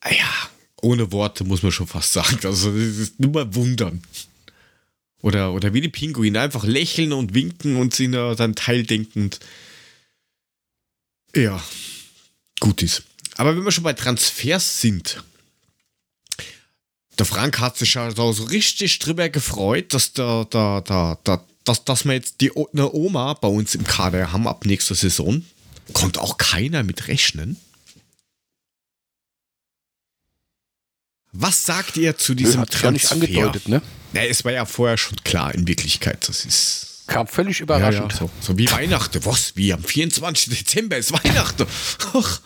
[0.03, 0.49] Ja,
[0.81, 2.39] ohne Worte muss man schon fast sagen.
[2.43, 4.01] Also, das ist nur mal wundern.
[5.21, 9.39] Oder, oder wie die Pinguine, einfach lächeln und winken und sie nur dann teildenkend.
[11.35, 11.61] Ja,
[12.59, 13.03] gut ist.
[13.37, 15.23] Aber wenn wir schon bei Transfers sind,
[17.17, 21.83] der Frank hat sich ja so richtig drüber gefreut, dass der, der, der, der dass,
[21.85, 25.45] dass wir jetzt die eine Oma bei uns im Kader haben ab nächster Saison.
[25.93, 27.57] Konnte auch keiner mit rechnen.
[31.33, 32.91] Was sagt ihr zu diesem Nö, Transfer?
[32.91, 33.81] Nicht angedeutet, ne?
[34.13, 36.27] Ja, es war ja vorher schon klar in Wirklichkeit.
[36.27, 37.03] Das ist.
[37.07, 38.13] Kam völlig überraschend.
[38.13, 39.25] Ja, ja, so, so, wie Weihnachten.
[39.25, 39.55] Was?
[39.55, 40.57] Wie am 24.
[40.57, 41.65] Dezember ist Weihnachten.
[42.13, 42.41] Ach.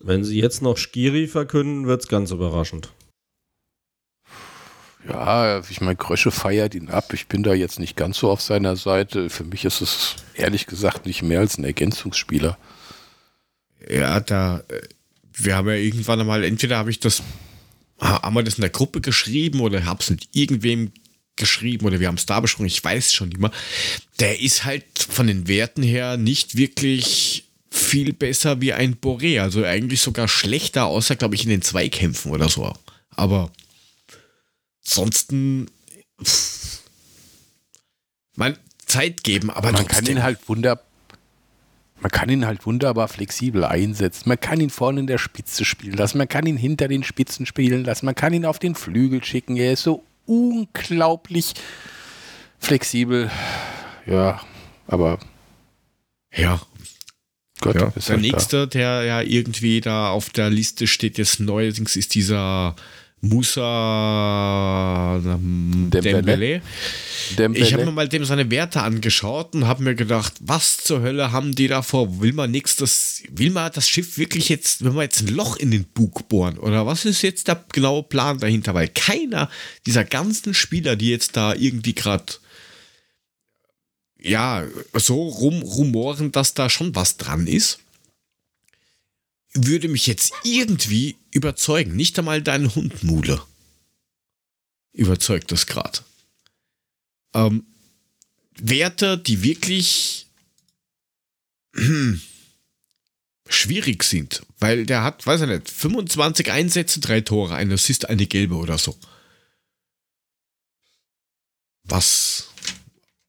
[0.00, 2.90] Wenn sie jetzt noch Skiri verkünden, wird es ganz überraschend.
[5.08, 7.12] Ja, ich meine, Grösche feiert ihn ab.
[7.12, 9.30] Ich bin da jetzt nicht ganz so auf seiner Seite.
[9.30, 12.58] Für mich ist es ehrlich gesagt nicht mehr als ein Ergänzungsspieler.
[13.88, 14.82] Ja, da, äh,
[15.32, 17.22] wir haben ja irgendwann einmal, entweder habe ich das,
[17.98, 20.92] haben wir das in der Gruppe geschrieben oder habe es mit irgendwem
[21.36, 23.50] geschrieben oder wir haben es da besprochen, ich weiß schon immer.
[24.20, 29.40] Der ist halt von den Werten her nicht wirklich viel besser wie ein Boré.
[29.40, 32.72] Also eigentlich sogar schlechter, außer, glaube ich, in den Zweikämpfen oder so.
[33.10, 33.52] Aber
[34.84, 35.66] ansonsten
[38.34, 38.56] man
[38.86, 40.85] Zeit geben, aber man kann ihn halt wunder
[42.00, 44.28] man kann ihn halt wunderbar flexibel einsetzen.
[44.28, 46.18] Man kann ihn vorne in der Spitze spielen lassen.
[46.18, 48.06] Man kann ihn hinter den Spitzen spielen lassen.
[48.06, 49.56] Man kann ihn auf den Flügel schicken.
[49.56, 51.54] Er ist so unglaublich
[52.58, 53.30] flexibel.
[54.06, 54.40] Ja,
[54.86, 55.18] aber
[56.34, 56.60] ja.
[57.60, 57.90] Gott, ja.
[57.90, 58.66] der halt nächste, da.
[58.66, 62.76] der ja irgendwie da auf der Liste steht, jetzt neuerdings ist dieser
[63.22, 66.62] Musa ähm, Dembele.
[67.36, 67.64] Dembele.
[67.64, 71.32] Ich habe mir mal dem seine Werte angeschaut und habe mir gedacht, was zur Hölle
[71.32, 72.20] haben die da vor?
[72.20, 75.56] Will man nichts, das, will man das Schiff wirklich jetzt, will man jetzt ein Loch
[75.56, 76.58] in den Bug bohren?
[76.58, 78.74] Oder was ist jetzt der genaue Plan dahinter?
[78.74, 79.50] Weil keiner
[79.86, 82.34] dieser ganzen Spieler, die jetzt da irgendwie gerade
[84.18, 84.64] ja,
[84.94, 87.80] so rum rumoren, dass da schon was dran ist
[89.64, 91.94] würde mich jetzt irgendwie überzeugen.
[91.94, 93.40] Nicht einmal dein Hund Mule
[94.92, 96.00] überzeugt das gerade.
[97.34, 97.66] Ähm,
[98.58, 100.26] Werte, die wirklich
[101.74, 102.22] hm,
[103.46, 108.26] schwierig sind, weil der hat, weiß ich nicht, 25 Einsätze, drei Tore, ein Assist, eine
[108.26, 108.96] gelbe oder so.
[111.84, 112.48] Was,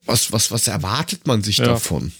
[0.06, 1.66] was, was, was erwartet man sich ja.
[1.66, 2.14] davon?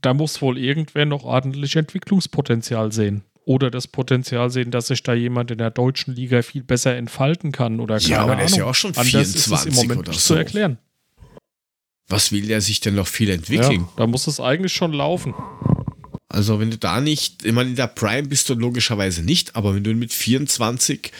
[0.00, 3.22] da muss wohl irgendwer noch ordentlich Entwicklungspotenzial sehen.
[3.48, 7.50] Oder das Potenzial sehen, dass sich da jemand in der deutschen Liga viel besser entfalten
[7.50, 7.80] kann.
[7.80, 10.18] Oder ja, aber der ist ja auch schon 24 ist im Moment oder so.
[10.18, 10.76] zu erklären.
[12.08, 13.80] Was will der sich denn noch viel entwickeln?
[13.80, 15.32] Ja, da muss es eigentlich schon laufen.
[16.28, 19.74] Also wenn du da nicht, ich meine, in der Prime bist du logischerweise nicht, aber
[19.74, 21.10] wenn du mit 24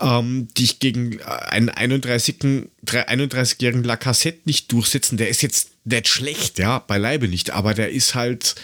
[0.00, 6.78] ähm, dich gegen einen 31-jährigen 31 Lacassette nicht durchsetzen, der ist jetzt nicht schlecht, ja,
[6.78, 8.54] beileibe nicht, aber der ist halt,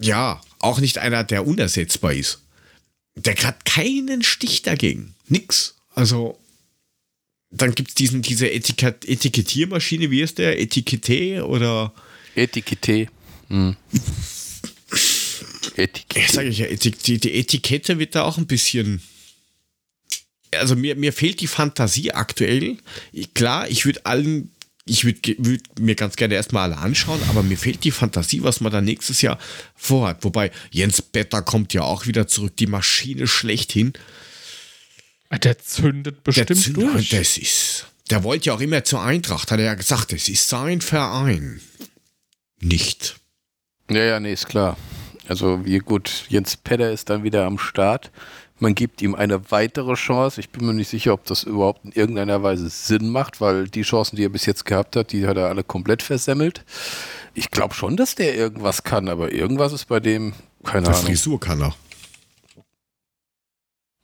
[0.00, 2.40] ja, auch nicht einer, der unersetzbar ist.
[3.14, 5.14] Der hat keinen Stich dagegen.
[5.28, 5.76] Nix.
[5.94, 6.38] Also,
[7.50, 10.58] dann gibt es diesen, diese Etikett Etikettiermaschine, wie ist der?
[10.60, 11.92] Etikette oder?
[12.34, 13.08] Etikette.
[13.48, 13.76] Hm.
[15.76, 16.32] Etikette.
[16.32, 19.00] Sag ich ja, die, die Etikette wird da auch ein bisschen
[20.52, 22.76] also mir, mir fehlt die Fantasie aktuell.
[23.34, 24.50] klar, ich würde allen
[24.88, 28.60] ich würde würd mir ganz gerne erstmal alle anschauen, aber mir fehlt die Fantasie, was
[28.60, 29.38] man da nächstes Jahr
[29.74, 30.22] vorhat.
[30.22, 33.94] Wobei Jens Better kommt ja auch wieder zurück, die Maschine schlechthin.
[35.28, 37.08] Ah, der zündet bestimmt der zündet, durch.
[37.08, 40.48] Das ist, der wollte ja auch immer zur Eintracht, hat er ja gesagt, es ist
[40.48, 41.60] sein Verein.
[42.60, 43.16] Nicht.
[43.90, 44.76] Ja, ja, nee, ist klar.
[45.26, 48.12] Also wie gut, Jens Petter ist dann wieder am Start.
[48.58, 50.40] Man gibt ihm eine weitere Chance.
[50.40, 53.82] Ich bin mir nicht sicher, ob das überhaupt in irgendeiner Weise Sinn macht, weil die
[53.82, 56.64] Chancen, die er bis jetzt gehabt hat, die hat er alle komplett versemmelt.
[57.34, 60.32] Ich glaube schon, dass der irgendwas kann, aber irgendwas ist bei dem,
[60.64, 61.02] keine Ahnung.
[61.02, 61.74] Frisur kann er.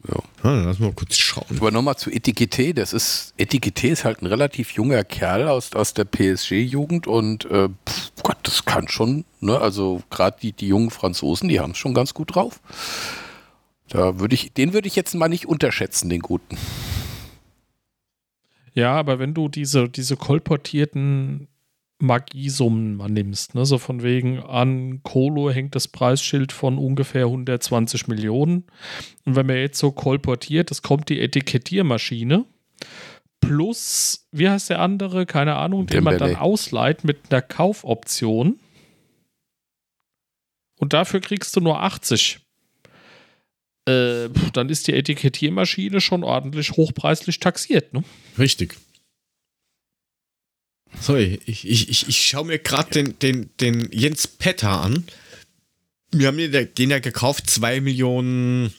[0.09, 0.17] Ja.
[0.43, 1.47] Ah, lass mal kurz schauen.
[1.57, 2.75] Aber nochmal zu Etikette.
[2.75, 7.69] Das ist, Etikette ist halt ein relativ junger Kerl aus, aus der PSG-Jugend und äh,
[7.69, 9.59] pff, Gott, das kann schon, ne?
[9.61, 12.61] Also gerade die, die jungen Franzosen, die haben es schon ganz gut drauf.
[13.93, 16.57] Da würde ich, den würde ich jetzt mal nicht unterschätzen, den guten.
[18.73, 21.49] Ja, aber wenn du diese, diese kolportierten
[21.99, 28.09] Magiesummen mal nimmst, ne, so von wegen an Kolo hängt das Preisschild von ungefähr 120
[28.09, 28.65] Millionen.
[29.27, 32.47] Und wenn man jetzt so kolportiert, es kommt die Etikettiermaschine,
[33.41, 35.27] plus, wie heißt der andere?
[35.27, 38.59] Keine Ahnung, den man dann ausleiht mit einer Kaufoption.
[40.79, 42.42] Und dafür kriegst du nur 80.
[43.89, 48.05] Äh, dann ist die Etikettiermaschine schon ordentlich hochpreislich taxiert, ne?
[48.39, 48.77] Richtig.
[51.01, 55.05] So, ich, ich, ich, ich schaue mir gerade den, den, den Jens Petter an.
[56.13, 58.73] Wir haben den ja gekauft, 2 Millionen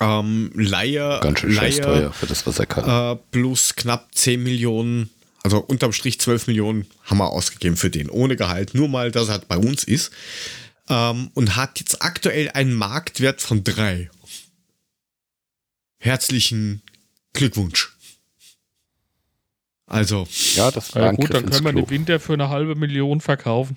[0.00, 1.20] ähm, Leier.
[1.22, 3.16] Ganz schön Leier, teuer für das, was er kann.
[3.16, 5.10] Äh, plus knapp 10 Millionen,
[5.42, 8.74] also unterm Strich 12 Millionen haben wir ausgegeben für den, ohne Gehalt.
[8.74, 10.10] Nur mal, dass er halt bei uns ist.
[10.88, 14.10] Ähm, und hat jetzt aktuell einen Marktwert von 3.
[15.98, 16.82] Herzlichen
[17.32, 17.96] Glückwunsch.
[19.86, 20.26] Also.
[20.54, 23.76] Ja, das war ja, gut, dann können wir den Winter für eine halbe Million verkaufen.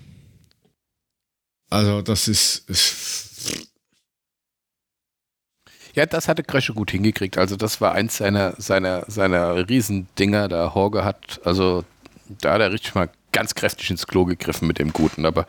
[1.69, 3.31] Also, das ist, ist
[5.93, 7.37] ja, das hatte Kresche gut hingekriegt.
[7.37, 10.47] Also das war eins seiner, seiner, seiner Riesendinger.
[10.47, 11.83] Da Horge hat, also
[12.29, 15.25] da hat er richtig mal ganz kräftig ins Klo gegriffen mit dem Guten.
[15.25, 15.47] Aber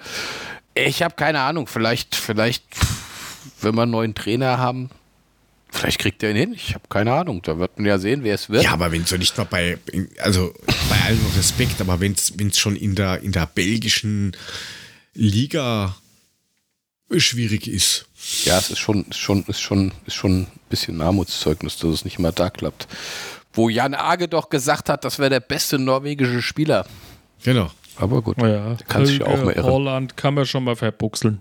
[0.74, 1.66] ich habe keine Ahnung.
[1.66, 2.64] Vielleicht, vielleicht,
[3.60, 4.90] wenn wir einen neuen Trainer haben,
[5.70, 6.54] vielleicht kriegt er ihn hin.
[6.54, 7.42] Ich habe keine Ahnung.
[7.42, 8.64] Da wird man ja sehen, wer es wird.
[8.64, 9.78] Ja, aber wenn es nicht mal bei,
[10.18, 10.54] also
[10.88, 14.36] bei allem Respekt, aber wenn es schon in der, in der belgischen
[15.14, 15.96] Liga
[17.20, 18.06] schwierig ist.
[18.44, 22.04] Ja, es ist schon, ist schon, ist schon, ist schon ein bisschen Armutszeugnis, dass es
[22.04, 22.86] nicht immer da klappt.
[23.52, 26.86] Wo Jan Age doch gesagt hat, das wäre der beste norwegische Spieler.
[27.42, 27.70] Genau.
[27.96, 29.64] Aber gut, oh ja, kann sich auch mal irren.
[29.64, 31.40] Holland kann man schon mal verbuchseln.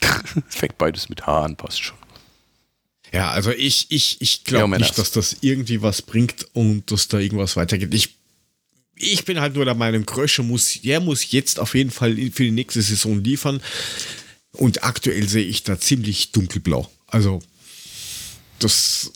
[0.48, 1.96] Fängt beides mit H an, passt schon.
[3.12, 7.06] Ja, also ich, ich, ich glaube ja, nicht, dass das irgendwie was bringt und dass
[7.06, 7.94] da irgendwas weitergeht.
[7.94, 8.16] Ich,
[8.96, 12.42] ich bin halt nur der Meinung, Krösche muss, er muss jetzt auf jeden Fall für
[12.42, 13.60] die nächste Saison liefern.
[14.52, 16.90] Und aktuell sehe ich da ziemlich dunkelblau.
[17.06, 17.40] Also,
[18.58, 19.12] das,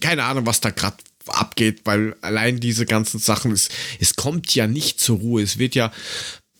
[0.00, 0.96] keine Ahnung, was da gerade
[1.30, 5.42] abgeht, weil allein diese ganzen Sachen, es, es kommt ja nicht zur Ruhe.
[5.42, 5.92] Es wird ja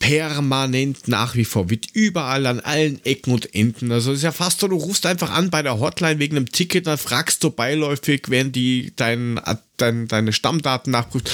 [0.01, 3.93] permanent nach wie vor, wird überall an allen Ecken und Enden.
[3.93, 6.51] Also es ist ja fast so, du rufst einfach an bei der Hotline wegen einem
[6.51, 9.39] Ticket, dann fragst du beiläufig, während die dein,
[9.77, 11.31] dein, deine Stammdaten nachprüft.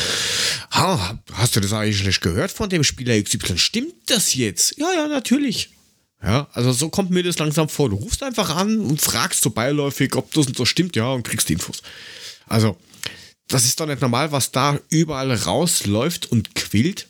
[0.73, 3.57] Ha, hast du das eigentlich nicht gehört von dem Spieler XY?
[3.57, 4.77] Stimmt das jetzt?
[4.79, 5.71] Ja, ja, natürlich.
[6.23, 7.91] Ja, also so kommt mir das langsam vor.
[7.91, 11.23] Du rufst einfach an und fragst so beiläufig, ob das und so stimmt, ja, und
[11.23, 11.83] kriegst die Infos.
[12.49, 12.77] Also,
[13.49, 17.07] das ist doch nicht normal, was da überall rausläuft und quillt.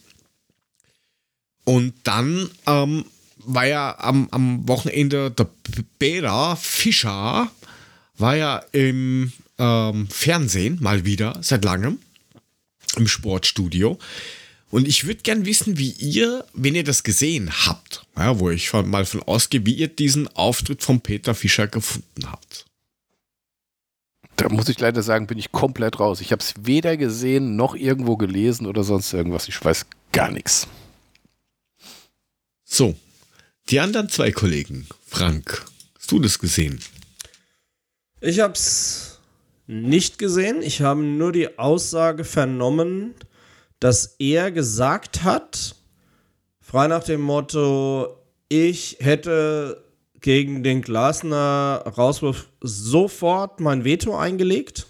[1.64, 3.04] Und dann ähm,
[3.38, 5.48] war ja am, am Wochenende der
[5.98, 7.50] Beda Fischer,
[8.18, 11.98] war ja im ähm, Fernsehen mal wieder, seit langem,
[12.96, 13.98] im Sportstudio.
[14.70, 18.72] Und ich würde gern wissen, wie ihr, wenn ihr das gesehen habt, ja, wo ich
[18.72, 22.65] mal von ausgehe, wie ihr diesen Auftritt von Peter Fischer gefunden habt.
[24.36, 26.20] Da muss ich leider sagen, bin ich komplett raus.
[26.20, 29.48] Ich habe es weder gesehen noch irgendwo gelesen oder sonst irgendwas.
[29.48, 30.68] Ich weiß gar nichts.
[32.64, 32.94] So,
[33.70, 34.86] die anderen zwei Kollegen.
[35.06, 35.64] Frank,
[35.98, 36.80] hast du das gesehen?
[38.20, 39.18] Ich habe es
[39.66, 40.62] nicht gesehen.
[40.62, 43.14] Ich habe nur die Aussage vernommen,
[43.80, 45.76] dass er gesagt hat,
[46.60, 48.16] frei nach dem Motto,
[48.48, 49.85] ich hätte
[50.26, 54.88] gegen den Glasner Rauswurf sofort mein Veto eingelegt.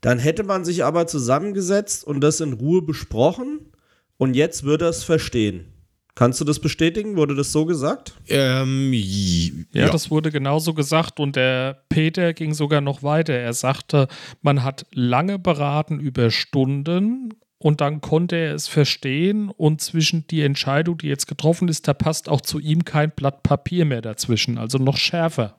[0.00, 3.60] Dann hätte man sich aber zusammengesetzt und das in Ruhe besprochen
[4.16, 5.66] und jetzt würde er es verstehen.
[6.16, 7.16] Kannst du das bestätigen?
[7.16, 8.14] Wurde das so gesagt?
[8.26, 13.34] Ähm, ja, ja, das wurde genauso gesagt und der Peter ging sogar noch weiter.
[13.34, 14.08] Er sagte,
[14.42, 20.42] man hat lange beraten über Stunden und dann konnte er es verstehen und zwischen die
[20.42, 24.58] Entscheidung, die jetzt getroffen ist, da passt auch zu ihm kein Blatt Papier mehr dazwischen,
[24.58, 25.56] also noch schärfer.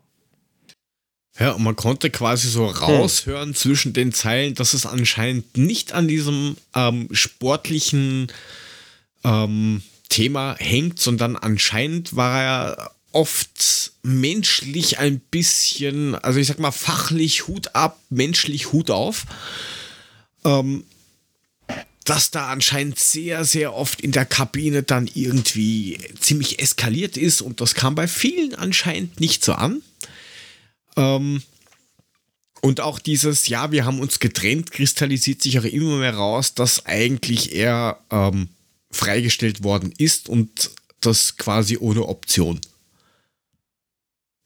[1.40, 3.56] Ja, und man konnte quasi so raushören hm.
[3.56, 8.28] zwischen den Zeilen, dass es anscheinend nicht an diesem ähm, sportlichen
[9.24, 16.72] ähm, Thema hängt, sondern anscheinend war er oft menschlich ein bisschen, also ich sag mal
[16.72, 19.26] fachlich Hut ab, menschlich Hut auf.
[20.44, 20.84] Ähm,
[22.08, 27.60] dass da anscheinend sehr, sehr oft in der Kabine dann irgendwie ziemlich eskaliert ist und
[27.60, 29.82] das kam bei vielen anscheinend nicht so an.
[30.96, 31.44] Ähm,
[32.62, 36.86] und auch dieses, ja, wir haben uns getrennt, kristallisiert sich auch immer mehr raus, dass
[36.86, 38.48] eigentlich er ähm,
[38.90, 40.72] freigestellt worden ist und
[41.02, 42.62] das quasi ohne Option.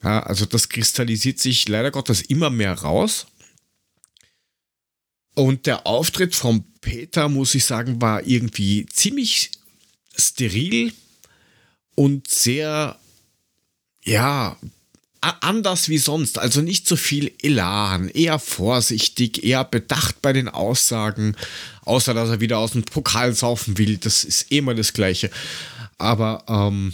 [0.03, 3.27] Ja, also das kristallisiert sich leider Gottes immer mehr raus.
[5.33, 9.51] Und der Auftritt von Peter, muss ich sagen, war irgendwie ziemlich
[10.15, 10.93] steril
[11.95, 12.97] und sehr,
[14.03, 14.57] ja,
[15.21, 16.39] anders wie sonst.
[16.39, 21.35] Also nicht so viel Elan, eher vorsichtig, eher bedacht bei den Aussagen.
[21.83, 23.97] Außer, dass er wieder aus dem Pokal saufen will.
[23.97, 25.29] Das ist immer das Gleiche.
[25.97, 26.93] Aber, ähm,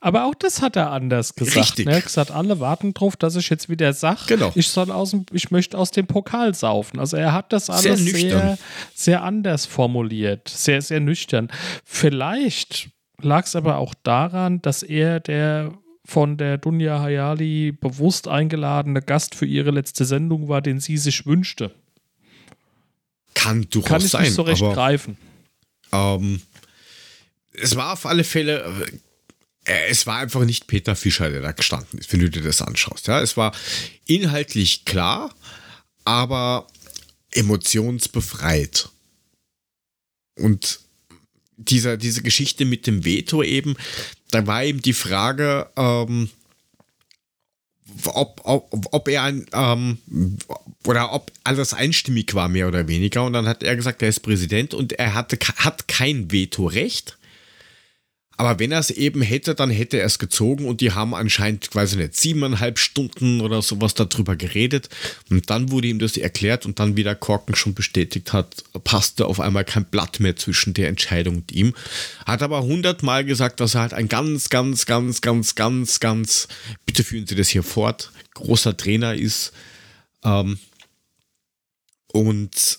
[0.00, 1.56] aber auch das hat er anders gesagt.
[1.56, 1.86] Richtig.
[1.86, 1.92] Ne?
[1.92, 4.50] Er hat gesagt, alle warten drauf, dass ich jetzt wieder sage, genau.
[4.54, 6.98] ich soll aus dem, ich möchte aus dem Pokal saufen.
[6.98, 8.58] Also er hat das alles sehr, sehr,
[8.94, 11.48] sehr anders formuliert, sehr, sehr nüchtern.
[11.84, 12.88] Vielleicht
[13.20, 15.72] lag es aber auch daran, dass er der
[16.06, 21.26] von der Dunja Hayali bewusst eingeladene Gast für ihre letzte Sendung war, den sie sich
[21.26, 21.72] wünschte.
[23.34, 24.22] Kann durchaus Kann ich sein.
[24.22, 25.16] Nicht so recht aber, greifen.
[25.92, 26.40] Ähm,
[27.52, 28.64] es war auf alle Fälle,
[29.64, 33.06] es war einfach nicht Peter Fischer, der da gestanden ist, wenn du dir das anschaust.
[33.06, 33.52] Ja, es war
[34.06, 35.34] inhaltlich klar,
[36.04, 36.66] aber
[37.32, 38.88] emotionsbefreit.
[40.36, 40.80] Und
[41.56, 43.76] dieser, diese Geschichte mit dem Veto eben,
[44.30, 46.30] da war eben die Frage, ähm,
[48.06, 49.98] ob, ob, ob er ein, ähm,
[50.86, 53.24] oder ob alles einstimmig war, mehr oder weniger.
[53.24, 57.18] Und dann hat er gesagt, er ist Präsident und er hatte, hat kein Vetorecht.
[58.40, 61.74] Aber wenn er es eben hätte, dann hätte er es gezogen und die haben anscheinend,
[61.74, 64.88] weiß ich nicht, siebeneinhalb Stunden oder sowas darüber geredet.
[65.28, 69.26] Und dann wurde ihm das erklärt und dann, wie der Korken schon bestätigt hat, passte
[69.26, 71.74] auf einmal kein Blatt mehr zwischen der Entscheidung und ihm.
[72.24, 76.48] Hat aber hundertmal gesagt, dass er halt ein ganz, ganz, ganz, ganz, ganz, ganz,
[76.86, 79.52] bitte führen Sie das hier fort, großer Trainer ist.
[80.24, 80.58] Ähm,
[82.06, 82.78] und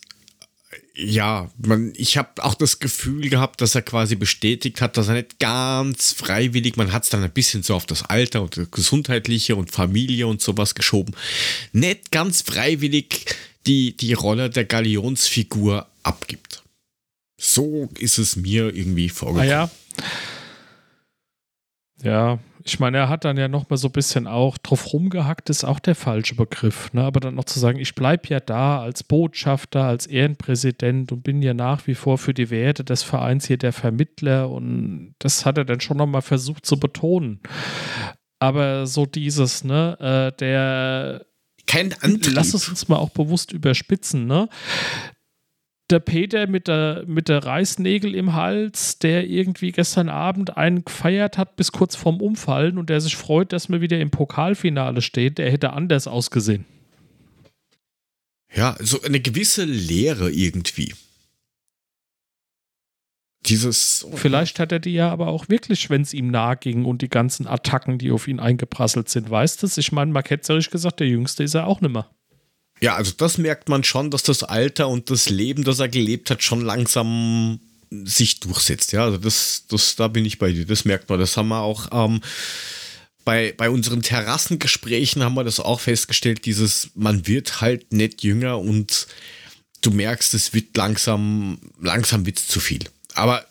[1.04, 5.16] ja, man, ich habe auch das Gefühl gehabt, dass er quasi bestätigt hat, dass er
[5.16, 8.70] nicht ganz freiwillig, man hat es dann ein bisschen so auf das Alter und das
[8.70, 11.16] Gesundheitliche und Familie und sowas geschoben,
[11.74, 13.26] nicht ganz freiwillig
[13.66, 16.64] die, die Rolle der Galionsfigur abgibt.
[17.40, 19.50] So ist es mir irgendwie vorgekommen.
[19.50, 19.72] Ah ja.
[22.04, 25.50] Ja, ich meine, er hat dann ja noch mal so ein bisschen auch drauf rumgehackt,
[25.50, 26.92] ist auch der falsche Begriff.
[26.94, 27.04] Ne?
[27.04, 31.42] Aber dann noch zu sagen, ich bleibe ja da als Botschafter, als Ehrenpräsident und bin
[31.42, 35.58] ja nach wie vor für die Werte des Vereins hier der Vermittler und das hat
[35.58, 37.40] er dann schon noch mal versucht zu betonen.
[38.40, 41.26] Aber so dieses, ne, äh, der
[41.68, 42.34] kein Antrieb.
[42.36, 44.50] Lass es uns mal auch bewusst überspitzen, ne?
[45.92, 51.38] Der Peter mit der, mit der Reißnägel im Hals, der irgendwie gestern Abend einen gefeiert
[51.38, 55.38] hat bis kurz vorm Umfallen und der sich freut, dass man wieder im Pokalfinale steht,
[55.38, 56.66] der hätte anders ausgesehen.
[58.54, 60.94] Ja, so eine gewisse Leere irgendwie.
[63.46, 64.06] Dieses.
[64.14, 67.10] Vielleicht hat er die ja aber auch wirklich, wenn es ihm nahe ging und die
[67.10, 69.30] ganzen Attacken, die auf ihn eingeprasselt sind.
[69.30, 72.14] Weißt du, ich meine, mal ketzerisch gesagt, der Jüngste ist er auch nimmer.
[72.82, 76.32] Ja, also das merkt man schon, dass das Alter und das Leben, das er gelebt
[76.32, 77.60] hat, schon langsam
[77.92, 78.92] sich durchsetzt.
[78.92, 80.66] Ja, also das, das, da bin ich bei dir.
[80.66, 81.20] Das merkt man.
[81.20, 82.22] Das haben wir auch ähm,
[83.24, 86.46] bei, bei unseren Terrassengesprächen haben wir das auch festgestellt.
[86.46, 89.06] Dieses, man wird halt nicht jünger und
[89.82, 92.84] du merkst, es wird langsam, langsam wird zu viel.
[93.14, 93.46] Aber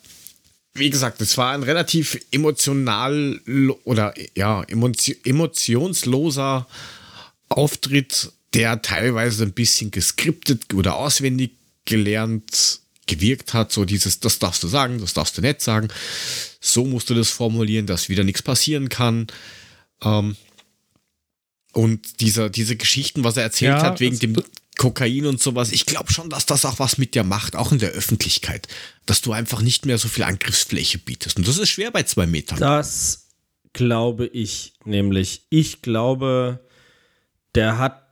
[0.73, 3.39] wie gesagt, es war ein relativ emotional
[3.83, 6.67] oder ja, emotionsloser
[7.49, 11.51] Auftritt der teilweise ein bisschen geskriptet oder auswendig
[11.85, 15.89] gelernt gewirkt hat, so dieses, das darfst du sagen, das darfst du nicht sagen,
[16.59, 19.27] so musst du das formulieren, dass wieder nichts passieren kann.
[20.03, 20.35] Ähm,
[21.73, 24.41] und dieser, diese Geschichten, was er erzählt ja, hat, wegen dem
[24.77, 27.79] Kokain und sowas, ich glaube schon, dass das auch was mit dir macht, auch in
[27.79, 28.67] der Öffentlichkeit,
[29.05, 31.37] dass du einfach nicht mehr so viel Angriffsfläche bietest.
[31.37, 32.59] Und das ist schwer bei zwei Metern.
[32.59, 33.27] Das
[33.73, 35.43] glaube ich nämlich.
[35.49, 36.59] Ich glaube,
[37.55, 38.10] der hat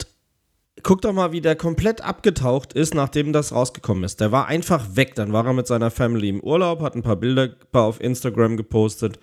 [0.84, 4.20] Guck doch mal, wie der komplett abgetaucht ist, nachdem das rausgekommen ist.
[4.20, 5.16] Der war einfach weg.
[5.16, 9.20] Dann war er mit seiner Family im Urlaub, hat ein paar Bilder auf Instagram gepostet.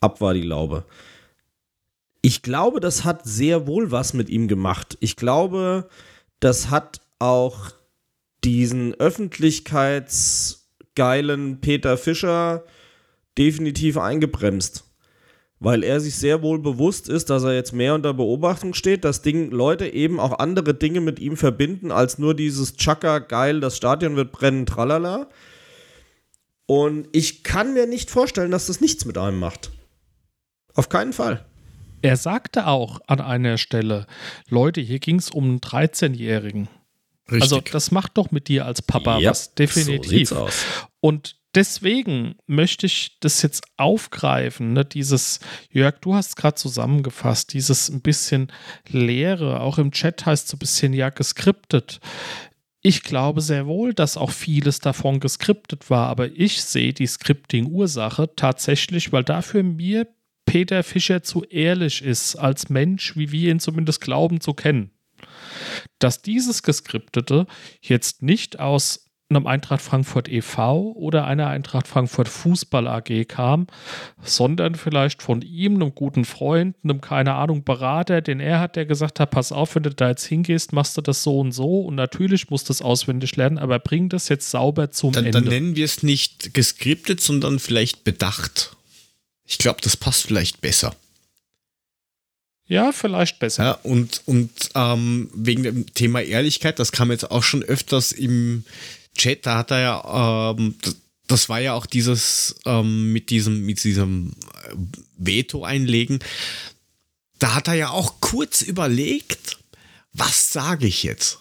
[0.00, 0.84] Ab war die Laube.
[2.22, 4.98] Ich glaube, das hat sehr wohl was mit ihm gemacht.
[5.00, 5.88] Ich glaube,
[6.38, 7.70] das hat auch
[8.44, 12.62] diesen öffentlichkeitsgeilen Peter Fischer
[13.36, 14.89] definitiv eingebremst
[15.60, 19.20] weil er sich sehr wohl bewusst ist, dass er jetzt mehr unter Beobachtung steht, dass
[19.20, 23.76] Ding, Leute eben auch andere Dinge mit ihm verbinden, als nur dieses Chaka, geil, das
[23.76, 25.28] Stadion wird brennen, tralala.
[26.64, 29.70] Und ich kann mir nicht vorstellen, dass das nichts mit einem macht.
[30.74, 31.44] Auf keinen Fall.
[32.00, 34.06] Er sagte auch an einer Stelle,
[34.48, 36.68] Leute, hier ging es um einen 13-Jährigen.
[37.28, 40.30] Also das macht doch mit dir als Papa ja, was, definitiv.
[40.30, 40.64] So aus.
[41.00, 44.84] Und deswegen möchte ich das jetzt aufgreifen, ne?
[44.84, 45.40] dieses,
[45.70, 48.52] Jörg, du hast gerade zusammengefasst, dieses ein bisschen
[48.88, 52.00] Leere, auch im Chat heißt so ein bisschen ja geskriptet.
[52.82, 58.34] Ich glaube sehr wohl, dass auch vieles davon geskriptet war, aber ich sehe die Scripting-Ursache
[58.36, 60.06] tatsächlich, weil dafür mir
[60.46, 64.90] Peter Fischer zu ehrlich ist als Mensch, wie wir ihn zumindest glauben zu kennen.
[65.98, 67.46] Dass dieses Geskriptete
[67.82, 70.92] jetzt nicht aus einem Eintracht Frankfurt e.V.
[70.96, 73.68] oder einer Eintracht Frankfurt Fußball AG kam,
[74.22, 78.86] sondern vielleicht von ihm, einem guten Freund, einem, keine Ahnung, Berater, den er hat, der
[78.86, 81.80] gesagt hat, pass auf, wenn du da jetzt hingehst, machst du das so und so
[81.82, 85.40] und natürlich musst du es auswendig lernen, aber bring das jetzt sauber zum dann, Ende.
[85.40, 88.76] Dann nennen wir es nicht geskriptet, sondern vielleicht bedacht.
[89.46, 90.94] Ich glaube, das passt vielleicht besser.
[92.70, 93.64] Ja, vielleicht besser.
[93.64, 98.64] Ja, und und ähm, wegen dem Thema Ehrlichkeit, das kam jetzt auch schon öfters im
[99.16, 100.74] Chat, da hat er ja, ähm,
[101.26, 104.32] das war ja auch dieses ähm, mit diesem, mit diesem
[104.64, 104.74] äh,
[105.16, 106.18] Veto einlegen.
[107.38, 109.58] Da hat er ja auch kurz überlegt,
[110.12, 111.38] was sage ich jetzt?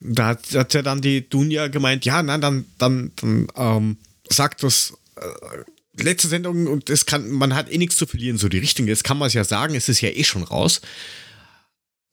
[0.00, 3.96] Da hat, hat ja dann die Dunja gemeint, ja, nein, dann, dann, dann ähm,
[4.28, 8.48] sagt das äh, letzte Sendung und es kann, man hat eh nichts zu verlieren, so
[8.48, 8.86] die Richtung.
[8.86, 10.80] Jetzt kann man es ja sagen, es ist ja eh schon raus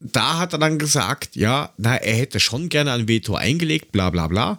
[0.01, 4.09] da hat er dann gesagt, ja, na, er hätte schon gerne ein Veto eingelegt, bla
[4.09, 4.57] bla bla.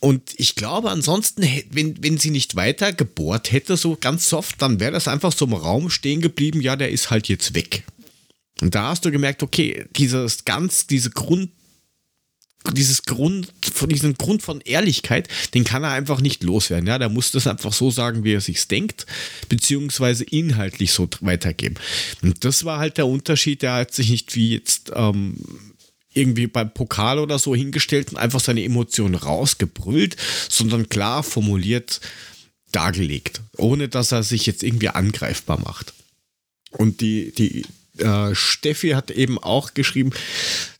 [0.00, 4.78] Und ich glaube, ansonsten, wenn, wenn sie nicht weiter gebohrt hätte, so ganz soft, dann
[4.78, 7.84] wäre das einfach so im Raum stehen geblieben, ja, der ist halt jetzt weg.
[8.60, 11.50] Und da hast du gemerkt, okay, dieses ganz, diese Grund,
[12.72, 16.88] dieses Grund, von diesem Grund von Ehrlichkeit, den kann er einfach nicht loswerden.
[16.88, 19.06] Ja, der muss das einfach so sagen, wie er sich denkt,
[19.48, 21.76] beziehungsweise inhaltlich so weitergeben.
[22.22, 23.62] Und das war halt der Unterschied.
[23.62, 25.36] Der hat sich nicht wie jetzt ähm,
[26.12, 30.16] irgendwie beim Pokal oder so hingestellt und einfach seine Emotionen rausgebrüllt,
[30.48, 32.00] sondern klar formuliert
[32.72, 35.92] dargelegt, ohne dass er sich jetzt irgendwie angreifbar macht.
[36.70, 37.64] Und die, die
[38.02, 40.12] äh, Steffi hat eben auch geschrieben,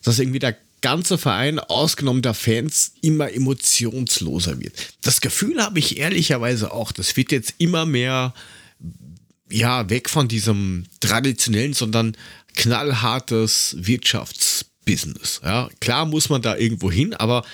[0.03, 4.73] dass irgendwie der ganze Verein, ausgenommen der Fans, immer emotionsloser wird.
[5.03, 6.93] Das Gefühl habe ich ehrlicherweise auch.
[6.93, 8.35] Das wird jetzt immer mehr,
[9.51, 12.17] ja, weg von diesem traditionellen, sondern
[12.55, 15.41] knallhartes Wirtschaftsbusiness.
[15.45, 17.45] Ja, klar muss man da irgendwo hin, aber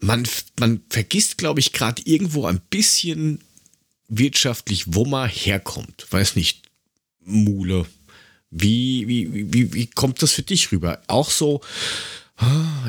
[0.00, 0.26] man,
[0.58, 3.40] man vergisst, glaube ich, gerade irgendwo ein bisschen
[4.08, 6.06] wirtschaftlich, wo man herkommt.
[6.10, 6.62] Weiß nicht,
[7.24, 7.86] Mule.
[8.50, 11.00] Wie, wie, wie, wie kommt das für dich rüber?
[11.06, 11.60] Auch so,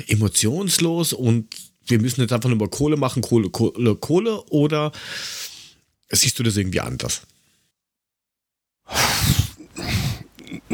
[0.07, 1.48] emotionslos und
[1.86, 4.91] wir müssen jetzt einfach nur Kohle machen, Kohle, Kohle, Kohle oder
[6.10, 7.22] siehst du das irgendwie anders?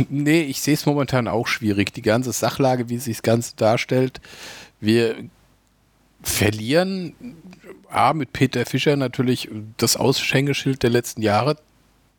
[0.09, 1.93] Nee, ich sehe es momentan auch schwierig.
[1.93, 4.21] Die ganze Sachlage, wie sich das Ganze darstellt,
[4.79, 5.15] wir
[6.21, 7.15] verlieren
[7.89, 11.57] A, mit Peter Fischer natürlich das Ausschenkeschild der letzten Jahre.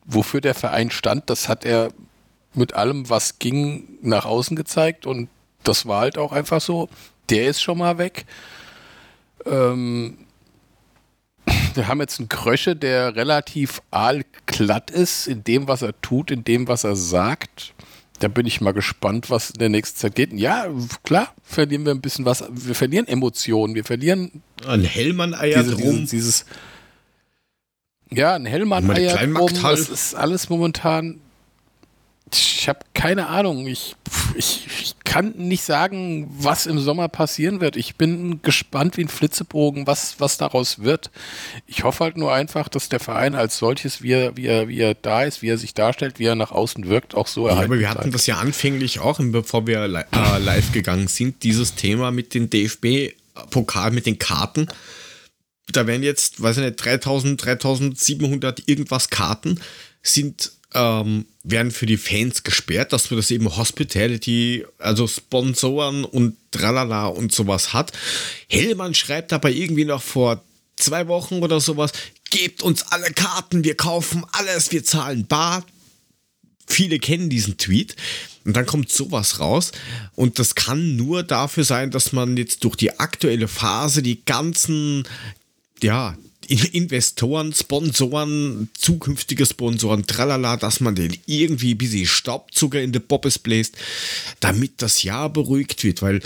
[0.05, 1.93] Wofür der Verein stand, das hat er
[2.53, 5.29] mit allem, was ging, nach außen gezeigt und
[5.63, 6.89] das war halt auch einfach so.
[7.29, 8.25] Der ist schon mal weg.
[9.45, 10.17] Ähm,
[11.73, 16.43] wir haben jetzt einen Krösche, der relativ aalglatt ist in dem, was er tut, in
[16.43, 17.73] dem, was er sagt.
[18.19, 20.33] Da bin ich mal gespannt, was in der nächsten Zeit geht.
[20.33, 20.67] Ja,
[21.03, 22.43] klar, verlieren wir ein bisschen was.
[22.49, 23.75] Wir verlieren Emotionen.
[23.75, 24.43] Wir verlieren.
[24.67, 25.77] Ein Hellmann-Eier diese.
[25.77, 26.45] Dieses, dieses,
[28.11, 29.49] ja, ein Hellmann-Eier drum.
[29.61, 31.21] Das ist alles momentan
[32.33, 33.67] ich habe keine Ahnung.
[33.67, 33.95] Ich,
[34.35, 37.75] ich, ich, kann nicht sagen, was im Sommer passieren wird.
[37.77, 41.09] Ich bin gespannt wie ein Flitzebogen, was, was daraus wird.
[41.65, 44.79] Ich hoffe halt nur einfach, dass der Verein als solches, wie er, wie er, wie
[44.79, 47.61] er da ist, wie er sich darstellt, wie er nach außen wirkt, auch so erhalten
[47.61, 51.73] Ja, aber wir hatten das ja anfänglich auch, bevor wir äh, live gegangen sind, dieses
[51.73, 54.67] Thema mit dem DFB-Pokal, mit den Karten.
[55.71, 59.59] Da werden jetzt, weiß ich nicht, 3000, 3700 irgendwas Karten
[60.03, 66.35] sind ähm, werden für die Fans gesperrt, dass man das eben Hospitality, also Sponsoren und
[66.51, 67.91] tralala und sowas hat.
[68.47, 70.43] Hellmann schreibt aber irgendwie noch vor
[70.75, 71.91] zwei Wochen oder sowas,
[72.29, 75.65] gebt uns alle Karten, wir kaufen alles, wir zahlen bar.
[76.67, 77.95] Viele kennen diesen Tweet.
[78.45, 79.71] Und dann kommt sowas raus.
[80.15, 85.03] Und das kann nur dafür sein, dass man jetzt durch die aktuelle Phase die ganzen,
[85.81, 86.15] ja,
[86.73, 93.39] Investoren, Sponsoren, zukünftige Sponsoren, tralala, dass man den irgendwie ein bisschen Staubzucker in die Bobbes
[93.39, 93.77] bläst,
[94.39, 96.21] damit das Jahr beruhigt wird, weil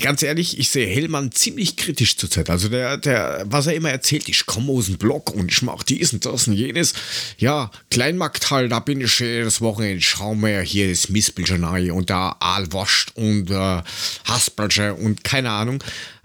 [0.00, 2.48] ganz ehrlich, ich sehe Hellmann ziemlich kritisch zurzeit.
[2.48, 5.84] Also der, der, was er immer erzählt, ich komme aus dem Block und ich mache
[5.84, 6.94] dies und das und jenes.
[7.38, 13.12] Ja, Kleinmarkthall, da bin ich das Wochenende, schau mir hier das Mispelchen und da Aalwascht
[13.16, 13.82] und äh,
[14.24, 15.82] Haspelche und keine Ahnung.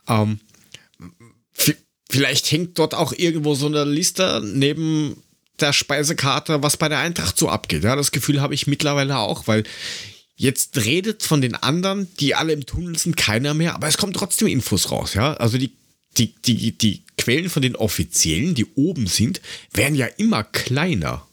[0.08, 0.40] Ähm,
[2.10, 5.23] Vielleicht hängt dort auch irgendwo so eine Liste neben
[5.60, 7.84] der Speisekarte, was bei der Eintracht so abgeht.
[7.84, 9.64] Ja, das Gefühl habe ich mittlerweile auch, weil
[10.36, 14.14] jetzt redet von den anderen, die alle im Tunnel sind, keiner mehr, aber es kommen
[14.14, 15.14] trotzdem Infos raus.
[15.14, 15.72] Ja, also die,
[16.18, 19.41] die, die, die Quellen von den Offiziellen, die oben sind,
[19.72, 21.26] werden ja immer kleiner.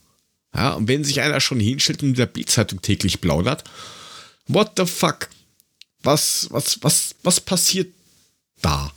[0.55, 3.65] Ja, und wenn sich einer schon hinstellt und in der Bildzeitung täglich plaudert,
[4.47, 5.29] what the fuck?
[6.03, 7.93] Was, was, was, was passiert
[8.61, 8.93] da?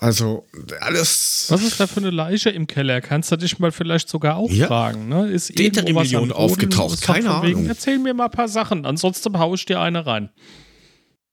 [0.00, 0.46] Also,
[0.80, 1.46] alles.
[1.50, 3.02] Was ist da für eine Leiche im Keller?
[3.02, 4.66] Kannst du dich mal vielleicht sogar auch ja.
[4.66, 5.08] fragen?
[5.08, 5.28] Ne?
[5.28, 7.02] Ist Million aufgetaucht?
[7.02, 7.42] Keine Ahnung.
[7.42, 10.30] Wegen, erzähl mir mal ein paar Sachen, ansonsten haue ich dir eine rein.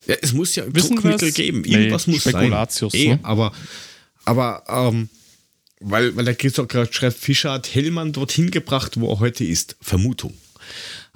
[0.05, 1.63] Ja, es muss ja Druckmittel geben.
[1.63, 3.07] Irgendwas nee, muss Spekulatius, sein.
[3.07, 3.19] Ne?
[3.23, 3.53] aber,
[4.25, 5.07] aber, ähm,
[5.79, 9.77] weil, weil der Christoph gerade schreibt, Fischer hat Hellmann dorthin gebracht, wo er heute ist.
[9.81, 10.33] Vermutung.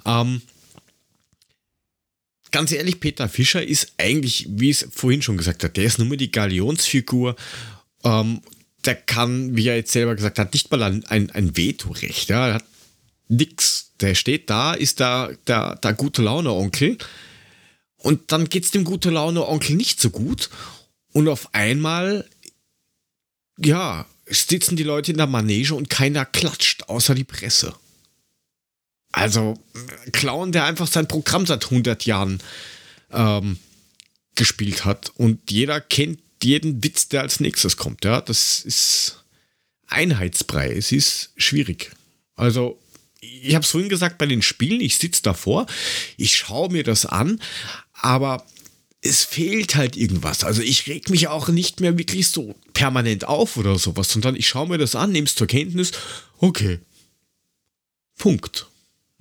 [0.06, 0.40] Ähm,
[2.52, 6.08] ganz ehrlich, Peter Fischer ist eigentlich, wie es vorhin schon gesagt hat, der ist nur
[6.08, 7.34] mehr die Galionsfigur.
[8.04, 8.40] Ähm,
[8.84, 12.28] der kann, wie er jetzt selber gesagt hat, nicht mal ein, ein, ein Vetorecht.
[12.28, 12.48] Ja?
[12.48, 12.64] Er hat
[13.28, 13.92] nix.
[14.00, 16.98] Der steht da, ist der, der, der gute Laune-Onkel.
[17.96, 20.50] Und dann geht es dem gute Laune-Onkel nicht so gut.
[21.12, 22.28] Und auf einmal,
[23.58, 27.74] ja, sitzen die Leute in der Manege und keiner klatscht, außer die Presse.
[29.12, 29.58] Also,
[30.12, 32.40] Clown, der einfach sein Programm seit 100 Jahren
[33.12, 33.58] ähm,
[34.34, 38.04] gespielt hat und jeder kennt jeden Witz, der als nächstes kommt.
[38.04, 39.22] Ja, das ist
[39.86, 40.72] Einheitsbrei.
[40.72, 41.92] Es ist schwierig.
[42.34, 42.80] Also,
[43.20, 45.66] ich habe es vorhin gesagt, bei den Spielen, ich sitze davor,
[46.16, 47.40] ich schaue mir das an,
[47.92, 48.44] aber
[49.00, 50.44] es fehlt halt irgendwas.
[50.44, 54.48] Also ich reg mich auch nicht mehr wirklich so permanent auf oder sowas, sondern ich
[54.48, 55.92] schaue mir das an, nehme es zur Kenntnis,
[56.38, 56.78] okay.
[58.16, 58.66] Punkt.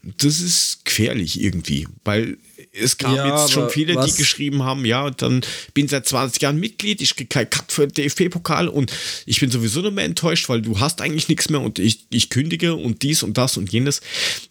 [0.03, 2.37] Das ist gefährlich irgendwie, weil
[2.73, 4.07] es gab ja, jetzt schon viele, was?
[4.07, 5.41] die geschrieben haben, ja, dann
[5.73, 8.91] bin seit 20 Jahren Mitglied, ich kriege keinen Cut für den DFB-Pokal und
[9.25, 12.29] ich bin sowieso nicht mehr enttäuscht, weil du hast eigentlich nichts mehr und ich, ich
[12.29, 14.01] kündige und dies und das und jenes.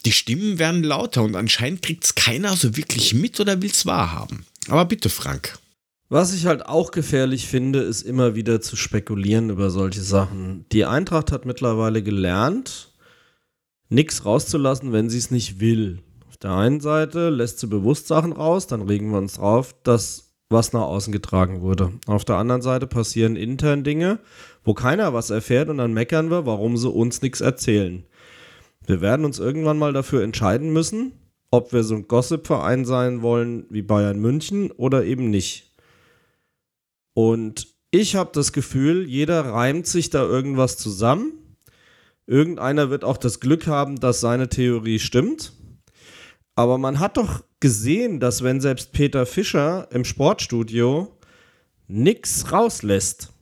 [0.05, 3.87] Die Stimmen werden lauter und anscheinend kriegt es keiner so wirklich mit oder will es
[3.87, 4.45] wahrhaben.
[4.69, 5.59] Aber bitte, Frank.
[6.09, 10.65] Was ich halt auch gefährlich finde, ist immer wieder zu spekulieren über solche Sachen.
[10.73, 12.90] Die Eintracht hat mittlerweile gelernt,
[13.91, 15.99] nichts rauszulassen, wenn sie es nicht will.
[16.29, 20.31] Auf der einen Seite lässt sie bewusst Sachen raus, dann regen wir uns drauf, dass
[20.49, 21.93] was nach außen getragen wurde.
[22.07, 24.19] Auf der anderen Seite passieren intern Dinge,
[24.65, 28.05] wo keiner was erfährt und dann meckern wir, warum sie uns nichts erzählen.
[28.85, 31.13] Wir werden uns irgendwann mal dafür entscheiden müssen,
[31.53, 35.73] ob wir so ein Gossip-Verein sein wollen wie Bayern München oder eben nicht.
[37.15, 41.33] Und ich habe das Gefühl, jeder reimt sich da irgendwas zusammen.
[42.31, 45.53] Irgendeiner wird auch das Glück haben, dass seine Theorie stimmt.
[46.55, 51.17] Aber man hat doch gesehen, dass wenn selbst Peter Fischer im Sportstudio
[51.89, 53.33] nichts rauslässt,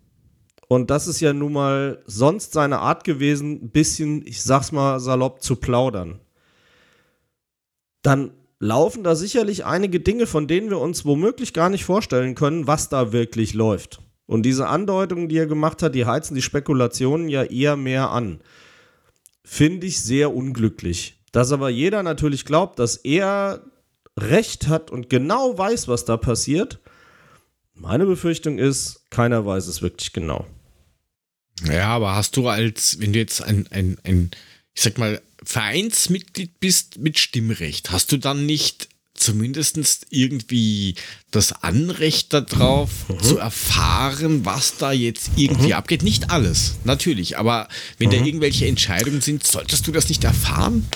[0.68, 5.00] und das ist ja nun mal sonst seine Art gewesen, ein bisschen, ich sag's mal
[5.00, 6.20] salopp, zu plaudern
[8.02, 12.66] dann laufen da sicherlich einige Dinge, von denen wir uns womöglich gar nicht vorstellen können,
[12.66, 14.00] was da wirklich läuft.
[14.26, 18.40] Und diese Andeutungen, die er gemacht hat, die heizen die Spekulationen ja eher mehr an.
[19.50, 21.16] Finde ich sehr unglücklich.
[21.32, 23.62] Dass aber jeder natürlich glaubt, dass er
[24.14, 26.80] Recht hat und genau weiß, was da passiert.
[27.72, 30.46] Meine Befürchtung ist, keiner weiß es wirklich genau.
[31.64, 34.32] Ja, aber hast du als, wenn du jetzt ein, ein, ein
[34.74, 40.94] ich sag mal, Vereinsmitglied bist mit Stimmrecht, hast du dann nicht zumindest irgendwie
[41.30, 43.20] das Anrecht darauf mhm.
[43.20, 45.74] zu erfahren, was da jetzt irgendwie mhm.
[45.74, 46.02] abgeht?
[46.02, 47.68] Nicht alles, natürlich, aber
[47.98, 48.12] wenn mhm.
[48.12, 50.86] da irgendwelche Entscheidungen sind, solltest du das nicht erfahren?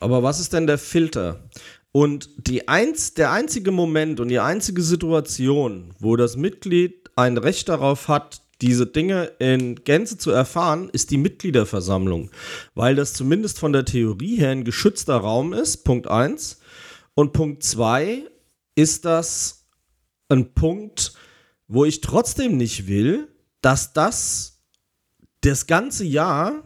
[0.00, 1.48] Aber was ist denn der Filter?
[1.92, 7.68] Und die eins, der einzige Moment und die einzige Situation, wo das Mitglied ein Recht
[7.68, 12.30] darauf hat, diese Dinge in Gänze zu erfahren, ist die Mitgliederversammlung,
[12.74, 16.58] weil das zumindest von der Theorie her ein geschützter Raum ist, Punkt 1.
[17.18, 18.30] Und Punkt 2
[18.76, 19.66] ist das
[20.28, 21.14] ein Punkt,
[21.66, 23.26] wo ich trotzdem nicht will,
[23.60, 24.62] dass das
[25.40, 26.62] das ganze Jahr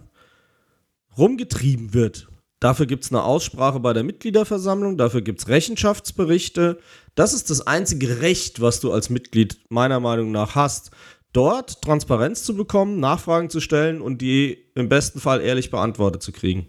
[1.16, 2.28] rumgetrieben wird.
[2.60, 6.78] Dafür gibt es eine Aussprache bei der Mitgliederversammlung, dafür gibt es Rechenschaftsberichte.
[7.14, 10.90] Das ist das einzige Recht, was du als Mitglied meiner Meinung nach hast
[11.32, 16.30] dort Transparenz zu bekommen, Nachfragen zu stellen und die im besten Fall ehrlich beantwortet zu
[16.30, 16.68] kriegen.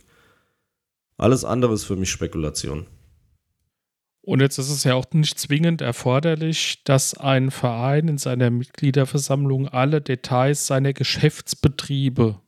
[1.17, 2.87] Alles andere ist für mich Spekulation.
[4.25, 9.67] Und jetzt ist es ja auch nicht zwingend erforderlich, dass ein Verein in seiner Mitgliederversammlung
[9.67, 12.39] alle Details seiner Geschäftsbetriebe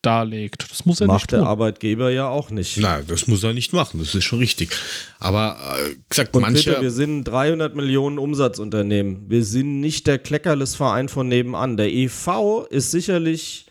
[0.00, 0.70] darlegt.
[0.70, 1.40] Das muss er Macht nicht tun.
[1.40, 2.76] der Arbeitgeber ja auch nicht.
[2.78, 3.98] Nein, das muss er nicht machen.
[3.98, 4.70] Das ist schon richtig.
[5.18, 6.70] Aber äh, gesagt, Und manche.
[6.70, 9.28] Bitte, wir sind 300 Millionen Umsatzunternehmen.
[9.28, 11.76] Wir sind nicht der Kleckerles-Verein von nebenan.
[11.76, 13.66] Der EV ist sicherlich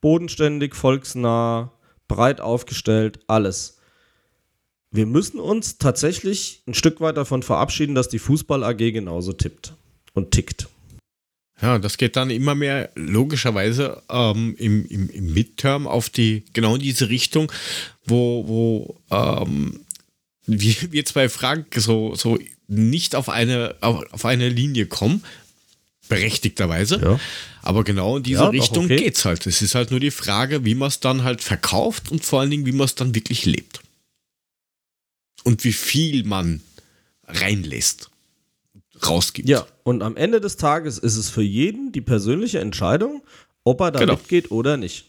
[0.00, 1.72] bodenständig, volksnah,
[2.08, 3.75] breit aufgestellt, alles.
[4.96, 9.74] Wir müssen uns tatsächlich ein Stück weit davon verabschieden, dass die Fußball AG genauso tippt
[10.14, 10.68] und tickt.
[11.60, 16.74] Ja, das geht dann immer mehr logischerweise ähm, im, im, im Midterm auf die, genau
[16.74, 17.52] in diese Richtung,
[18.04, 19.80] wo, wo ähm,
[20.46, 25.22] wir, wir zwei Frank so, so nicht auf eine, auf, auf eine Linie kommen,
[26.08, 27.00] berechtigterweise.
[27.02, 27.20] Ja.
[27.62, 28.96] Aber genau in diese ja, Richtung okay.
[28.96, 29.46] geht es halt.
[29.46, 32.50] Es ist halt nur die Frage, wie man es dann halt verkauft und vor allen
[32.50, 33.80] Dingen, wie man es dann wirklich lebt.
[35.44, 36.60] Und wie viel man
[37.26, 38.10] reinlässt,
[39.06, 39.48] rausgibt.
[39.48, 43.22] Ja, und am Ende des Tages ist es für jeden die persönliche Entscheidung,
[43.64, 44.14] ob er da genau.
[44.14, 45.06] mitgeht oder nicht.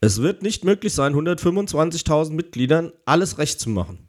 [0.00, 4.08] Es wird nicht möglich sein, 125.000 Mitgliedern alles recht zu machen.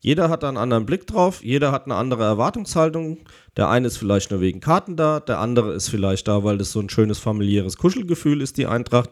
[0.00, 3.18] Jeder hat da einen anderen Blick drauf, jeder hat eine andere Erwartungshaltung.
[3.56, 6.70] Der eine ist vielleicht nur wegen Karten da, der andere ist vielleicht da, weil das
[6.72, 9.10] so ein schönes familiäres Kuschelgefühl ist, die Eintracht.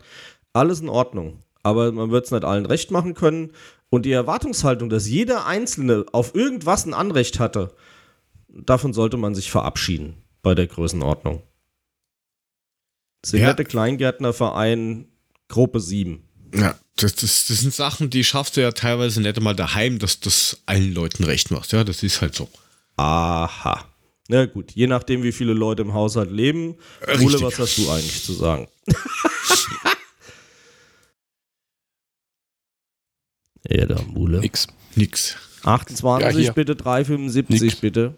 [0.52, 1.42] Alles in Ordnung.
[1.66, 3.50] Aber man wird es nicht allen recht machen können.
[3.90, 7.74] Und die Erwartungshaltung, dass jeder Einzelne auf irgendwas ein Anrecht hatte,
[8.48, 11.42] davon sollte man sich verabschieden bei der Größenordnung.
[13.24, 13.68] Seherte ja.
[13.68, 15.08] Kleingärtnerverein,
[15.48, 16.22] Gruppe 7.
[16.54, 20.20] Ja, das, das, das sind Sachen, die schaffst du ja teilweise nicht einmal daheim, dass
[20.20, 21.72] das allen Leuten recht macht.
[21.72, 22.48] Ja, das ist halt so.
[22.96, 23.84] Aha.
[24.28, 26.76] Na gut, je nachdem, wie viele Leute im Haushalt leben.
[27.18, 28.68] Mule, was hast du eigentlich zu sagen?
[33.68, 34.40] ja, da, Mule.
[34.40, 34.66] Nix.
[34.94, 35.36] Nix.
[35.64, 37.76] 28 ja, bitte, 375 Nix.
[37.76, 38.14] bitte.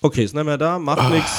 [0.00, 1.10] Okay, ist nicht mehr da, macht ah.
[1.10, 1.32] nichts.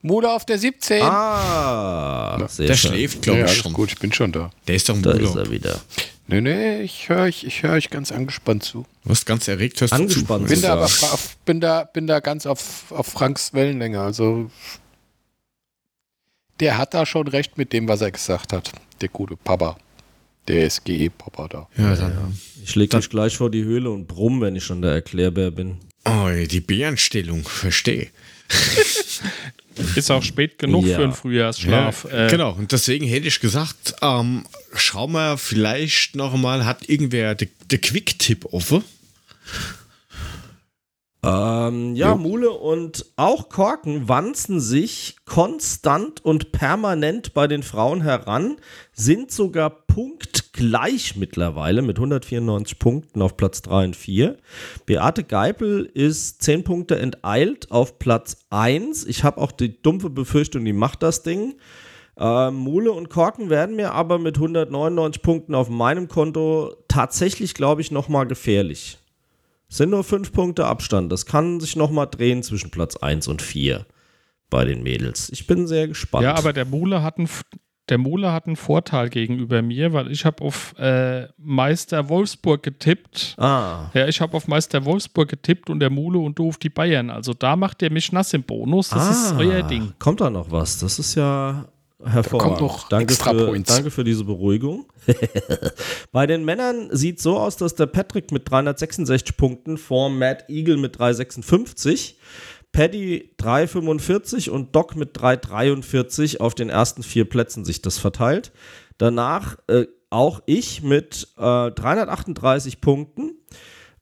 [0.00, 1.02] Mule auf der 17.
[1.02, 2.76] Ah, der schön.
[2.76, 3.72] schläft, glaube ich, ja, schon.
[3.72, 4.50] Gut, ich bin schon da.
[4.66, 5.80] Der ist doch ein Da ist er wieder.
[6.28, 8.84] Nee, nee, ich höre euch, ich hör euch ganz angespannt zu.
[9.02, 10.54] Du hast ganz erregt, hörst angespannt du zu.
[10.54, 14.00] Bin da, aber auf, bin, da, bin da ganz auf, auf Franks Wellenlänge.
[14.00, 14.50] Also,
[16.60, 18.70] der hat da schon recht mit dem, was er gesagt hat.
[19.00, 19.78] Der gute Papa.
[20.48, 21.68] Der SGE-Papa da.
[21.76, 22.32] Ja, dann, ja.
[22.64, 25.76] Ich lege mich gleich vor die Höhle und brumm, wenn ich schon der Erklärbär bin.
[26.04, 28.08] Oh, die Bärenstellung, verstehe.
[29.94, 30.96] Ist auch spät genug ja.
[30.96, 32.06] für einen Frühjahrsschlaf.
[32.10, 34.44] Ja, äh, genau, und deswegen hätte ich gesagt, ähm,
[34.74, 38.82] schau mal vielleicht noch mal, hat irgendwer den Quick-Tipp offen?
[41.24, 42.18] Ähm, ja, jo.
[42.18, 48.56] Mule und auch Korken wanzen sich konstant und permanent bei den Frauen heran,
[48.92, 54.36] sind sogar punktgleich mittlerweile mit 194 Punkten auf Platz 3 und 4.
[54.86, 59.04] Beate Geipel ist 10 Punkte enteilt auf Platz 1.
[59.06, 61.56] Ich habe auch die dumpfe Befürchtung, die macht das Ding.
[62.16, 67.80] Ähm, Mule und Korken werden mir aber mit 199 Punkten auf meinem Konto tatsächlich, glaube
[67.80, 68.98] ich, nochmal gefährlich.
[69.68, 71.12] Sind nur fünf Punkte Abstand.
[71.12, 73.84] Das kann sich nochmal drehen zwischen Platz 1 und 4
[74.50, 75.28] bei den Mädels.
[75.30, 76.24] Ich bin sehr gespannt.
[76.24, 77.28] Ja, aber der Mule hat einen,
[77.90, 83.34] der Mule hat einen Vorteil gegenüber mir, weil ich habe auf äh, Meister Wolfsburg getippt.
[83.38, 83.90] Ah.
[83.92, 87.10] Ja, ich habe auf Meister Wolfsburg getippt und der Mule und du auf die Bayern.
[87.10, 88.88] Also da macht der mich nass im Bonus.
[88.88, 89.92] Das ah, ist euer Ding.
[89.98, 90.78] Kommt da noch was?
[90.78, 91.68] Das ist ja
[92.04, 92.60] Hervorragend.
[92.60, 94.86] noch danke, für, danke für diese Beruhigung.
[96.12, 100.48] Bei den Männern sieht es so aus, dass der Patrick mit 366 Punkten vor Matt
[100.48, 102.18] Eagle mit 356,
[102.70, 108.52] Paddy 345 und Doc mit 343 auf den ersten vier Plätzen sich das verteilt.
[108.98, 113.32] Danach äh, auch ich mit äh, 338 Punkten.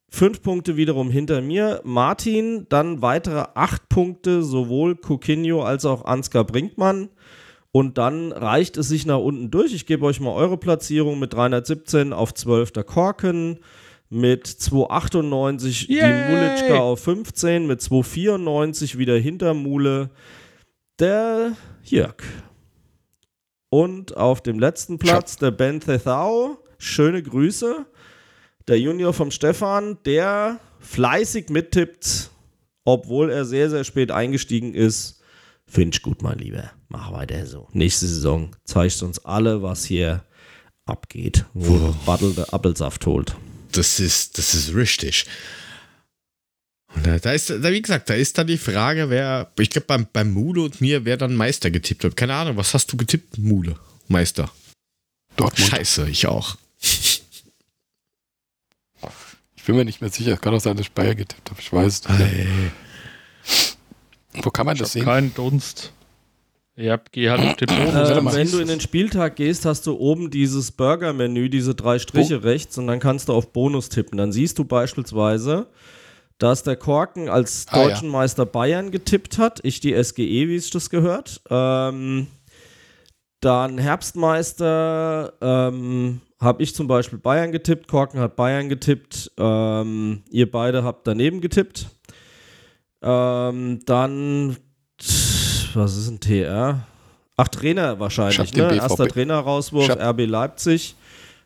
[0.08, 1.80] Fünf Punkte wiederum hinter mir.
[1.84, 7.08] Martin, dann weitere acht Punkte, sowohl Coquinho als auch Ansgar Brinkmann.
[7.76, 9.74] Und dann reicht es sich nach unten durch.
[9.74, 13.58] Ich gebe euch mal eure Platzierung mit 317 auf 12 der Korken,
[14.08, 16.00] mit 298 Yay!
[16.00, 20.08] die Mulitschka auf 15, mit 294 wieder hinter Mule
[20.98, 22.16] der Jörg.
[23.68, 25.40] Und auf dem letzten Platz Schau.
[25.40, 26.56] der Ben Thethau.
[26.78, 27.84] Schöne Grüße.
[28.68, 32.30] Der Junior vom Stefan, der fleißig mittippt,
[32.86, 35.15] obwohl er sehr, sehr spät eingestiegen ist.
[35.68, 36.70] Finde ich gut, mein Lieber.
[36.88, 37.68] Mach weiter so.
[37.72, 40.24] Nächste Saison zeigst du uns alle, was hier
[40.84, 41.94] abgeht, wo oh.
[42.06, 43.36] Battle der Appelsaft holt.
[43.72, 45.26] Das ist, das ist richtig.
[46.94, 50.06] Und da, ist, da, wie gesagt, da ist dann die Frage, wer, ich glaube, beim,
[50.10, 52.16] beim Mule und mir, wer dann Meister getippt hat.
[52.16, 53.76] Keine Ahnung, was hast du getippt, Mule?
[54.08, 54.50] Meister.
[55.36, 55.70] Dortmund.
[55.70, 56.56] Scheiße, ich auch.
[59.56, 60.34] Ich bin mir nicht mehr sicher.
[60.34, 61.60] Es kann auch sein, dass ich Bayer getippt habe.
[61.60, 62.46] Ich weiß es nicht.
[64.42, 65.04] Wo kann man ich das sehen?
[65.04, 65.92] Kein Dunst.
[66.76, 68.18] Ja, geh halt auf den Boden.
[68.18, 72.40] Ähm, wenn du in den Spieltag gehst, hast du oben dieses Burger-Menü, diese drei Striche
[72.40, 74.18] Bo rechts und dann kannst du auf Bonus tippen.
[74.18, 75.68] Dann siehst du beispielsweise,
[76.36, 78.18] dass der Korken als deutschen ah, ja.
[78.18, 79.60] Meister Bayern getippt hat.
[79.62, 81.40] Ich die SGE, wie es das gehört.
[81.48, 82.26] Ähm,
[83.40, 87.88] dann Herbstmeister ähm, habe ich zum Beispiel Bayern getippt.
[87.88, 89.32] Korken hat Bayern getippt.
[89.38, 91.86] Ähm, ihr beide habt daneben getippt.
[93.06, 94.56] Ähm, dann
[95.74, 96.86] was ist ein TR?
[97.36, 98.74] Ach, Trainer wahrscheinlich, ne?
[98.76, 100.96] Erster Trainer-Rauswurf, RB Leipzig.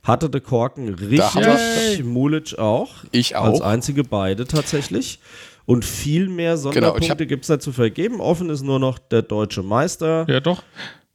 [0.03, 2.89] Hatte der Korken richtig, Mulic auch.
[3.11, 3.45] Ich auch.
[3.45, 5.19] Als einzige beide tatsächlich.
[5.67, 8.21] Und viel mehr genau, Sonderpunkte genau, gibt es nicht zu vergeben.
[8.21, 10.27] Offen ist nur noch der deutsche Meister.
[10.29, 10.63] Ja, doch.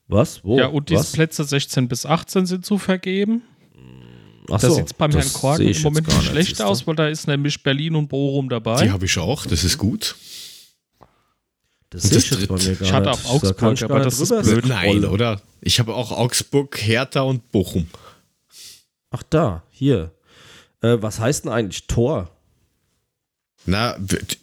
[0.08, 0.44] Was?
[0.44, 0.56] Wo?
[0.56, 1.12] Ja, und diese Was?
[1.12, 3.42] Plätze 16 bis 18 sind zu vergeben.
[4.50, 7.26] Ach das so, sieht beim Herrn Korken im Moment nicht schlecht aus, weil da ist
[7.26, 8.84] nämlich Berlin und Bochum dabei.
[8.84, 10.16] Die habe ich auch, das ist gut.
[11.90, 14.66] Das, das sehe ich bei mir gar Ich hatte auch Augsburg, aber das ist blöd.
[14.66, 15.40] Nein, oder?
[15.60, 17.86] Ich habe auch Augsburg, Hertha und Bochum.
[19.10, 20.12] Ach da, hier.
[20.82, 22.30] Äh, was heißt denn eigentlich Tor?
[23.66, 23.96] Na,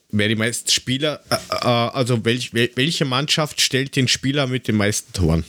[0.10, 4.76] wer die meisten Spieler, äh, äh, also welch, welche Mannschaft stellt den Spieler mit den
[4.76, 5.46] meisten Toren?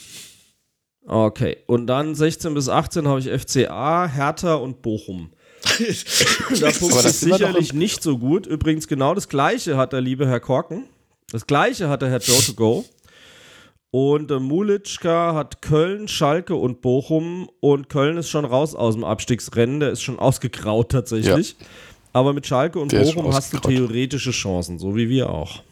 [1.06, 5.31] Okay, und dann 16 bis 18 habe ich FCA, Hertha und Bochum.
[6.60, 8.47] da funktioniert sicherlich nicht so gut.
[8.47, 10.85] Übrigens genau das gleiche hat der liebe Herr Korken.
[11.31, 12.85] Das gleiche hat der Herr Joe to go.
[13.90, 17.48] Und äh, Mulitschka hat Köln, Schalke und Bochum.
[17.60, 19.81] Und Köln ist schon raus aus dem Abstiegsrennen.
[19.81, 21.56] Der ist schon ausgegraut tatsächlich.
[21.59, 21.66] Ja.
[22.12, 25.62] Aber mit Schalke und der Bochum hast du theoretische Chancen, so wie wir auch.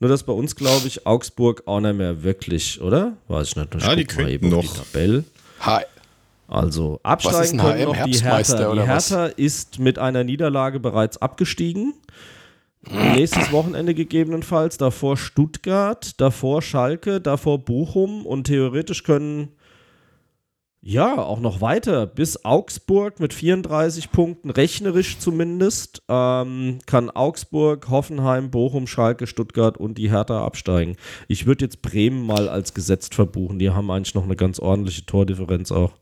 [0.00, 3.16] Nur dass bei uns, glaube ich, Augsburg auch nicht mehr wirklich, oder?
[3.26, 3.74] Weiß ich nicht.
[3.74, 4.62] Ich ja, die könnten noch.
[4.62, 5.24] Die Tabelle.
[5.60, 5.84] Hi.
[6.46, 8.72] Also absteigen können noch die Hertha.
[8.72, 11.94] Die Hertha ist mit einer Niederlage bereits abgestiegen.
[12.90, 14.78] Nächstes Wochenende gegebenenfalls.
[14.78, 19.48] Davor Stuttgart, davor Schalke, davor Bochum und theoretisch können
[20.80, 22.06] ja, auch noch weiter.
[22.06, 29.98] Bis Augsburg mit 34 Punkten, rechnerisch zumindest, ähm, kann Augsburg, Hoffenheim, Bochum, Schalke, Stuttgart und
[29.98, 30.96] die Hertha absteigen.
[31.26, 33.58] Ich würde jetzt Bremen mal als gesetzt verbuchen.
[33.58, 35.92] Die haben eigentlich noch eine ganz ordentliche Tordifferenz auch.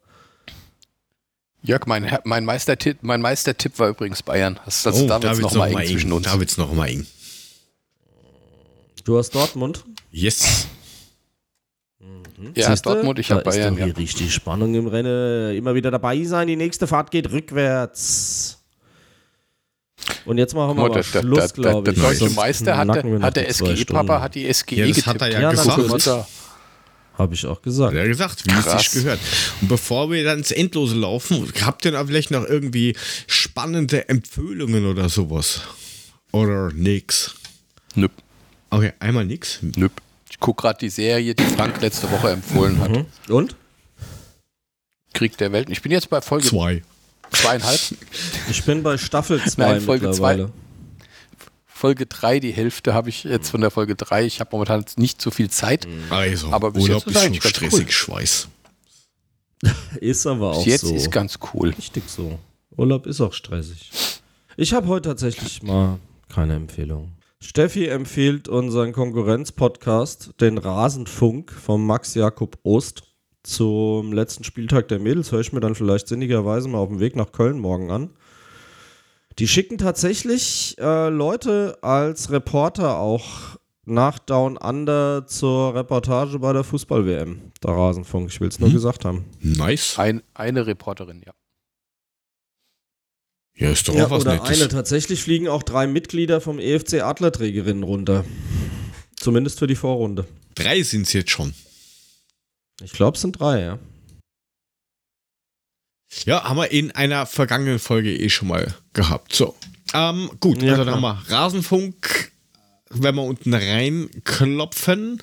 [1.62, 4.61] Jörg, mein, mein, Meistertipp, mein Meistertipp war übrigens Bayern.
[4.65, 6.27] Das, das, oh, da wird es nochmal eng zwischen uns.
[6.27, 7.07] Da wird es nochmal eng.
[9.05, 9.85] Du hast Dortmund?
[10.12, 10.69] Yes.
[12.38, 12.52] Mhm.
[12.54, 13.74] Ja, Siehste, Dortmund, ich habe Bayern.
[13.74, 13.86] Ist ja.
[13.86, 15.56] hier richtig Spannung im Rennen.
[15.56, 16.46] Immer wieder dabei sein.
[16.48, 18.58] Die nächste Fahrt geht rückwärts.
[20.24, 21.96] Und jetzt machen wir mal Schluss, glaube ich.
[21.96, 25.06] Der deutsche Meister hat, hat der SGE-Papa, hat die SGE ja, das getippt.
[25.06, 26.26] hat er ja, ja gesagt.
[27.18, 27.94] Habe ich auch gesagt.
[27.94, 28.66] Er gesagt, wie Krass.
[28.66, 29.18] es sich gehört.
[29.62, 32.94] Und bevor wir dann ins Endlose laufen, habt ihr da vielleicht noch irgendwie
[33.26, 35.62] spannende Empfehlungen oder sowas?
[36.32, 37.34] Oder nix?
[37.94, 38.12] Nüpp.
[38.68, 39.60] Okay, einmal nix?
[39.62, 39.92] Nüpp.
[40.36, 42.90] Ich gucke gerade die Serie, die Frank letzte Woche empfohlen hat.
[42.90, 43.06] Mhm.
[43.30, 43.56] Und?
[45.14, 45.70] Krieg der Welt.
[45.70, 46.82] Ich bin jetzt bei Folge zwei.
[47.32, 47.80] Zweieinhalb.
[48.50, 50.46] Ich bin bei Staffel 2 Folge zwei.
[51.66, 54.26] Folge 3, die Hälfte habe ich jetzt von der Folge 3.
[54.26, 55.88] Ich habe momentan nicht so viel Zeit.
[56.10, 57.90] Also, aber bis Urlaub jetzt ist, ist schon stressig, cool.
[57.90, 58.48] Schweiß.
[60.00, 60.94] ist aber auch bis jetzt so.
[60.94, 61.70] ist ganz cool.
[61.70, 62.38] Richtig so.
[62.76, 63.90] Urlaub ist auch stressig.
[64.56, 65.98] Ich habe heute tatsächlich mal
[66.28, 67.15] keine Empfehlung.
[67.40, 73.02] Steffi empfiehlt unseren Konkurrenzpodcast, den Rasenfunk von Max Jakob Ost.
[73.42, 77.14] Zum letzten Spieltag der Mädels höre ich mir dann vielleicht sinnigerweise mal auf dem Weg
[77.14, 78.10] nach Köln morgen an.
[79.38, 86.64] Die schicken tatsächlich äh, Leute als Reporter auch nach Down Under zur Reportage bei der
[86.64, 87.52] Fußball-WM.
[87.62, 88.74] Der Rasenfunk, ich will es nur hm.
[88.74, 89.26] gesagt haben.
[89.40, 89.98] Nice.
[89.98, 91.32] Ein, eine Reporterin, ja.
[93.56, 94.60] Ja, ist doch ja, auch was oder Nettes.
[94.60, 94.68] eine.
[94.68, 98.24] Tatsächlich fliegen auch drei Mitglieder vom EFC Adlerträgerinnen runter.
[99.16, 100.26] Zumindest für die Vorrunde.
[100.54, 101.54] Drei sind es jetzt schon.
[102.82, 103.78] Ich glaube, es sind drei, ja.
[106.24, 109.34] Ja, haben wir in einer vergangenen Folge eh schon mal gehabt.
[109.34, 109.54] So.
[109.94, 112.32] Ähm, gut, ja, also dann haben wir Rasenfunk,
[112.90, 115.22] wenn wir unten reinklopfen.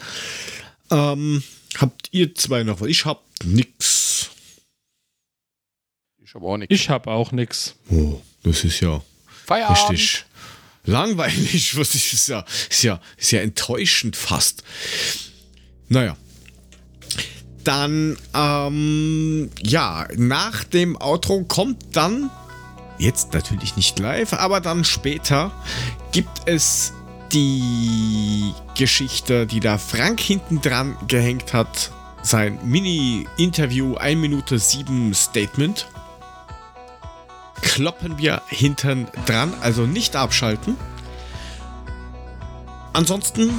[0.90, 1.44] Ähm,
[1.78, 2.88] habt ihr zwei noch was?
[2.88, 4.13] Ich hab nix.
[6.34, 6.74] Ich habe auch nichts.
[6.74, 7.76] Ich habe auch nichts.
[7.92, 9.04] Oh, das ist ja
[9.46, 9.92] Feierabend.
[9.92, 10.26] richtig
[10.84, 11.78] langweilig.
[11.78, 14.64] Was ist, ist, ja, ist, ja, ist ja enttäuschend fast.
[15.90, 16.18] Naja.
[17.64, 22.32] Dann, ähm, ja, nach dem Outro kommt dann,
[22.98, 25.52] jetzt natürlich nicht live, aber dann später
[26.12, 26.94] gibt es
[27.32, 31.92] die Geschichte, die da Frank hinten dran gehängt hat.
[32.24, 35.86] Sein Mini-Interview, 1 Minute 7 Statement
[37.64, 40.78] kloppen wir hinten dran, also nicht abschalten.
[42.94, 43.50] Ansonsten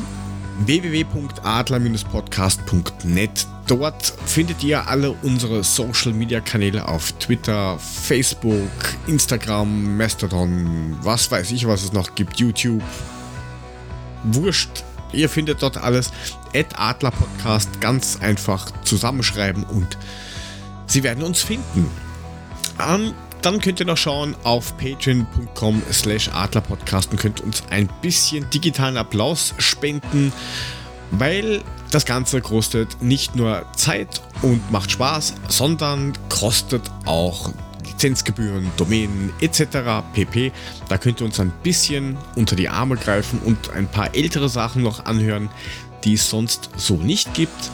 [0.64, 3.46] www.adler-podcast.net.
[3.66, 8.68] Dort findet ihr alle unsere Social Media Kanäle auf Twitter, Facebook,
[9.06, 12.82] Instagram, Mastodon, was weiß ich, was es noch gibt, YouTube.
[14.24, 16.12] Wurscht, ihr findet dort alles.
[16.76, 19.98] Adler Podcast ganz einfach zusammenschreiben und
[20.86, 21.90] Sie werden uns finden.
[22.78, 23.14] Um,
[23.44, 28.96] dann könnt ihr noch schauen auf patreon.com slash adlerpodcast und könnt uns ein bisschen digitalen
[28.96, 30.32] Applaus spenden.
[31.10, 37.52] weil das Ganze kostet nicht nur Zeit und macht Spaß, sondern kostet auch
[37.86, 40.02] Lizenzgebühren, Domänen etc.
[40.12, 40.50] pp.
[40.88, 44.82] Da könnt ihr uns ein bisschen unter die Arme greifen und ein paar ältere Sachen
[44.82, 45.50] noch anhören,
[46.02, 47.70] die es sonst so nicht gibt.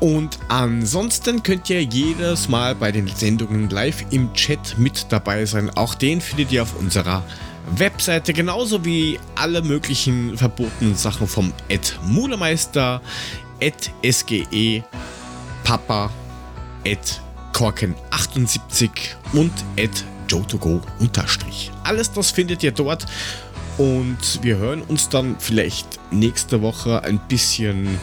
[0.00, 5.70] Und ansonsten könnt ihr jedes Mal bei den Sendungen live im Chat mit dabei sein.
[5.70, 7.24] Auch den findet ihr auf unserer
[7.76, 13.02] Webseite, genauso wie alle möglichen verbotenen Sachen vom Ed Mulemeister,
[13.58, 14.84] Ed SGE,
[15.64, 16.10] Papa,
[16.84, 17.20] Ed
[17.52, 18.90] Korken78
[19.32, 21.72] und Ed Jotogo unterstrich.
[21.82, 23.06] Alles das findet ihr dort
[23.78, 27.98] und wir hören uns dann vielleicht nächste Woche ein bisschen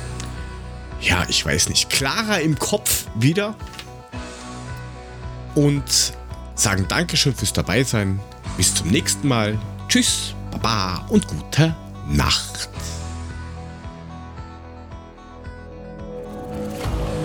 [1.06, 3.56] ja, ich weiß nicht, klarer im Kopf wieder.
[5.54, 6.14] Und
[6.56, 8.20] sagen Dankeschön fürs Dabeisein.
[8.58, 9.58] Bis zum nächsten Mal.
[9.88, 11.76] Tschüss, Baba und gute
[12.08, 12.70] Nacht.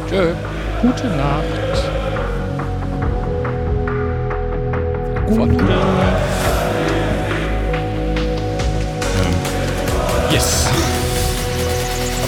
[0.09, 0.35] Tschö.
[0.82, 1.44] Gute Nacht.
[5.27, 6.49] Gute Nacht.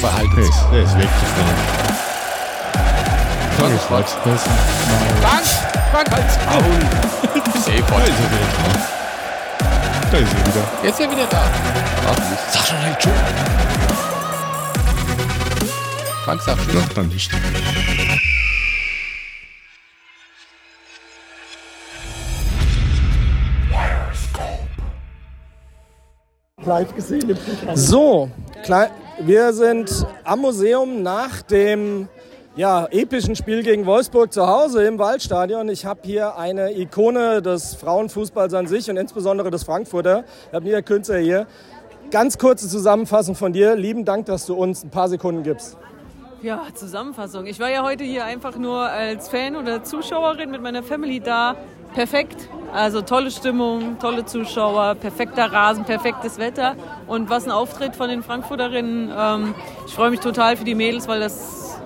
[0.03, 0.37] Aber halt.
[0.37, 1.57] Der ist, der ist weggefallen.
[3.57, 4.13] Frank ist was.
[5.21, 5.47] Frank!
[5.93, 6.63] Frank, halt's Maul!
[7.61, 8.65] Safe, da ist er wieder da.
[10.11, 10.65] Da ist er wieder.
[10.83, 11.43] Jetzt ist er wieder da.
[12.09, 12.53] Ach, nicht.
[12.53, 13.13] Sag schon halt schon.
[16.25, 16.75] Frank sagt schon.
[16.75, 17.31] Noch dann nicht.
[26.65, 27.77] Live gesehen im Programm.
[27.77, 28.31] So,
[29.19, 32.09] wir sind am Museum nach dem
[32.57, 35.69] ja, epischen Spiel gegen Wolfsburg zu Hause im Waldstadion.
[35.69, 40.25] Ich habe hier eine Ikone des Frauenfußballs an sich und insbesondere des Frankfurter.
[40.49, 41.47] Ich habe Nia Künzer hier.
[42.11, 43.75] Ganz kurze Zusammenfassung von dir.
[43.75, 45.77] Lieben Dank, dass du uns ein paar Sekunden gibst.
[46.43, 47.47] Ja, Zusammenfassung.
[47.47, 51.57] Ich war ja heute hier einfach nur als Fan oder Zuschauerin mit meiner Family da.
[51.95, 52.49] Perfekt.
[52.73, 56.75] Also tolle Stimmung, tolle Zuschauer, perfekter Rasen, perfektes Wetter.
[57.07, 59.13] Und was ein Auftritt von den Frankfurterinnen.
[59.15, 59.55] Ähm,
[59.87, 61.79] ich freue mich total für die Mädels, weil das,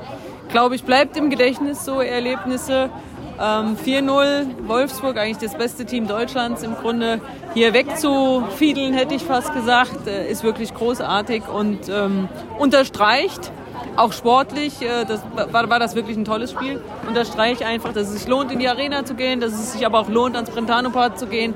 [0.49, 2.91] glaube ich, bleibt im Gedächtnis so Erlebnisse.
[3.39, 7.21] Ähm, 4-0, Wolfsburg, eigentlich das beste Team Deutschlands im Grunde.
[7.53, 12.29] Hier wegzufiedeln, hätte ich fast gesagt, äh, ist wirklich großartig und ähm,
[12.59, 13.51] unterstreicht,
[13.97, 15.21] auch sportlich, äh, das,
[15.53, 16.81] war, war das wirklich ein tolles Spiel.
[17.07, 20.01] Unterstreiche einfach, dass es sich lohnt, in die Arena zu gehen, dass es sich aber
[20.01, 21.55] auch lohnt, ans Brentano Park zu gehen.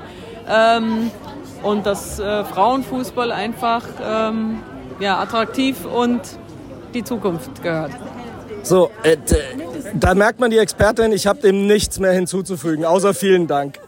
[0.49, 1.11] Ähm,
[1.63, 4.59] und dass äh, Frauenfußball einfach ähm,
[4.99, 6.21] ja, attraktiv und
[6.93, 7.91] die Zukunft gehört.
[8.63, 9.17] So, äh,
[9.93, 13.79] da merkt man die Expertin, ich habe dem nichts mehr hinzuzufügen, außer vielen Dank.